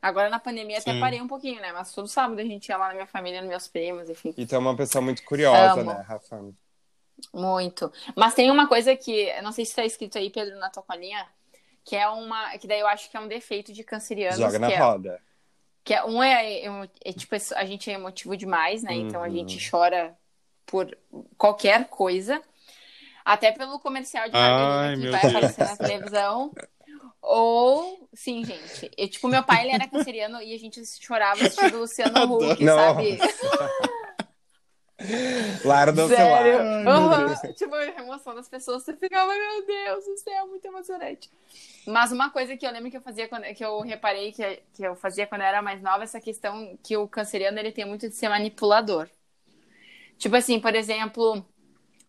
Agora 0.00 0.30
na 0.30 0.38
pandemia 0.38 0.78
até 0.78 0.92
Sim. 0.92 1.00
parei 1.00 1.20
um 1.20 1.28
pouquinho, 1.28 1.60
né? 1.60 1.70
Mas 1.72 1.92
todo 1.92 2.08
sábado 2.08 2.38
a 2.40 2.44
gente 2.44 2.68
ia 2.68 2.78
lá 2.78 2.88
na 2.88 2.94
minha 2.94 3.06
família, 3.06 3.40
nos 3.42 3.50
meus 3.50 3.68
primos, 3.68 4.08
enfim. 4.08 4.32
E 4.38 4.46
tu 4.46 4.54
é 4.54 4.58
uma 4.58 4.74
pessoa 4.74 5.02
muito 5.02 5.22
curiosa, 5.24 5.80
Amo. 5.80 5.92
né, 5.92 6.00
Rafa? 6.00 6.42
Muito. 7.32 7.92
Mas 8.16 8.34
tem 8.34 8.50
uma 8.50 8.66
coisa 8.66 8.96
que, 8.96 9.28
eu 9.28 9.42
não 9.42 9.52
sei 9.52 9.66
se 9.66 9.76
tá 9.76 9.84
escrito 9.84 10.16
aí, 10.16 10.30
Pedro, 10.30 10.58
na 10.58 10.70
tua 10.70 10.82
colinha, 10.82 11.26
que 11.84 11.94
é 11.96 12.08
uma. 12.08 12.56
Que 12.58 12.66
daí 12.66 12.80
eu 12.80 12.86
acho 12.86 13.10
que 13.10 13.16
é 13.16 13.20
um 13.20 13.28
defeito 13.28 13.72
de 13.72 13.84
cancerianos. 13.84 14.38
Joga 14.38 14.58
na 14.58 14.66
que 14.68 14.72
é, 14.72 14.78
roda. 14.78 15.20
que 15.84 15.94
é 15.94 16.04
um 16.04 16.22
é, 16.22 16.64
emo- 16.64 16.88
é, 17.04 17.12
tipo, 17.12 17.34
a 17.54 17.64
gente 17.64 17.90
é 17.90 17.94
emotivo 17.94 18.36
demais, 18.36 18.82
né? 18.82 18.94
Então 18.94 19.22
a 19.22 19.26
Uhum. 19.26 19.32
gente 19.32 19.70
chora 19.70 20.16
por 20.66 20.96
qualquer 21.36 21.86
coisa. 21.88 22.42
Até 23.24 23.52
pelo 23.52 23.78
comercial 23.78 24.26
de 24.26 24.32
margarina 24.32 24.94
que 24.96 25.02
meu 25.02 25.12
vai 25.12 25.20
Deus. 25.22 25.34
aparecer 25.34 25.64
na 25.64 25.76
televisão. 25.76 26.52
Ou, 27.22 28.06
sim, 28.12 28.44
gente. 28.44 28.90
Eu, 28.98 29.08
tipo, 29.08 29.28
meu 29.28 29.42
pai, 29.42 29.62
ele 29.64 29.72
era 29.74 29.88
canceriano 29.88 30.42
e 30.42 30.54
a 30.54 30.58
gente 30.58 30.82
chorava 31.00 31.42
assistindo 31.42 31.76
o 31.76 31.80
Luciano 31.80 32.12
Huck, 32.36 32.62
sabe? 32.64 33.18
Larga 35.64 36.04
o 36.04 36.08
Sério. 36.08 36.58
celular. 36.58 36.86
Aham. 36.86 37.52
Tipo, 37.54 37.74
a 37.74 37.84
emoção 37.84 38.34
das 38.34 38.48
pessoas, 38.48 38.82
você 38.82 38.96
ficava, 38.96 39.32
meu 39.32 39.66
Deus 39.66 40.04
do 40.04 40.16
céu, 40.18 40.46
muito 40.46 40.64
emocionante. 40.64 41.30
Mas 41.86 42.12
uma 42.12 42.30
coisa 42.30 42.56
que 42.56 42.66
eu 42.66 42.70
lembro 42.70 42.90
que 42.90 42.96
eu 42.96 43.02
fazia 43.02 43.28
quando 43.28 43.44
que 43.54 43.64
eu 43.64 43.80
reparei 43.80 44.32
que, 44.32 44.62
que 44.72 44.82
eu 44.82 44.94
fazia 44.96 45.26
quando 45.26 45.42
eu 45.42 45.46
era 45.46 45.60
mais 45.62 45.82
nova, 45.82 46.04
essa 46.04 46.20
questão 46.20 46.78
que 46.82 46.96
o 46.96 47.08
canceriano 47.08 47.58
ele 47.58 47.72
tem 47.72 47.84
muito 47.84 48.08
de 48.08 48.14
ser 48.14 48.28
manipulador. 48.28 49.08
Tipo 50.18 50.36
assim, 50.36 50.60
por 50.60 50.74
exemplo, 50.74 51.44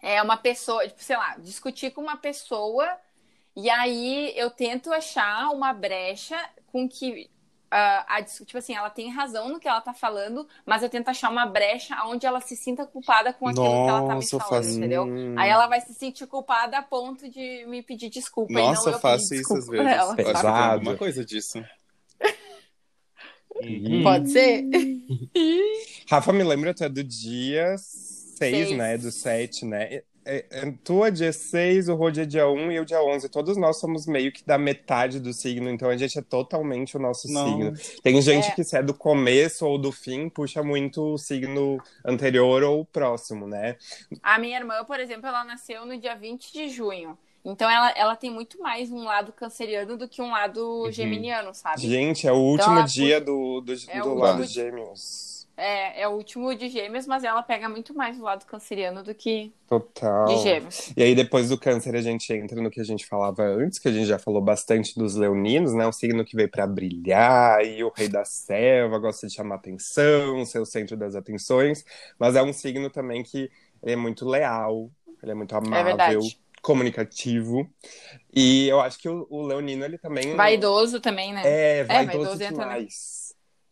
é 0.01 0.21
uma 0.21 0.37
pessoa, 0.37 0.87
tipo, 0.87 1.03
sei 1.03 1.17
lá, 1.17 1.37
discutir 1.37 1.91
com 1.91 2.01
uma 2.01 2.17
pessoa 2.17 2.87
e 3.55 3.69
aí 3.69 4.33
eu 4.35 4.49
tento 4.51 4.93
achar 4.93 5.49
uma 5.51 5.73
brecha 5.73 6.37
com 6.67 6.87
que 6.87 7.29
a 8.07 8.21
dis- 8.21 8.41
tipo 8.45 8.57
assim, 8.57 8.73
ela 8.75 8.89
tem 8.89 9.09
razão 9.09 9.49
no 9.49 9.59
que 9.59 9.67
ela 9.67 9.81
tá 9.81 9.93
falando, 9.93 10.47
mas 10.65 10.81
eu 10.83 10.89
tento 10.89 11.09
achar 11.09 11.29
uma 11.29 11.45
brecha 11.45 11.95
onde 12.05 12.25
ela 12.25 12.39
se 12.41 12.55
sinta 12.55 12.85
culpada 12.85 13.33
com 13.33 13.47
aquilo 13.47 13.65
que 13.65 13.89
ela 13.89 14.01
tá 14.01 14.07
me 14.09 14.13
Nossa, 14.15 14.39
falando, 14.39 14.63
faço- 14.63 14.77
entendeu? 14.77 15.05
Aí 15.37 15.49
ela 15.49 15.67
vai 15.67 15.81
se 15.81 15.93
sentir 15.93 16.25
culpada 16.27 16.77
a 16.77 16.81
ponto 16.81 17.29
de 17.29 17.65
me 17.67 17.81
pedir 17.81 18.09
desculpa. 18.09 18.51
e 18.51 18.55
Nossa, 18.55 18.89
não 18.89 18.97
eu 18.97 18.99
faço 18.99 19.29
pedir 19.29 19.41
isso 19.41 19.53
às 19.57 19.67
vezes. 19.67 19.85
ela, 19.87 20.15
Pesado. 20.15 20.47
alguma 20.47 20.95
coisa 20.97 21.25
disso. 21.25 21.63
Ih. 23.61 24.03
Pode 24.03 24.29
ser? 24.31 24.63
Rafa, 26.09 26.33
me 26.33 26.43
lembra, 26.43 26.73
tu 26.73 26.83
é 26.83 26.89
do 26.89 27.03
dia 27.03 27.75
6, 27.77 28.37
Seis. 28.37 28.77
né? 28.77 28.97
Do 28.97 29.11
7, 29.11 29.65
né? 29.65 30.01
É, 30.27 30.43
é, 30.49 30.73
tu 30.83 31.05
é 31.05 31.11
dia 31.11 31.31
6, 31.31 31.87
o 31.87 31.93
Rod 31.95 32.17
é 32.17 32.25
dia 32.25 32.49
1 32.49 32.71
e 32.71 32.75
eu 32.77 32.83
dia 32.85 32.99
11. 33.03 33.29
Todos 33.29 33.55
nós 33.57 33.79
somos 33.79 34.07
meio 34.07 34.31
que 34.31 34.43
da 34.43 34.57
metade 34.57 35.19
do 35.19 35.31
signo, 35.31 35.69
então 35.69 35.87
a 35.89 35.95
gente 35.95 36.17
é 36.17 36.21
totalmente 36.21 36.97
o 36.97 36.99
nosso 36.99 37.31
Não. 37.31 37.45
signo. 37.47 37.73
Tem 38.01 38.19
gente 38.21 38.47
É. 38.47 38.51
que 38.51 38.63
se 38.63 38.75
é 38.75 38.81
do 38.81 38.93
começo 38.93 39.65
ou 39.67 39.77
do 39.77 39.91
fim, 39.91 40.27
puxa 40.27 40.63
muito 40.63 41.13
o 41.13 41.17
signo 41.19 41.77
anterior 42.03 42.63
ou 42.63 42.83
próximo, 42.85 43.47
né? 43.47 43.75
A 44.23 44.39
minha 44.39 44.57
irmã, 44.57 44.83
por 44.83 44.99
exemplo, 44.99 45.27
ela 45.27 45.43
nasceu 45.43 45.85
no 45.85 45.95
dia 45.97 46.15
20 46.15 46.51
de 46.51 46.69
junho. 46.69 47.15
Então 47.47 47.69
ela, 47.69 47.91
ela 47.91 48.15
tem 48.15 48.31
muito 48.31 48.59
mais 48.59 48.89
um 48.91 49.03
lado 49.03 49.31
canceriano 49.31 49.95
do 49.95 50.09
que 50.09 50.19
um 50.19 50.31
lado 50.31 50.89
geminiano, 50.91 51.53
sabe? 51.53 51.81
Gente, 51.81 52.27
é 52.27 52.31
o 52.31 52.37
último 52.37 52.77
ela 52.79 52.87
dia 52.87 53.21
do, 53.21 53.61
do, 53.61 53.71
É 53.87 53.99
do 54.01 54.09
o 54.09 54.15
lado 54.15 54.39
último- 54.41 54.47
gêmeos. 54.47 55.34
É, 55.57 56.01
é 56.01 56.07
o 56.07 56.11
último 56.11 56.53
de 56.55 56.69
gêmeos, 56.69 57.07
mas 57.07 57.23
ela 57.23 57.41
pega 57.41 57.69
muito 57.69 57.93
mais 57.93 58.19
o 58.19 58.23
lado 58.23 58.45
canceriano 58.45 59.03
do 59.03 59.15
que 59.15 59.53
Total. 59.67 60.25
de 60.25 60.37
gêmeos. 60.37 60.93
E 60.97 61.01
aí, 61.03 61.15
depois 61.15 61.49
do 61.49 61.57
câncer, 61.59 61.95
a 61.95 62.01
gente 62.01 62.31
entra 62.33 62.61
no 62.61 62.69
que 62.69 62.79
a 62.81 62.83
gente 62.83 63.05
falava 63.05 63.43
antes, 63.43 63.79
que 63.79 63.87
a 63.87 63.91
gente 63.91 64.05
já 64.05 64.19
falou 64.19 64.41
bastante 64.41 64.97
dos 64.97 65.15
leoninos, 65.15 65.73
né? 65.73 65.87
Um 65.87 65.91
signo 65.91 66.25
que 66.25 66.35
veio 66.35 66.49
pra 66.49 66.67
brilhar, 66.67 67.63
e 67.65 67.83
o 67.83 67.89
rei 67.95 68.09
da 68.09 68.25
selva 68.25 68.99
gosta 68.99 69.27
de 69.27 69.33
chamar 69.33 69.55
atenção, 69.55 70.45
ser 70.45 70.59
o 70.59 70.65
centro 70.65 70.97
das 70.97 71.15
atenções, 71.15 71.85
mas 72.19 72.35
é 72.35 72.43
um 72.43 72.53
signo 72.53 72.89
também 72.89 73.23
que 73.23 73.49
ele 73.81 73.93
é 73.93 73.95
muito 73.95 74.27
leal, 74.27 74.89
ele 75.21 75.31
é 75.31 75.35
muito 75.35 75.55
É 75.55 75.57
amável, 75.57 75.83
verdade. 75.83 76.39
comunicativo. 76.61 77.69
E 78.33 78.67
eu 78.67 78.81
acho 78.81 78.99
que 78.99 79.09
o, 79.09 79.25
o 79.29 79.41
leonino, 79.45 79.85
ele 79.85 79.97
também... 79.97 80.35
Vaidoso 80.35 80.99
também, 80.99 81.33
né? 81.33 81.41
É, 81.43 81.83
vaidoso 81.83 82.37
vaidoso 82.37 82.43
entra 82.43 82.63
demais. 82.63 83.24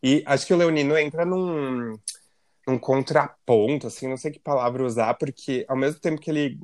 E 0.03 0.21
acho 0.25 0.45
que 0.45 0.53
o 0.53 0.57
Leonino 0.57 0.97
entra 0.97 1.23
num, 1.23 1.97
num 2.67 2.77
contraponto, 2.77 3.87
assim, 3.87 4.07
não 4.07 4.17
sei 4.17 4.31
que 4.31 4.39
palavra 4.39 4.83
usar, 4.83 5.13
porque 5.13 5.65
ao 5.67 5.77
mesmo 5.77 5.99
tempo 6.01 6.19
que 6.19 6.29
ele 6.29 6.59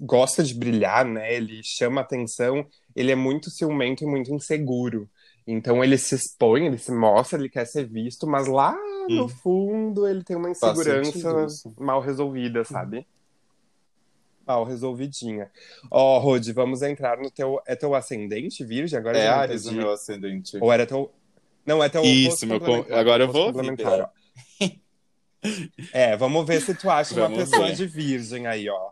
gosta 0.00 0.42
de 0.42 0.54
brilhar, 0.54 1.04
né, 1.04 1.34
ele 1.34 1.60
chama 1.62 2.00
atenção, 2.00 2.66
ele 2.96 3.12
é 3.12 3.14
muito 3.14 3.50
ciumento 3.50 4.02
e 4.02 4.06
muito 4.06 4.32
inseguro. 4.34 5.08
Então 5.46 5.82
ele 5.84 5.98
se 5.98 6.14
expõe, 6.14 6.66
ele 6.66 6.78
se 6.78 6.92
mostra, 6.92 7.38
ele 7.38 7.48
quer 7.48 7.66
ser 7.66 7.86
visto, 7.86 8.26
mas 8.26 8.46
lá 8.46 8.74
no 9.08 9.24
Hum. 9.24 9.28
fundo 9.28 10.06
ele 10.06 10.22
tem 10.24 10.36
uma 10.36 10.50
insegurança 10.50 11.46
mal 11.76 12.00
resolvida, 12.00 12.64
sabe? 12.64 13.06
Mal 14.46 14.64
resolvidinha. 14.64 15.50
Ó, 15.90 16.18
Rod, 16.18 16.48
vamos 16.52 16.82
entrar 16.82 17.18
no 17.18 17.30
teu. 17.30 17.60
É 17.66 17.76
teu 17.76 17.94
ascendente, 17.94 18.64
Virgem? 18.64 18.98
Agora 18.98 19.18
É 19.18 19.28
Ares 19.28 19.66
o 19.66 19.72
meu 19.72 19.90
ascendente. 19.90 20.56
Ou 20.60 20.72
era 20.72 20.86
teu. 20.86 21.12
Não, 21.64 21.82
é 21.82 21.88
teu. 21.88 22.02
Isso, 22.02 22.46
meu 22.46 22.60
com- 22.60 22.84
agora 22.94 23.24
eu 23.24 23.32
vou 23.32 23.46
ouvir, 23.46 23.54
complementar, 23.54 24.00
ó. 24.00 24.08
É, 25.92 26.16
vamos 26.16 26.46
ver 26.46 26.60
se 26.62 26.72
tu 26.74 26.88
acha 26.88 27.14
uma 27.14 27.28
Vamos 27.28 27.38
pessoa 27.50 27.66
ver. 27.66 27.74
de 27.74 27.86
virgem 27.86 28.46
aí, 28.46 28.68
ó. 28.68 28.90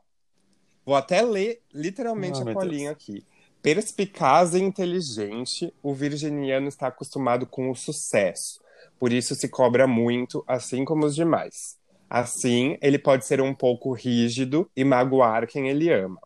Vou 0.85 0.97
até 0.97 1.23
ler 1.23 1.63
literalmente 1.73 2.41
Ah, 2.41 2.51
a 2.51 2.55
colinha 2.55 2.91
aqui. 2.91 3.25
Perspicaz 3.63 4.55
e 4.55 4.59
inteligente, 4.61 5.73
o 5.83 5.95
virginiano 5.95 6.67
está 6.67 6.89
acostumado 6.89 7.47
com 7.47 7.71
o 7.71 7.77
sucesso. 7.77 8.61
Por 8.99 9.13
isso 9.13 9.35
se 9.37 9.49
cobra 9.49 9.87
muito, 9.87 10.43
assim 10.47 10.85
como 10.85 11.07
os 11.07 11.15
demais. 11.15 11.79
Assim, 12.09 12.77
ele 12.83 12.99
pode 12.99 13.25
ser 13.25 13.41
um 13.41 13.55
pouco 13.55 13.93
rígido 13.93 14.69
e 14.75 14.83
magoar 14.83 15.47
quem 15.47 15.69
ele 15.69 15.93
ama. 15.93 16.19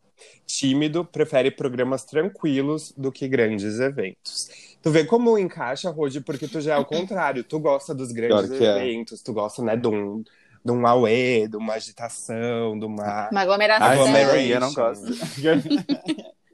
Tímido, 0.47 1.05
prefere 1.05 1.51
programas 1.51 2.05
tranquilos 2.05 2.93
do 2.97 3.11
que 3.11 3.27
grandes 3.27 3.81
eventos. 3.81 4.49
Tu 4.83 4.91
vê 4.91 5.05
como 5.05 5.39
encaixa, 5.39 5.91
Rodi, 5.91 6.21
porque 6.21 6.47
tu 6.47 6.61
já 6.61 6.75
é 6.75 6.79
o 6.79 6.85
contrário. 6.85 7.43
Tu 7.43 7.59
gosta 7.59 7.95
dos 7.95 8.13
grandes 8.13 8.51
que 8.51 8.65
é. 8.65 8.77
eventos, 8.77 9.23
tu 9.23 9.33
gosta, 9.33 9.63
né, 9.63 9.77
de 9.77 9.89
um, 9.89 10.23
de 10.63 10.73
um 10.73 10.87
auê, 10.87 11.49
de 11.49 11.57
uma 11.57 11.75
agitação, 11.75 12.79
de 12.79 12.85
uma... 12.85 13.31
Uma 13.31 13.41
aglomeração. 13.41 13.87
Aglomeration. 13.87 14.53
Eu 14.53 14.61
não 14.61 14.75
gosto. 14.75 15.07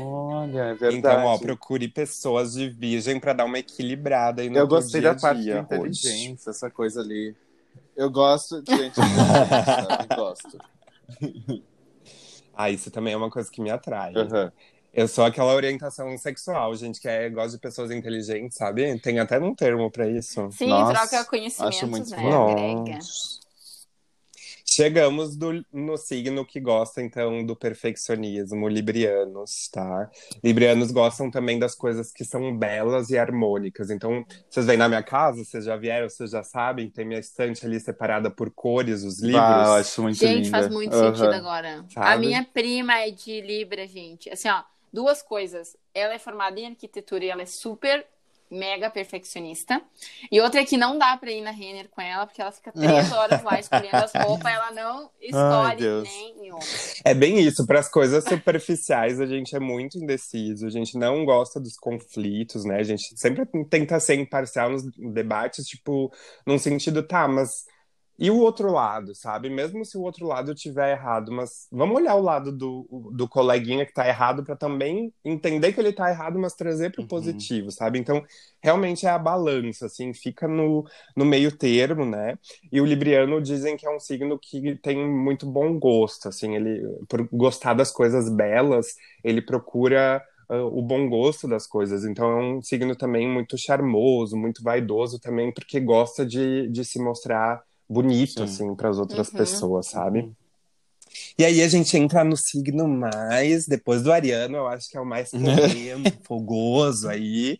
Olha, 0.00 0.60
é 0.60 0.74
verdade. 0.74 0.96
Então, 0.96 1.24
ó, 1.24 1.38
procure 1.38 1.88
pessoas 1.88 2.52
de 2.52 2.68
virgem 2.68 3.18
pra 3.18 3.32
dar 3.32 3.44
uma 3.44 3.58
equilibrada 3.58 4.42
aí 4.42 4.50
no 4.50 4.58
eu 4.58 4.66
gostei 4.66 5.00
dia 5.00 5.14
da 5.14 5.20
parte 5.20 5.42
dia, 5.42 5.54
da 5.54 5.60
inteligência, 5.76 6.50
essa 6.50 6.70
coisa 6.70 7.00
ali. 7.00 7.34
Eu 7.96 8.10
gosto 8.10 8.62
de 8.62 8.76
gente 8.76 9.00
inteligente, 9.00 9.64
sabe? 9.64 10.16
Gosto. 10.16 10.58
Ah, 12.56 12.70
isso 12.70 12.90
também 12.90 13.12
é 13.12 13.16
uma 13.16 13.30
coisa 13.30 13.50
que 13.50 13.60
me 13.60 13.70
atrai. 13.70 14.14
Aham. 14.14 14.52
Eu 14.92 15.06
sou 15.06 15.24
aquela 15.26 15.52
orientação 15.54 16.16
sexual, 16.16 16.74
gente, 16.74 16.98
que 17.00 17.06
é, 17.06 17.28
gosta 17.28 17.50
de 17.52 17.60
pessoas 17.60 17.90
inteligentes, 17.90 18.56
sabe? 18.56 18.98
Tem 19.00 19.18
até 19.20 19.38
um 19.38 19.54
termo 19.54 19.90
pra 19.90 20.08
isso. 20.08 20.48
Sim, 20.50 20.68
Nossa, 20.68 20.92
troca 20.94 21.18
acho 21.18 21.28
conhecimentos, 21.30 22.10
muito 22.10 22.10
né? 22.10 22.22
bom. 22.22 22.98
Chegamos 24.76 25.38
do- 25.38 25.64
no 25.72 25.96
signo 25.96 26.44
que 26.44 26.60
gosta, 26.60 27.00
então, 27.00 27.42
do 27.42 27.56
perfeccionismo, 27.56 28.68
librianos, 28.68 29.70
tá? 29.72 30.10
Librianos 30.44 30.90
gostam 30.90 31.30
também 31.30 31.58
das 31.58 31.74
coisas 31.74 32.12
que 32.12 32.26
são 32.26 32.54
belas 32.54 33.08
e 33.08 33.16
harmônicas. 33.16 33.88
Então, 33.88 34.22
vocês 34.50 34.66
vêm 34.66 34.76
na 34.76 34.86
minha 34.86 35.02
casa, 35.02 35.42
vocês 35.42 35.64
já 35.64 35.76
vieram, 35.78 36.10
vocês 36.10 36.30
já 36.30 36.42
sabem, 36.42 36.90
tem 36.90 37.06
minha 37.06 37.18
estante 37.20 37.64
ali 37.64 37.80
separada 37.80 38.30
por 38.30 38.50
cores, 38.50 39.02
os 39.02 39.18
livros. 39.18 39.40
Ah, 39.40 39.64
eu 39.68 39.72
acho 39.76 40.02
muito 40.02 40.18
Gente, 40.18 40.44
linda. 40.44 40.50
faz 40.50 40.68
muito 40.68 40.94
Aham. 40.94 41.14
sentido 41.16 41.32
agora. 41.32 41.84
Sabe? 41.88 42.06
A 42.06 42.18
minha 42.18 42.44
prima 42.44 42.98
é 42.98 43.10
de 43.10 43.40
Libra, 43.40 43.86
gente. 43.86 44.28
Assim, 44.28 44.50
ó, 44.50 44.62
duas 44.92 45.22
coisas. 45.22 45.74
Ela 45.94 46.12
é 46.12 46.18
formada 46.18 46.60
em 46.60 46.66
arquitetura 46.66 47.24
e 47.24 47.30
ela 47.30 47.40
é 47.40 47.46
super 47.46 48.06
mega 48.50 48.90
perfeccionista. 48.90 49.80
E 50.30 50.40
outra 50.40 50.60
é 50.60 50.64
que 50.64 50.76
não 50.76 50.98
dá 50.98 51.16
pra 51.16 51.30
ir 51.30 51.40
na 51.40 51.50
Renner 51.50 51.88
com 51.88 52.00
ela, 52.00 52.26
porque 52.26 52.40
ela 52.40 52.52
fica 52.52 52.72
três 52.72 53.10
horas 53.12 53.42
lá 53.42 53.58
escolhendo 53.58 53.96
as 53.96 54.12
roupas, 54.12 54.52
ela 54.52 54.70
não 54.72 55.10
escolhe 55.20 55.76
Deus. 55.76 56.08
nenhuma. 56.08 56.60
É 57.04 57.14
bem 57.14 57.40
isso, 57.40 57.66
para 57.66 57.80
as 57.80 57.88
coisas 57.88 58.24
superficiais 58.24 59.20
a 59.20 59.26
gente 59.26 59.54
é 59.54 59.60
muito 59.60 59.98
indeciso, 59.98 60.66
a 60.66 60.70
gente 60.70 60.96
não 60.98 61.24
gosta 61.24 61.60
dos 61.60 61.76
conflitos, 61.76 62.64
né? 62.64 62.76
A 62.76 62.82
gente 62.82 63.18
sempre 63.18 63.44
tenta 63.68 63.98
ser 64.00 64.14
imparcial 64.14 64.70
nos 64.70 64.84
debates, 64.96 65.66
tipo, 65.66 66.12
num 66.46 66.58
sentido, 66.58 67.02
tá, 67.02 67.26
mas 67.28 67.64
e 68.18 68.30
o 68.30 68.38
outro 68.38 68.72
lado, 68.72 69.14
sabe? 69.14 69.50
Mesmo 69.50 69.84
se 69.84 69.98
o 69.98 70.02
outro 70.02 70.26
lado 70.26 70.54
tiver 70.54 70.92
errado, 70.92 71.30
mas 71.32 71.68
vamos 71.70 71.96
olhar 71.96 72.14
o 72.14 72.22
lado 72.22 72.50
do, 72.50 72.86
do 73.12 73.28
coleguinha 73.28 73.84
que 73.84 73.92
tá 73.92 74.08
errado 74.08 74.42
para 74.42 74.56
também 74.56 75.12
entender 75.24 75.72
que 75.72 75.80
ele 75.80 75.92
tá 75.92 76.08
errado, 76.10 76.38
mas 76.38 76.54
trazer 76.54 76.90
pro 76.92 77.02
Uhum. 77.02 77.08
positivo, 77.08 77.70
sabe? 77.70 77.98
Então, 77.98 78.24
realmente 78.62 79.06
é 79.06 79.10
a 79.10 79.18
balança, 79.18 79.86
assim, 79.86 80.14
fica 80.14 80.48
no, 80.48 80.84
no 81.14 81.24
meio 81.24 81.56
termo, 81.56 82.06
né? 82.06 82.38
E 82.72 82.80
o 82.80 82.84
Libriano 82.86 83.40
dizem 83.42 83.76
que 83.76 83.86
é 83.86 83.90
um 83.94 84.00
signo 84.00 84.38
que 84.38 84.76
tem 84.76 84.96
muito 85.06 85.46
bom 85.46 85.78
gosto, 85.78 86.28
assim, 86.28 86.54
ele, 86.56 86.82
por 87.08 87.28
gostar 87.30 87.74
das 87.74 87.90
coisas 87.92 88.28
belas, 88.34 88.94
ele 89.22 89.42
procura 89.42 90.22
ah, 90.48 90.64
o 90.64 90.82
bom 90.82 91.08
gosto 91.08 91.46
das 91.48 91.66
coisas. 91.66 92.04
Então 92.04 92.30
é 92.30 92.42
um 92.56 92.62
signo 92.62 92.96
também 92.96 93.28
muito 93.28 93.56
charmoso, 93.58 94.36
muito 94.36 94.62
vaidoso 94.62 95.20
também, 95.20 95.52
porque 95.52 95.80
gosta 95.80 96.24
de, 96.24 96.68
de 96.70 96.84
se 96.84 96.98
mostrar 97.02 97.62
bonito, 97.88 98.38
Sim. 98.38 98.42
assim, 98.44 98.74
para 98.74 98.90
as 98.90 98.98
outras 98.98 99.28
Uhum. 99.28 99.34
pessoas, 99.34 99.86
sabe? 99.86 100.30
E 101.38 101.44
aí 101.44 101.62
a 101.62 101.68
gente 101.68 101.96
entra 101.96 102.22
no 102.24 102.36
signo 102.36 102.86
mais, 102.86 103.66
depois 103.66 104.02
do 104.02 104.12
Ariano, 104.12 104.56
eu 104.56 104.66
acho 104.66 104.90
que 104.90 104.96
é 104.96 105.00
o 105.00 105.04
mais 105.06 105.30
polêmico, 105.32 106.18
fogoso 106.24 107.08
aí. 107.08 107.58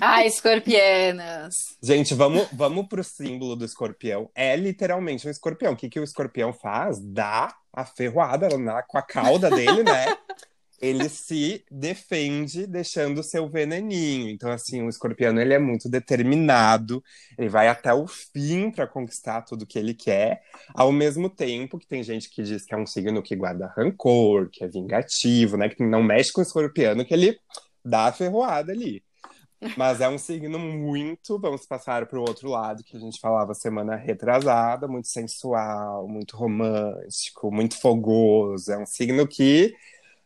Ai, 0.00 0.26
escorpianas. 0.26 1.76
Gente, 1.82 2.14
vamos, 2.14 2.46
vamos 2.52 2.86
pro 2.86 3.04
símbolo 3.04 3.54
do 3.56 3.64
escorpião. 3.64 4.30
É 4.34 4.56
literalmente 4.56 5.26
um 5.26 5.30
escorpião. 5.30 5.72
O 5.72 5.76
que, 5.76 5.88
que 5.88 6.00
o 6.00 6.04
escorpião 6.04 6.52
faz? 6.52 6.98
Dá 6.98 7.54
a 7.72 7.84
ferroada 7.84 8.56
na, 8.56 8.82
com 8.82 8.96
a 8.96 9.02
cauda 9.02 9.50
dele, 9.50 9.82
né? 9.82 10.06
Ele 10.80 11.08
se 11.08 11.64
defende 11.70 12.66
deixando 12.66 13.18
o 13.18 13.24
seu 13.24 13.48
veneninho. 13.48 14.28
Então, 14.28 14.50
assim, 14.50 14.82
o 14.82 14.88
escorpião 14.88 15.38
ele 15.40 15.54
é 15.54 15.58
muito 15.58 15.88
determinado, 15.88 17.02
ele 17.38 17.48
vai 17.48 17.68
até 17.68 17.94
o 17.94 18.06
fim 18.06 18.70
para 18.70 18.86
conquistar 18.86 19.42
tudo 19.42 19.66
que 19.66 19.78
ele 19.78 19.94
quer, 19.94 20.42
ao 20.74 20.92
mesmo 20.92 21.30
tempo 21.30 21.78
que 21.78 21.86
tem 21.86 22.02
gente 22.02 22.28
que 22.28 22.42
diz 22.42 22.64
que 22.64 22.74
é 22.74 22.78
um 22.78 22.86
signo 22.86 23.22
que 23.22 23.34
guarda 23.34 23.72
rancor, 23.76 24.50
que 24.50 24.64
é 24.64 24.68
vingativo, 24.68 25.56
né? 25.56 25.68
Que 25.68 25.82
não 25.82 26.02
mexe 26.02 26.32
com 26.32 26.40
o 26.40 26.44
escorpião, 26.44 27.04
que 27.04 27.14
ele 27.14 27.38
dá 27.84 28.06
a 28.06 28.12
ferroada 28.12 28.72
ali. 28.72 29.02
Mas 29.76 30.00
é 30.00 30.08
um 30.08 30.18
signo 30.18 30.58
muito, 30.58 31.38
vamos 31.40 31.66
passar 31.66 32.06
para 32.06 32.18
o 32.18 32.22
outro 32.22 32.50
lado, 32.50 32.84
que 32.84 32.96
a 32.96 33.00
gente 33.00 33.18
falava 33.18 33.54
semana 33.54 33.96
retrasada, 33.96 34.86
muito 34.86 35.08
sensual, 35.08 36.06
muito 36.06 36.36
romântico, 36.36 37.50
muito 37.50 37.80
fogoso. 37.80 38.70
É 38.70 38.78
um 38.78 38.86
signo 38.86 39.26
que 39.26 39.74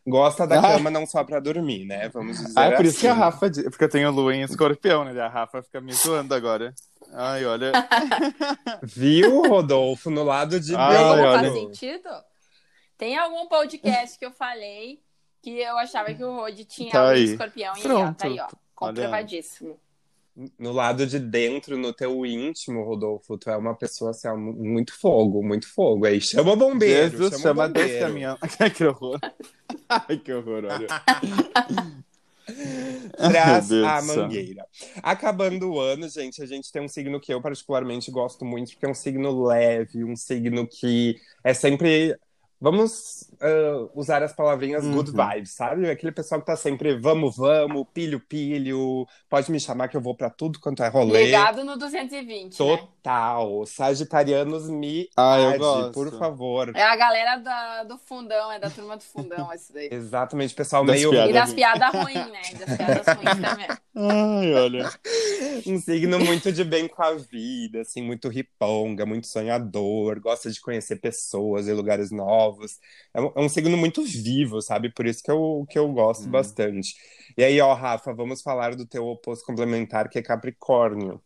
gosta 0.07 0.45
da 0.47 0.59
Ah. 0.59 0.61
cama 0.73 0.89
não 0.89 1.05
só 1.05 1.23
para 1.23 1.39
dormir, 1.39 1.85
né? 1.85 2.09
Vamos 2.09 2.37
dizer 2.37 2.53
Ah, 2.57 2.65
é 2.65 2.75
por 2.75 2.85
isso 2.85 2.99
que 2.99 3.07
a 3.07 3.11
assim. 3.11 3.19
Rafa. 3.21 3.49
Porque 3.69 3.83
eu 3.83 3.89
tenho 3.89 4.11
lua 4.11 4.35
em 4.35 4.41
escorpião, 4.43 5.03
né? 5.05 5.19
A 5.21 5.27
Rafa 5.27 5.61
fica 5.61 5.79
me 5.81 5.93
zoando 5.93 6.33
agora. 6.33 6.73
Ai, 7.13 7.45
olha. 7.45 7.71
Viu, 8.83 9.41
Rodolfo, 9.47 10.09
no 10.09 10.23
lado 10.23 10.59
de 10.59 10.75
Ai, 10.75 10.93
Não 10.97 11.15
dentro. 11.15 11.31
faz 11.31 11.41
olha. 11.41 11.53
sentido? 11.53 12.09
Tem 12.97 13.17
algum 13.17 13.47
podcast 13.47 14.17
que 14.17 14.25
eu 14.25 14.31
falei 14.31 14.99
que 15.41 15.59
eu 15.59 15.77
achava 15.77 16.13
que 16.13 16.23
o 16.23 16.35
Rod 16.35 16.59
tinha 16.65 16.91
Tá 16.91 17.09
aí. 17.09 17.23
escorpião 17.23 17.73
e 17.75 17.81
Pronto. 17.81 18.09
ó, 18.09 18.13
tá 18.13 18.27
aí, 18.27 18.39
ó. 18.39 18.47
Comprovadíssimo. 18.75 19.79
No 20.57 20.71
lado 20.71 21.05
de 21.05 21.19
dentro, 21.19 21.77
no 21.77 21.91
teu 21.93 22.25
íntimo, 22.25 22.83
Rodolfo, 22.83 23.37
tu 23.37 23.49
é 23.49 23.57
uma 23.57 23.75
pessoa 23.75 24.11
assim, 24.11 24.29
muito 24.35 24.97
fogo, 24.97 25.43
muito 25.43 25.67
fogo. 25.67 26.05
Aí 26.05 26.21
chama 26.21 26.55
bombeiro, 26.55 27.11
Jesus, 27.11 27.31
chama, 27.31 27.43
chama 27.43 27.67
bombeiro. 27.67 27.99
caminhão. 27.99 28.37
Que 28.75 28.85
horror. 28.85 29.19
Ai, 29.89 30.17
que 30.17 30.33
horror, 30.33 30.63
olha. 30.65 30.87
Traz 33.17 33.71
a 33.71 34.01
mangueira. 34.01 34.65
Acabando 35.01 35.71
o 35.71 35.79
ano, 35.79 36.07
gente, 36.09 36.41
a 36.41 36.45
gente 36.45 36.71
tem 36.71 36.81
um 36.81 36.87
signo 36.87 37.19
que 37.19 37.33
eu 37.33 37.41
particularmente 37.41 38.09
gosto 38.11 38.45
muito, 38.45 38.71
porque 38.71 38.85
é 38.85 38.89
um 38.89 38.93
signo 38.93 39.45
leve, 39.45 40.03
um 40.03 40.15
signo 40.15 40.67
que 40.67 41.15
é 41.43 41.53
sempre. 41.53 42.15
Vamos 42.63 43.27
ah, 43.41 43.87
usar 43.95 44.21
as 44.21 44.33
palavrinhas 44.33 44.85
good 44.85 45.09
Uhum. 45.09 45.17
vibes, 45.29 45.51
sabe? 45.55 45.89
Aquele 45.89 46.11
pessoal 46.11 46.39
que 46.39 46.45
tá 46.45 46.55
sempre 46.55 46.95
vamos, 46.99 47.35
vamos, 47.35 47.87
pilho, 47.91 48.19
pilho, 48.19 49.07
pode 49.27 49.51
me 49.51 49.59
chamar 49.59 49.87
que 49.87 49.97
eu 49.97 50.01
vou 50.01 50.15
pra 50.15 50.29
tudo 50.29 50.59
quanto 50.59 50.83
é 50.83 50.87
rolê. 50.87 51.25
Ligado 51.25 51.63
no 51.63 51.75
220, 51.75 52.51
né? 52.51 52.77
Total. 52.77 53.65
Sagitarianos 53.65 54.69
me 54.69 55.09
Ah, 55.17 55.39
eu 55.39 55.49
ade, 55.49 55.57
gosto. 55.57 55.91
por 55.91 56.11
favor. 56.19 56.71
É 56.75 56.83
a 56.83 56.95
galera 56.95 57.37
da- 57.37 57.83
do 57.83 57.97
fundão, 57.97 58.51
é 58.51 58.59
da 58.59 58.69
turma 58.69 58.95
do 58.95 59.03
fundão, 59.03 59.51
esse 59.53 59.73
daí. 59.73 59.89
Exatamente, 59.91 60.53
pessoal 60.53 60.85
Das 60.85 60.95
meio 60.95 61.09
E 61.09 61.11
piadas. 61.11 61.33
das 61.33 61.53
piadas 61.53 61.89
ruins, 61.93 62.27
né? 62.31 62.41
E 62.51 62.55
das 62.55 62.77
piadas 62.77 63.05
ruins 63.17 63.41
também. 63.41 63.67
Ai, 63.95 64.53
olha. 64.53 64.89
Um 65.65 65.79
signo 65.79 66.19
muito 66.19 66.51
de 66.51 66.63
bem 66.63 66.87
com 66.87 67.01
a 67.01 67.13
vida, 67.15 67.81
assim, 67.81 68.01
muito 68.01 68.27
riponga, 68.29 69.05
muito 69.05 69.27
sonhador, 69.27 70.19
gosta 70.19 70.51
de 70.51 70.59
conhecer 70.61 70.97
pessoas 70.97 71.67
e 71.67 71.73
lugares 71.73 72.11
novos. 72.11 72.79
É 73.13 73.21
um, 73.21 73.31
é 73.35 73.39
um 73.41 73.49
signo 73.49 73.75
muito 73.77 74.03
vivo, 74.03 74.61
sabe? 74.61 74.91
Por 74.91 75.05
isso 75.07 75.23
que 75.23 75.31
eu, 75.31 75.65
que 75.69 75.79
eu 75.79 75.91
gosto 75.91 76.27
Hum. 76.27 76.31
bastante. 76.31 76.95
E 77.37 77.43
aí, 77.43 77.59
ó, 77.61 77.73
Rafa, 77.73 78.13
vamos 78.13 78.41
falar 78.41 78.75
do 78.75 78.85
teu 78.85 79.05
oposto 79.07 79.45
complementar, 79.45 80.09
que 80.09 80.19
é 80.19 80.21
Capricórnio. 80.21 81.21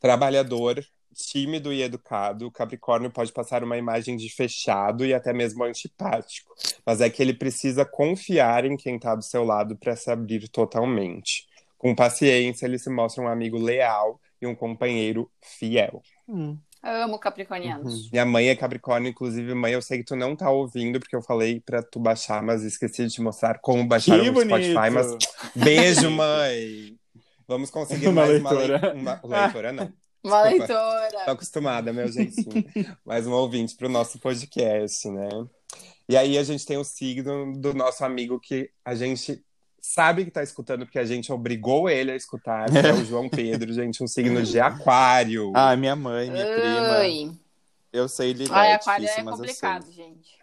Trabalhador, 0.00 0.84
tímido 1.14 1.72
e 1.72 1.82
educado, 1.82 2.46
o 2.46 2.50
Capricórnio 2.50 3.10
pode 3.10 3.32
passar 3.32 3.62
uma 3.64 3.78
imagem 3.78 4.16
de 4.16 4.28
fechado 4.28 5.06
e 5.06 5.14
até 5.14 5.32
mesmo 5.32 5.64
antipático, 5.64 6.52
mas 6.84 7.00
é 7.00 7.08
que 7.08 7.22
ele 7.22 7.32
precisa 7.34 7.84
confiar 7.84 8.64
em 8.64 8.76
quem 8.76 8.96
está 8.96 9.14
do 9.14 9.22
seu 9.24 9.44
lado 9.44 9.76
para 9.76 9.96
se 9.96 10.10
abrir 10.10 10.48
totalmente. 10.48 11.46
Com 11.84 11.94
paciência, 11.94 12.64
ele 12.64 12.78
se 12.78 12.88
mostra 12.88 13.22
um 13.22 13.28
amigo 13.28 13.58
leal 13.58 14.18
e 14.40 14.46
um 14.46 14.54
companheiro 14.54 15.30
fiel. 15.42 16.00
Amo 16.82 17.18
capricornianos. 17.18 18.10
Minha 18.10 18.24
mãe 18.24 18.48
é 18.48 18.56
Capricórnio, 18.56 19.10
inclusive, 19.10 19.52
mãe, 19.52 19.74
eu 19.74 19.82
sei 19.82 19.98
que 19.98 20.04
tu 20.04 20.16
não 20.16 20.34
tá 20.34 20.50
ouvindo, 20.50 20.98
porque 20.98 21.14
eu 21.14 21.20
falei 21.20 21.60
pra 21.60 21.82
tu 21.82 22.00
baixar, 22.00 22.42
mas 22.42 22.62
esqueci 22.62 23.06
de 23.06 23.12
te 23.12 23.20
mostrar 23.20 23.58
como 23.58 23.86
baixar 23.86 24.18
Que 24.18 24.30
o 24.30 24.32
bonito. 24.32 24.48
Spotify, 24.64 24.90
mas 24.90 25.14
beijo, 25.54 26.10
mãe! 26.10 26.96
Vamos 27.46 27.68
conseguir 27.70 28.08
Uma 28.08 28.24
mais 28.24 28.40
uma, 28.40 28.50
leitora. 28.52 28.92
lei- 28.94 29.02
uma 29.02 29.20
leitora, 29.42 29.72
não. 29.72 29.92
Uma 30.24 30.42
Desculpa. 30.44 30.66
Tô 30.68 30.98
leitora. 31.00 31.32
acostumada, 31.32 31.92
meu 31.92 32.10
jeitinho. 32.10 32.64
Mais 33.04 33.26
um 33.26 33.32
ouvinte 33.32 33.76
pro 33.76 33.90
nosso 33.90 34.18
podcast, 34.18 35.06
né? 35.10 35.28
E 36.08 36.16
aí 36.16 36.38
a 36.38 36.42
gente 36.42 36.64
tem 36.64 36.78
o 36.78 36.84
signo 36.84 37.52
do 37.60 37.74
nosso 37.74 38.02
amigo 38.06 38.40
que 38.40 38.70
a 38.82 38.94
gente 38.94 39.44
sabe 39.86 40.24
que 40.24 40.30
tá 40.30 40.42
escutando, 40.42 40.86
porque 40.86 40.98
a 40.98 41.04
gente 41.04 41.30
obrigou 41.30 41.90
ele 41.90 42.10
a 42.10 42.16
escutar, 42.16 42.70
que 42.70 42.78
é 42.78 42.94
o 42.94 43.04
João 43.04 43.28
Pedro, 43.28 43.70
gente, 43.70 44.02
um 44.02 44.06
signo 44.06 44.42
de 44.42 44.58
aquário. 44.58 45.52
Ai, 45.54 45.76
minha 45.76 45.94
mãe, 45.94 46.30
minha 46.30 46.46
prima. 46.46 46.88
Ai, 46.96 47.30
Eu 47.92 48.08
sei 48.08 48.32
lidar. 48.32 48.56
Ai 48.56 48.70
é 48.70 48.74
aquário 48.76 49.02
difícil, 49.02 49.20
é 49.20 49.24
mas 49.24 49.38
eu 49.38 49.44
complicado, 49.44 49.92
gente. 49.92 50.38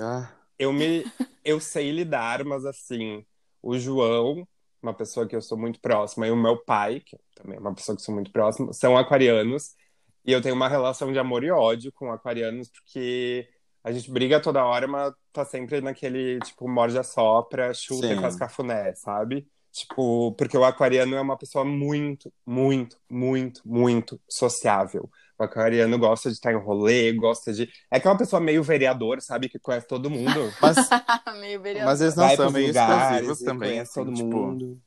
Ah, 0.00 0.28
Eu 0.58 0.72
me 0.72 1.06
eu 1.44 1.60
sei 1.60 1.92
lidar, 1.92 2.44
mas 2.44 2.66
assim, 2.66 3.24
o 3.62 3.78
João, 3.78 4.46
uma 4.82 4.92
pessoa 4.92 5.26
que 5.26 5.36
eu 5.36 5.40
sou 5.40 5.56
muito 5.56 5.80
próxima, 5.80 6.26
e 6.26 6.30
o 6.32 6.36
meu 6.36 6.56
pai, 6.56 6.98
que 6.98 7.16
também 7.36 7.56
é 7.56 7.60
uma 7.60 7.74
pessoa 7.74 7.94
que 7.94 8.02
eu 8.02 8.06
sou 8.06 8.14
muito 8.14 8.32
próxima, 8.32 8.72
são 8.72 8.96
aquarianos, 8.96 9.76
e 10.24 10.32
eu 10.32 10.42
tenho 10.42 10.56
uma 10.56 10.68
relação 10.68 11.12
de 11.12 11.18
amor 11.18 11.44
e 11.44 11.50
ódio 11.52 11.92
com 11.92 12.10
aquarianos, 12.10 12.68
porque 12.68 13.48
a 13.84 13.90
gente 13.92 14.10
briga 14.10 14.40
toda 14.40 14.64
hora, 14.64 14.86
mas 14.86 15.12
tá 15.32 15.44
sempre 15.44 15.80
naquele, 15.80 16.38
tipo, 16.40 16.68
morde 16.68 16.98
a 16.98 17.02
sopra, 17.02 17.74
chuta 17.74 18.06
e 18.06 18.14
Sim. 18.14 18.20
faz 18.20 18.36
cafuné, 18.36 18.94
sabe? 18.94 19.46
Tipo, 19.72 20.32
porque 20.32 20.56
o 20.56 20.64
aquariano 20.64 21.16
é 21.16 21.20
uma 21.20 21.36
pessoa 21.36 21.64
muito, 21.64 22.30
muito, 22.46 22.98
muito, 23.10 23.62
muito 23.64 24.20
sociável. 24.28 25.10
O 25.38 25.42
aquariano 25.42 25.98
gosta 25.98 26.28
de 26.28 26.36
estar 26.36 26.52
em 26.52 26.58
rolê, 26.58 27.10
gosta 27.12 27.52
de. 27.52 27.68
É 27.90 27.98
que 27.98 28.06
é 28.06 28.10
uma 28.10 28.18
pessoa 28.18 28.38
meio 28.38 28.62
vereador, 28.62 29.22
sabe? 29.22 29.48
Que 29.48 29.58
conhece 29.58 29.88
todo 29.88 30.10
mundo. 30.10 30.52
mas, 30.60 30.76
Meio 31.40 31.60
vereador. 31.60 31.90
mas 31.90 32.00
eles 32.02 32.14
não 32.14 32.26
Vai 32.26 32.36
são 32.36 32.50
meio 32.50 32.66
lugares 32.68 33.40
e 33.40 33.44
também, 33.44 33.70
conhece 33.70 33.90
assim, 33.98 34.04
todo 34.04 34.14
tipo. 34.14 34.28
mundo. 34.28 34.80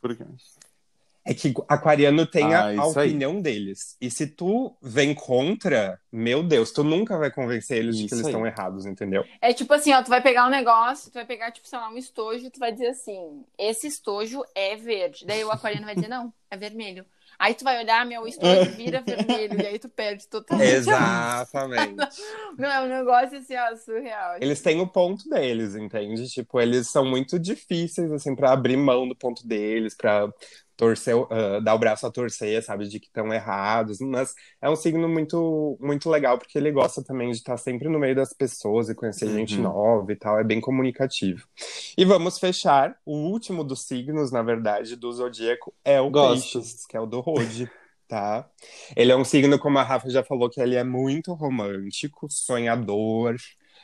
Porque... 0.00 0.24
É 1.24 1.34
que 1.34 1.52
aquariano 1.68 2.26
tem 2.26 2.54
a, 2.54 2.60
Ah, 2.62 2.66
a 2.68 2.74
isso 2.88 2.98
aí. 2.98 3.08
opinião 3.08 3.40
deles. 3.40 3.96
E 4.00 4.10
se 4.10 4.26
tu 4.26 4.74
vem 4.80 5.14
contra, 5.14 6.00
meu 6.10 6.42
Deus, 6.42 6.72
tu 6.72 6.82
nunca 6.82 7.18
vai 7.18 7.30
convencer 7.30 7.78
eles 7.78 7.96
de 7.96 8.02
que 8.02 8.06
Isso 8.06 8.14
eles 8.16 8.26
aí. 8.26 8.32
estão 8.32 8.46
errados, 8.46 8.86
entendeu? 8.86 9.24
É 9.40 9.52
tipo 9.52 9.72
assim, 9.74 9.92
ó, 9.92 10.02
tu 10.02 10.08
vai 10.08 10.22
pegar 10.22 10.46
um 10.46 10.50
negócio, 10.50 11.10
tu 11.10 11.14
vai 11.14 11.26
pegar, 11.26 11.50
tipo, 11.52 11.68
sei 11.68 11.78
lá, 11.78 11.90
um 11.90 11.98
estojo, 11.98 12.50
tu 12.50 12.58
vai 12.58 12.72
dizer 12.72 12.88
assim, 12.88 13.44
esse 13.58 13.86
estojo 13.86 14.42
é 14.54 14.76
verde. 14.76 15.26
Daí 15.26 15.44
o 15.44 15.50
aquariano 15.50 15.84
vai 15.84 15.94
dizer, 15.94 16.08
não, 16.08 16.32
é 16.50 16.56
vermelho. 16.56 17.04
Aí 17.38 17.54
tu 17.54 17.64
vai 17.64 17.78
olhar, 17.82 18.04
meu, 18.04 18.22
o 18.22 18.28
estojo 18.28 18.70
vira 18.72 19.00
vermelho, 19.00 19.62
e 19.62 19.66
aí 19.66 19.78
tu 19.78 19.88
perde 19.88 20.26
totalmente. 20.28 20.68
Exatamente. 20.74 21.96
Não, 22.58 22.68
é 22.68 22.80
um 22.82 22.88
negócio 22.88 23.38
assim, 23.38 23.54
ó, 23.56 23.74
surreal. 23.76 24.36
Eles 24.40 24.60
têm 24.60 24.78
o 24.80 24.86
ponto 24.86 25.26
deles, 25.28 25.74
entende? 25.74 26.28
Tipo, 26.28 26.60
eles 26.60 26.88
são 26.88 27.04
muito 27.04 27.38
difíceis, 27.38 28.12
assim, 28.12 28.34
pra 28.36 28.52
abrir 28.52 28.76
mão 28.76 29.08
do 29.08 29.16
ponto 29.16 29.46
deles, 29.46 29.94
pra 29.94 30.30
torcer, 30.80 31.14
ah, 31.30 31.60
dar 31.60 31.74
o 31.74 31.78
braço 31.78 32.06
a 32.06 32.10
torcer, 32.10 32.62
sabe, 32.62 32.88
de 32.88 32.98
que 32.98 33.06
estão 33.06 33.30
errados. 33.32 34.00
Mas 34.00 34.34
é 34.62 34.70
um 34.70 34.74
signo 34.74 35.06
muito, 35.06 35.76
muito 35.78 36.08
legal, 36.08 36.38
porque 36.38 36.56
ele 36.56 36.72
gosta 36.72 37.04
também 37.04 37.30
de 37.30 37.36
estar 37.36 37.58
sempre 37.58 37.86
no 37.88 37.98
meio 37.98 38.14
das 38.16 38.32
pessoas 38.32 38.88
e 38.88 38.94
conhecer 38.94 39.26
Uhum. 39.26 39.34
gente 39.34 39.60
nova 39.60 40.10
e 40.10 40.16
tal. 40.16 40.38
É 40.40 40.44
bem 40.44 40.58
comunicativo. 40.60 41.46
E 41.98 42.04
vamos 42.04 42.38
fechar. 42.38 42.96
O 43.04 43.14
último 43.30 43.62
dos 43.62 43.82
signos, 43.82 44.32
na 44.32 44.42
verdade, 44.42 44.96
do 44.96 45.12
zodíaco 45.12 45.74
é 45.84 46.00
o 46.00 46.08
Gosto. 46.10 46.58
Peixes, 46.60 46.86
que 46.86 46.96
é 46.96 47.00
o 47.00 47.06
do 47.06 47.20
Rode. 47.20 47.70
Tá? 48.08 48.48
Ele 48.96 49.12
é 49.12 49.16
um 49.16 49.24
signo, 49.24 49.56
como 49.56 49.78
a 49.78 49.84
Rafa 49.84 50.10
já 50.10 50.24
falou, 50.24 50.50
que 50.50 50.60
ele 50.60 50.74
é 50.74 50.82
muito 50.82 51.32
romântico, 51.32 52.26
sonhador, 52.28 53.36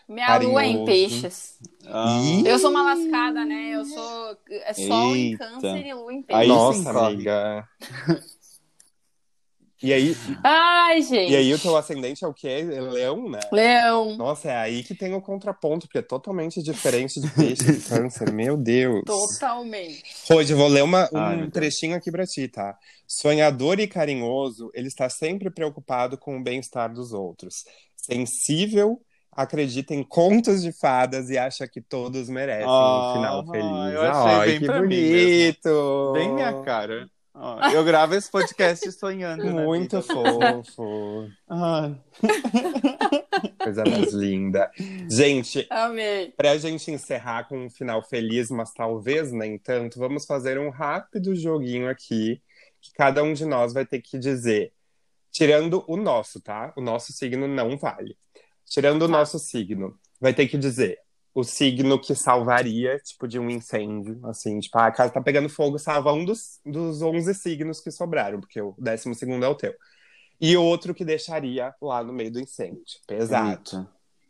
Minha 0.09 0.39
lua 0.39 0.63
é 0.63 0.67
em 0.67 0.85
carinhoso. 0.85 0.85
peixes. 0.85 1.59
Ah! 1.87 2.21
Eu 2.45 2.59
sou 2.59 2.71
uma 2.71 2.83
lascada, 2.83 3.45
né? 3.45 3.71
Eu 3.75 3.85
sou 3.85 4.37
é 4.49 4.73
sol 4.73 5.17
em 5.17 5.31
Eita. 5.33 5.39
câncer 5.49 5.87
e 5.87 5.95
lua 5.95 6.13
em 6.13 6.17
Aí 6.19 6.25
peixes. 6.27 6.49
Nossa, 6.49 6.79
sim, 6.79 6.85
corre. 6.85 7.07
amiga. 7.15 7.69
E 9.83 9.93
aí, 9.93 10.17
Ai, 10.43 11.03
gente. 11.03 11.31
e 11.33 11.37
aí 11.37 11.53
o 11.53 11.59
teu 11.59 11.77
ascendente 11.77 12.25
é 12.25 12.27
o 12.27 12.33
quê? 12.33 12.49
É 12.73 12.81
leão, 12.81 13.29
né? 13.29 13.41
Leão. 13.53 14.17
Nossa, 14.17 14.49
é 14.51 14.57
aí 14.57 14.83
que 14.83 14.95
tem 14.95 15.13
o 15.15 15.21
contraponto, 15.21 15.87
porque 15.87 15.99
é 15.99 16.03
totalmente 16.03 16.63
diferente 16.63 17.21
de 17.21 17.29
peixe 17.31 17.71
e 17.73 17.81
câncer. 17.83 18.33
Meu 18.33 18.57
Deus. 18.57 19.03
Totalmente. 19.05 20.03
Hoje 20.33 20.55
eu 20.55 20.57
vou 20.57 20.69
ler 20.69 20.83
uma- 20.83 21.11
um 21.13 21.19
Ai, 21.19 21.51
trechinho 21.51 21.95
aqui 21.95 22.11
pra 22.11 22.25
ti, 22.25 22.49
tá? 22.49 22.75
Sonhador 23.07 23.79
e 23.79 23.87
carinhoso, 23.87 24.71
ele 24.73 24.89
está 24.89 25.11
sempre 25.11 25.51
preocupado 25.51 26.17
com 26.17 26.39
o 26.39 26.43
bem-estar 26.43 26.91
dos 26.93 27.13
outros. 27.13 27.57
Sensível, 27.95 28.99
acredita 29.37 29.95
em 29.95 30.03
contos 30.03 30.63
de 30.63 30.73
fadas 30.73 31.31
e 31.31 31.39
acha 31.39 31.69
que 31.69 31.81
todos 31.81 32.29
merecem 32.29 32.67
Ah, 32.67 33.11
um 33.11 33.15
final 33.15 33.47
feliz. 33.47 33.95
eu 33.95 34.03
achei 34.03 34.33
Ai, 34.35 34.49
bem 34.49 34.59
que 34.61 34.67
pra 34.67 34.81
mim 34.81 34.89
bonito! 34.89 36.13
Bem 36.15 36.35
minha 36.35 36.63
cara. 36.63 37.09
Ó, 37.39 37.69
eu 37.69 37.85
gravo 37.85 38.15
esse 38.15 38.31
podcast 38.31 38.91
sonhando. 38.99 39.45
né, 39.45 39.53
Muito 39.65 40.01
vida? 40.01 40.15
fofo. 40.15 41.29
Coisa 43.63 43.85
mais 43.85 44.13
linda. 44.13 44.71
Gente, 45.11 45.67
Amei. 45.69 46.33
pra 46.37 46.57
gente 46.57 46.91
encerrar 46.91 47.49
com 47.49 47.67
um 47.67 47.71
final 47.71 48.03
feliz, 48.03 48.51
mas 48.51 48.73
talvez 48.73 49.33
nem 49.33 49.59
tanto, 49.59 49.99
vamos 49.99 50.25
fazer 50.25 50.59
um 50.59 50.71
rápido 50.71 51.35
joguinho 51.35 51.89
aqui, 51.91 52.41
que 52.81 52.93
cada 52.95 53.23
um 53.23 53.33
de 53.33 53.45
nós 53.45 53.73
vai 53.75 53.85
ter 53.85 54.01
que 54.01 54.19
dizer, 54.19 54.73
tirando 55.31 55.85
o 55.87 55.97
nosso, 55.97 56.41
tá? 56.41 56.73
O 56.77 56.81
nosso 56.81 57.13
signo 57.13 57.47
não 57.47 57.77
vale. 57.77 58.17
Tirando 58.67 59.03
o 59.03 59.07
Tá. 59.07 59.13
nosso 59.13 59.39
signo, 59.39 59.99
vai 60.21 60.35
ter 60.35 60.49
que 60.49 60.59
dizer 60.59 60.99
o 61.35 61.45
signo 61.45 62.01
que 62.01 62.15
salvaria, 62.15 62.99
tipo, 62.99 63.29
de 63.29 63.39
um 63.39 63.51
incêndio, 63.51 64.19
assim, 64.25 64.59
tipo, 64.59 64.79
ah, 64.79 64.87
a 64.87 64.91
casa 64.91 65.13
tá 65.13 65.21
pegando 65.21 65.51
fogo, 65.51 65.79
salva 65.79 66.11
um 66.13 66.25
dos, 66.25 66.61
dos 66.65 67.03
11 67.03 67.35
signos 67.35 67.79
que 67.79 67.91
sobraram, 67.91 68.41
porque 68.41 68.59
o 68.59 68.75
décimo 68.79 69.15
segundo 69.15 69.45
é 69.45 69.49
o 69.49 69.55
teu. 69.55 69.75
E 70.41 70.57
outro 70.57 70.95
que 70.95 71.05
deixaria 71.05 71.75
lá 71.81 72.03
no 72.03 72.13
meio 72.13 72.33
do 72.33 72.41
incêndio. 72.41 72.83
Pesado. 73.07 73.51
Eita. 73.51 73.89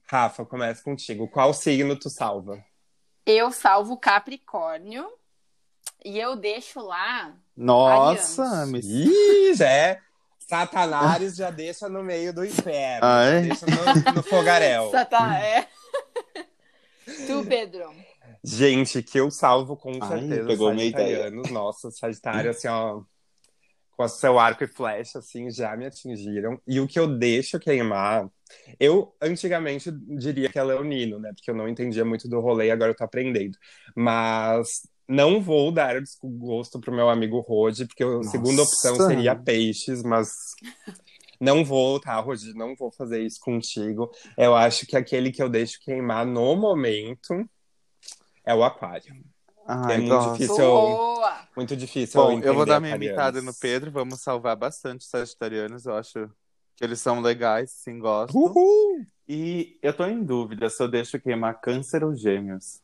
Rafa, 0.09 0.45
começa 0.45 0.83
contigo. 0.83 1.29
Qual 1.29 1.55
signo 1.55 1.97
tu 1.97 2.11
salva? 2.11 2.65
Eu 3.25 3.53
salvo 3.53 3.97
Capricórnio 3.97 5.07
e 6.05 6.19
eu 6.19 6.35
deixo 6.35 6.81
lá. 6.81 7.37
Nossa, 7.57 8.67
me... 8.67 8.81
Ih, 8.81 9.55
já 9.55 9.69
é. 9.71 10.01
Satanás 10.47 11.35
já 11.35 11.51
deixa 11.51 11.89
no 11.89 12.03
meio 12.03 12.33
do 12.33 12.45
inferno. 12.45 13.01
Ah, 13.03 13.25
é? 13.25 13.43
já 13.43 13.49
Deixa 13.49 13.67
no, 13.67 14.15
no 14.15 14.23
fogaréu. 14.23 14.91
Tá, 15.11 15.39
é. 15.41 15.67
tu, 17.27 17.45
Pedro. 17.47 17.93
Gente, 18.43 19.03
que 19.03 19.19
eu 19.19 19.31
salvo 19.31 19.77
com 19.77 19.99
Ai, 20.01 20.09
certeza 20.09 20.47
pegou 20.47 20.73
minha 20.73 20.91
sagitarianos. 20.91 21.51
Nossa, 21.51 21.91
Sagitário, 21.91 22.51
assim, 22.51 22.69
ó. 22.69 23.03
Com 23.97 24.05
o 24.05 24.09
seu 24.09 24.39
arco 24.39 24.63
e 24.63 24.69
flecha, 24.69 25.19
assim, 25.19 25.51
já 25.51 25.77
me 25.77 25.87
atingiram. 25.87 26.61
E 26.67 26.79
o 26.79 26.87
que 26.87 26.99
eu 26.99 27.19
deixo 27.19 27.59
queimar. 27.59 28.29
Eu, 28.79 29.17
antigamente, 29.21 29.91
diria 29.91 30.49
que 30.49 30.59
é 30.59 30.63
leonino, 30.63 31.19
né? 31.19 31.33
Porque 31.35 31.51
eu 31.51 31.55
não 31.55 31.69
entendia 31.69 32.05
muito 32.05 32.29
do 32.29 32.39
rolê 32.41 32.71
agora 32.71 32.93
eu 32.93 32.97
tô 32.97 33.03
aprendendo. 33.03 33.57
Mas 33.97 34.83
não 35.09 35.41
vou 35.41 35.71
dar 35.71 36.01
desgosto 36.01 36.81
pro 36.81 36.93
meu 36.93 37.09
amigo 37.09 37.41
Rode, 37.41 37.87
porque 37.87 38.05
a 38.05 38.23
segunda 38.25 38.63
opção 38.63 38.97
seria 38.97 39.35
peixes, 39.35 40.03
mas 40.03 40.29
não 41.41 41.65
vou, 41.65 42.01
tá, 42.01 42.19
Rode? 42.19 42.55
Não 42.55 42.75
vou 42.75 42.91
fazer 42.91 43.23
isso 43.23 43.39
contigo. 43.41 44.11
Eu 44.37 44.55
acho 44.55 44.87
que 44.87 44.97
aquele 44.97 45.31
que 45.31 45.43
eu 45.43 45.49
deixo 45.49 45.79
queimar 45.81 46.27
no 46.27 46.57
momento 46.57 47.49
é 48.45 48.55
o 48.55 48.65
aquário. 48.65 49.15
Ai, 49.67 49.97
É 49.97 49.99
muito 49.99 50.33
difícil. 50.33 50.57
Boa! 50.57 51.39
Muito 51.57 51.77
difícil. 51.77 52.21
Bom, 52.21 52.33
eu 52.41 52.55
vou 52.55 52.63
entender 52.63 52.67
dar 52.67 52.81
minha 52.81 52.95
imitada 52.95 53.43
no 53.43 53.53
Pedro. 53.53 53.91
Vamos 53.91 54.21
salvar 54.21 54.57
bastante 54.57 55.01
os 55.01 55.09
sagitarianos. 55.09 55.87
Eu 55.87 55.95
acho 55.95 56.31
que 56.77 56.85
eles 56.85 57.01
são 57.01 57.21
legais, 57.21 57.73
sim, 57.73 57.99
gosto. 57.99 58.37
Uhul! 58.37 59.05
E 59.29 59.77
eu 59.83 59.93
tô 59.93 60.07
em 60.07 60.23
dúvida 60.23 60.71
se 60.71 60.81
eu 60.81 60.89
deixo 60.89 61.19
queimar 61.19 61.61
câncer 61.61 62.05
ou 62.05 62.15
gêmeos. 62.15 62.81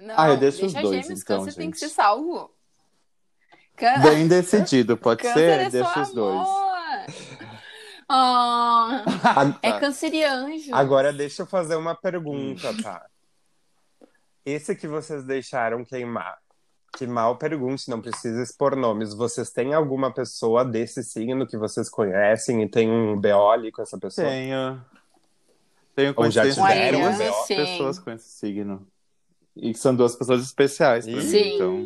Não, 0.00 0.14
Ah, 0.18 0.28
eu 0.30 0.36
deixo 0.38 0.64
os 0.66 0.72
dois, 0.72 0.88
gêmeos, 1.04 1.22
então, 1.22 1.38
câncer 1.44 1.54
tem 1.56 1.64
gente. 1.66 1.72
que 1.74 1.78
ser 1.80 1.88
salvo. 1.90 2.50
Cân- 3.76 4.00
Bem 4.02 4.26
decidido, 4.28 4.96
pode 4.96 5.22
câncer 5.22 5.34
ser? 5.38 5.60
é 5.60 5.70
Deixa 5.70 6.00
os 6.02 6.12
dois. 6.12 6.48
Ah, 8.08 9.04
é 9.62 9.72
cancerianjo. 9.78 10.74
Agora 10.74 11.12
deixa 11.12 11.42
eu 11.42 11.46
fazer 11.46 11.76
uma 11.76 11.94
pergunta, 11.94 12.74
tá? 12.82 13.06
Esse 14.44 14.74
que 14.74 14.88
vocês 14.88 15.22
deixaram 15.24 15.84
queimar, 15.84 16.38
que 16.96 17.06
mal 17.06 17.36
pergunte, 17.36 17.88
não 17.88 18.00
precisa 18.00 18.42
expor 18.42 18.74
nomes. 18.74 19.14
Vocês 19.14 19.50
têm 19.50 19.74
alguma 19.74 20.12
pessoa 20.12 20.64
desse 20.64 21.04
signo 21.04 21.46
que 21.46 21.56
vocês 21.56 21.88
conhecem 21.88 22.62
e 22.62 22.68
tem 22.68 22.90
um 22.90 23.16
BO 23.20 23.50
ali 23.50 23.70
com 23.70 23.82
essa 23.82 23.96
pessoa? 23.98 24.26
Tenho. 24.26 24.84
Tenho 25.94 26.14
Ou 26.16 26.30
já 26.30 26.42
tiveram 26.50 27.00
um 27.00 27.12
BO? 27.16 27.46
Pessoas 27.46 27.98
com 28.00 28.10
esse 28.10 28.28
signo. 28.28 28.86
E 29.56 29.72
que 29.72 29.78
são 29.78 29.94
duas 29.94 30.14
pessoas 30.16 30.42
especiais 30.42 31.04
pra 31.06 31.14
mim, 31.16 31.22
Sim. 31.22 31.54
então. 31.56 31.84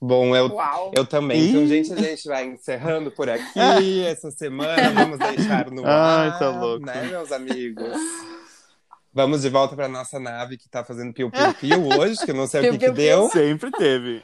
Bom, 0.00 0.36
eu, 0.36 0.48
Uau. 0.48 0.92
eu 0.94 1.06
também. 1.06 1.48
Então, 1.48 1.62
Ih. 1.62 1.68
gente, 1.68 1.92
a 1.92 1.96
gente 1.96 2.28
vai 2.28 2.44
encerrando 2.46 3.10
por 3.10 3.28
aqui 3.30 4.04
essa 4.06 4.30
semana. 4.30 4.90
Vamos 4.92 5.18
deixar 5.18 5.70
no 5.70 5.86
ar, 5.86 6.32
Ai, 6.32 6.38
tá 6.38 6.50
louco. 6.50 6.84
né, 6.84 7.02
meus 7.08 7.32
amigos? 7.32 7.88
Vamos 9.12 9.40
de 9.40 9.48
volta 9.48 9.74
para 9.74 9.88
nossa 9.88 10.20
nave 10.20 10.58
que 10.58 10.68
tá 10.68 10.84
fazendo 10.84 11.14
piu-piu-piu 11.14 11.86
hoje, 11.98 12.22
que 12.22 12.30
eu 12.30 12.34
não 12.34 12.46
sei 12.46 12.60
o 12.60 12.64
que, 12.64 12.70
que 12.72 12.84
Piu-piu-piu. 12.92 13.20
deu. 13.20 13.28
Sempre 13.30 13.70
teve. 13.70 14.22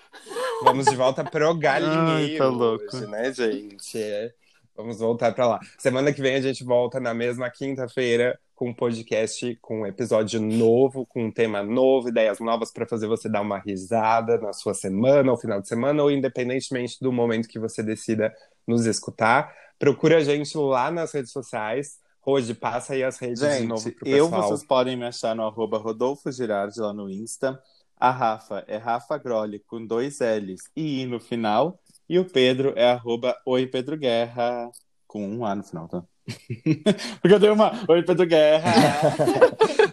Vamos 0.62 0.84
de 0.84 0.94
volta 0.94 1.24
pro 1.24 1.55
galinheiro 1.55 2.34
Ai, 2.34 2.36
tá 2.36 2.46
louco. 2.48 2.84
hoje, 2.94 3.07
né, 3.07 3.32
gente? 3.32 3.98
É. 3.98 4.30
Vamos 4.76 4.98
voltar 4.98 5.32
pra 5.34 5.46
lá. 5.46 5.61
Semana 5.78 6.12
que 6.12 6.20
vem 6.20 6.34
a 6.34 6.40
gente 6.42 6.62
volta 6.62 7.00
na 7.00 7.14
mesma 7.14 7.48
quinta-feira 7.48 8.38
com 8.63 8.69
um 8.69 8.75
podcast, 8.75 9.59
com 9.61 9.81
um 9.81 9.87
episódio 9.87 10.41
novo, 10.41 11.05
com 11.05 11.25
um 11.25 11.33
tema 11.33 11.65
novo, 11.65 12.11
ideias 12.11 12.39
novas 12.39 12.73
pra 12.73 12.87
fazer 12.87 13.09
você 13.09 13.29
dar 13.29 13.41
uma 13.41 13.59
risada 13.59 14.39
na 14.39 14.53
sua 14.53 14.73
semana, 14.73 15.33
ou 15.33 15.37
final 15.37 15.61
de 15.61 15.67
semana, 15.67 16.01
ou 16.01 16.13
independentemente 16.13 16.97
do 17.01 17.11
momento 17.11 17.49
que 17.49 17.59
você 17.59 17.83
decida 17.83 18.33
nos 18.65 18.87
escutar. 18.87 19.53
Procura 19.81 20.19
a 20.19 20.21
gente 20.23 20.57
lá 20.57 20.93
nas 20.93 21.11
redes 21.11 21.33
sociais. 21.33 21.99
Hoje, 22.25 22.55
passa 22.55 22.93
aí 22.93 23.03
as 23.03 23.19
redes 23.19 23.41
de 23.41 23.67
novo 23.67 23.83
Gente, 23.83 23.97
pro 23.97 24.09
eu, 24.09 24.31
pessoal. 24.31 24.49
vocês 24.49 24.65
podem 24.65 24.97
me 24.97 25.07
achar 25.07 25.35
no 25.35 25.43
arroba 25.43 25.79
Rodolfo 25.79 26.31
Girardi 26.31 26.79
lá 26.79 26.93
no 26.93 27.11
Insta. 27.11 27.61
A 27.99 28.13
Rafa 28.13 28.65
é 28.69 28.77
Rafa 28.77 29.19
Grolli 29.19 29.59
com 29.59 29.85
dois 29.85 30.21
L's 30.21 30.71
e 30.77 31.03
I 31.03 31.07
no 31.07 31.19
final. 31.19 31.81
E 32.09 32.17
o 32.17 32.25
Pedro 32.25 32.75
é 32.77 32.93
arroba 32.93 33.37
Oi 33.45 33.67
Pedro 33.67 33.99
Guerra 33.99 34.71
com 35.13 35.23
um 35.29 35.45
A 35.45 35.55
no 35.55 35.63
final, 35.63 35.87
tá? 35.89 36.03
Porque 37.21 37.35
eu 37.35 37.39
dei 37.39 37.51
uma 37.51 37.71
Oi 37.87 38.03
Pedro 38.03 38.27
Guerra. 38.27 38.73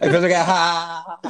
Jogar 0.10 1.20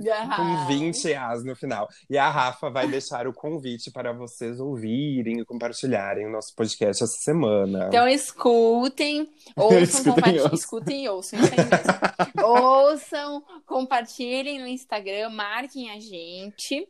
Garra. 0.00 0.36
com 0.36 0.66
20 0.66 1.12
As 1.12 1.44
no 1.44 1.54
final. 1.54 1.86
E 2.08 2.16
a 2.16 2.30
Rafa 2.30 2.70
vai 2.70 2.88
deixar 2.88 3.26
o 3.26 3.34
convite 3.34 3.90
para 3.90 4.14
vocês 4.14 4.58
ouvirem 4.58 5.40
e 5.40 5.44
compartilharem 5.44 6.26
o 6.26 6.30
nosso 6.30 6.54
podcast 6.56 7.04
essa 7.04 7.18
semana. 7.18 7.88
Então 7.88 8.08
escutem, 8.08 9.28
ouçam, 9.54 9.82
Escutem, 9.82 10.14
compartilhem. 10.14 10.42
ouçam. 10.42 10.58
Escutem 10.58 11.04
e 11.04 11.08
ouçam, 11.10 11.38
isso 11.38 11.52
aí 11.52 12.34
mesmo. 12.34 12.48
ouçam, 12.48 13.44
compartilhem 13.66 14.58
no 14.58 14.66
Instagram, 14.66 15.28
marquem 15.28 15.90
a 15.90 16.00
gente. 16.00 16.88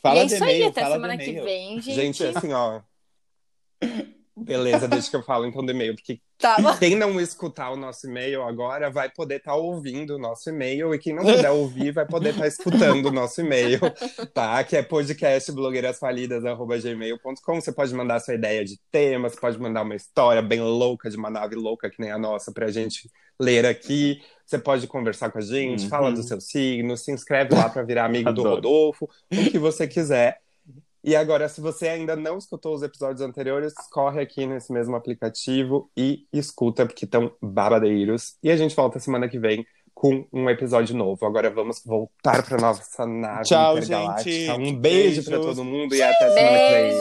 Fala 0.00 0.18
e 0.18 0.18
é 0.20 0.24
isso 0.26 0.44
aí, 0.44 0.62
até 0.62 0.84
semana 0.84 1.18
que 1.18 1.32
vem, 1.32 1.80
gente. 1.80 1.94
Gente, 1.94 2.24
assim, 2.24 2.52
ó. 2.52 2.80
Beleza, 4.38 4.86
deixa 4.86 5.08
que 5.08 5.16
eu 5.16 5.22
falo 5.22 5.46
então 5.46 5.64
do 5.64 5.72
e-mail, 5.72 5.94
porque 5.94 6.20
Tá 6.38 6.56
quem 6.78 6.94
não 6.94 7.18
escutar 7.18 7.70
o 7.70 7.76
nosso 7.76 8.06
e-mail 8.06 8.42
agora 8.42 8.90
vai 8.90 9.08
poder 9.10 9.36
estar 9.36 9.54
ouvindo 9.54 10.16
o 10.16 10.18
nosso 10.18 10.50
e-mail, 10.50 10.94
e 10.94 10.98
quem 10.98 11.14
não 11.14 11.24
puder 11.24 11.50
ouvir 11.50 11.92
vai 11.92 12.04
poder 12.04 12.28
estar 12.30 12.46
escutando 12.46 13.06
o 13.06 13.10
nosso 13.10 13.40
e-mail, 13.40 13.80
tá? 14.34 14.62
Que 14.62 14.76
é 14.76 14.82
podcastblogueirasfalidas.gmail.com. 14.82 17.60
Você 17.60 17.72
pode 17.72 17.94
mandar 17.94 18.20
sua 18.20 18.34
ideia 18.34 18.64
de 18.64 18.78
tema, 18.90 19.28
você 19.30 19.40
pode 19.40 19.58
mandar 19.58 19.82
uma 19.82 19.94
história 19.94 20.42
bem 20.42 20.60
louca 20.60 21.08
de 21.10 21.16
uma 21.16 21.30
nave 21.30 21.54
louca 21.54 21.88
que 21.90 22.00
nem 22.00 22.10
a 22.10 22.18
nossa 22.18 22.52
pra 22.52 22.68
gente 22.70 23.10
ler 23.40 23.64
aqui. 23.66 24.20
Você 24.44 24.58
pode 24.58 24.86
conversar 24.86 25.30
com 25.30 25.38
a 25.38 25.42
gente, 25.42 25.84
Uhum. 25.84 25.88
fala 25.88 26.12
do 26.12 26.22
seu 26.22 26.40
signo, 26.40 26.96
se 26.96 27.10
inscreve 27.10 27.54
lá 27.54 27.68
pra 27.68 27.82
virar 27.82 28.04
amigo 28.04 28.32
do 28.32 28.42
Adoro. 28.42 28.54
Rodolfo, 28.56 29.08
o 29.32 29.50
que 29.50 29.58
você 29.58 29.88
quiser. 29.88 30.40
E 31.06 31.14
agora, 31.14 31.48
se 31.48 31.60
você 31.60 31.86
ainda 31.86 32.16
não 32.16 32.36
escutou 32.36 32.74
os 32.74 32.82
episódios 32.82 33.20
anteriores, 33.20 33.72
corre 33.92 34.20
aqui 34.20 34.44
nesse 34.44 34.72
mesmo 34.72 34.96
aplicativo 34.96 35.88
e 35.96 36.26
escuta, 36.32 36.84
porque 36.84 37.04
estão 37.04 37.30
babadeiros. 37.40 38.34
E 38.42 38.50
a 38.50 38.56
gente 38.56 38.74
volta 38.74 38.98
semana 38.98 39.28
que 39.28 39.38
vem 39.38 39.64
com 39.94 40.26
um 40.32 40.50
episódio 40.50 40.96
novo. 40.96 41.24
Agora 41.24 41.48
vamos 41.48 41.80
voltar 41.86 42.44
para 42.44 42.58
nossa 42.58 43.06
nave 43.06 43.44
Tchau, 43.44 43.80
gente. 43.80 44.50
Um 44.50 44.76
beijo 44.76 45.22
para 45.22 45.38
todo 45.38 45.64
mundo 45.64 45.94
e 45.94 46.02
até 46.02 46.28
semana 46.28 46.58
que 46.58 46.74
vem. 46.74 47.00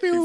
Beijo! 0.00 0.24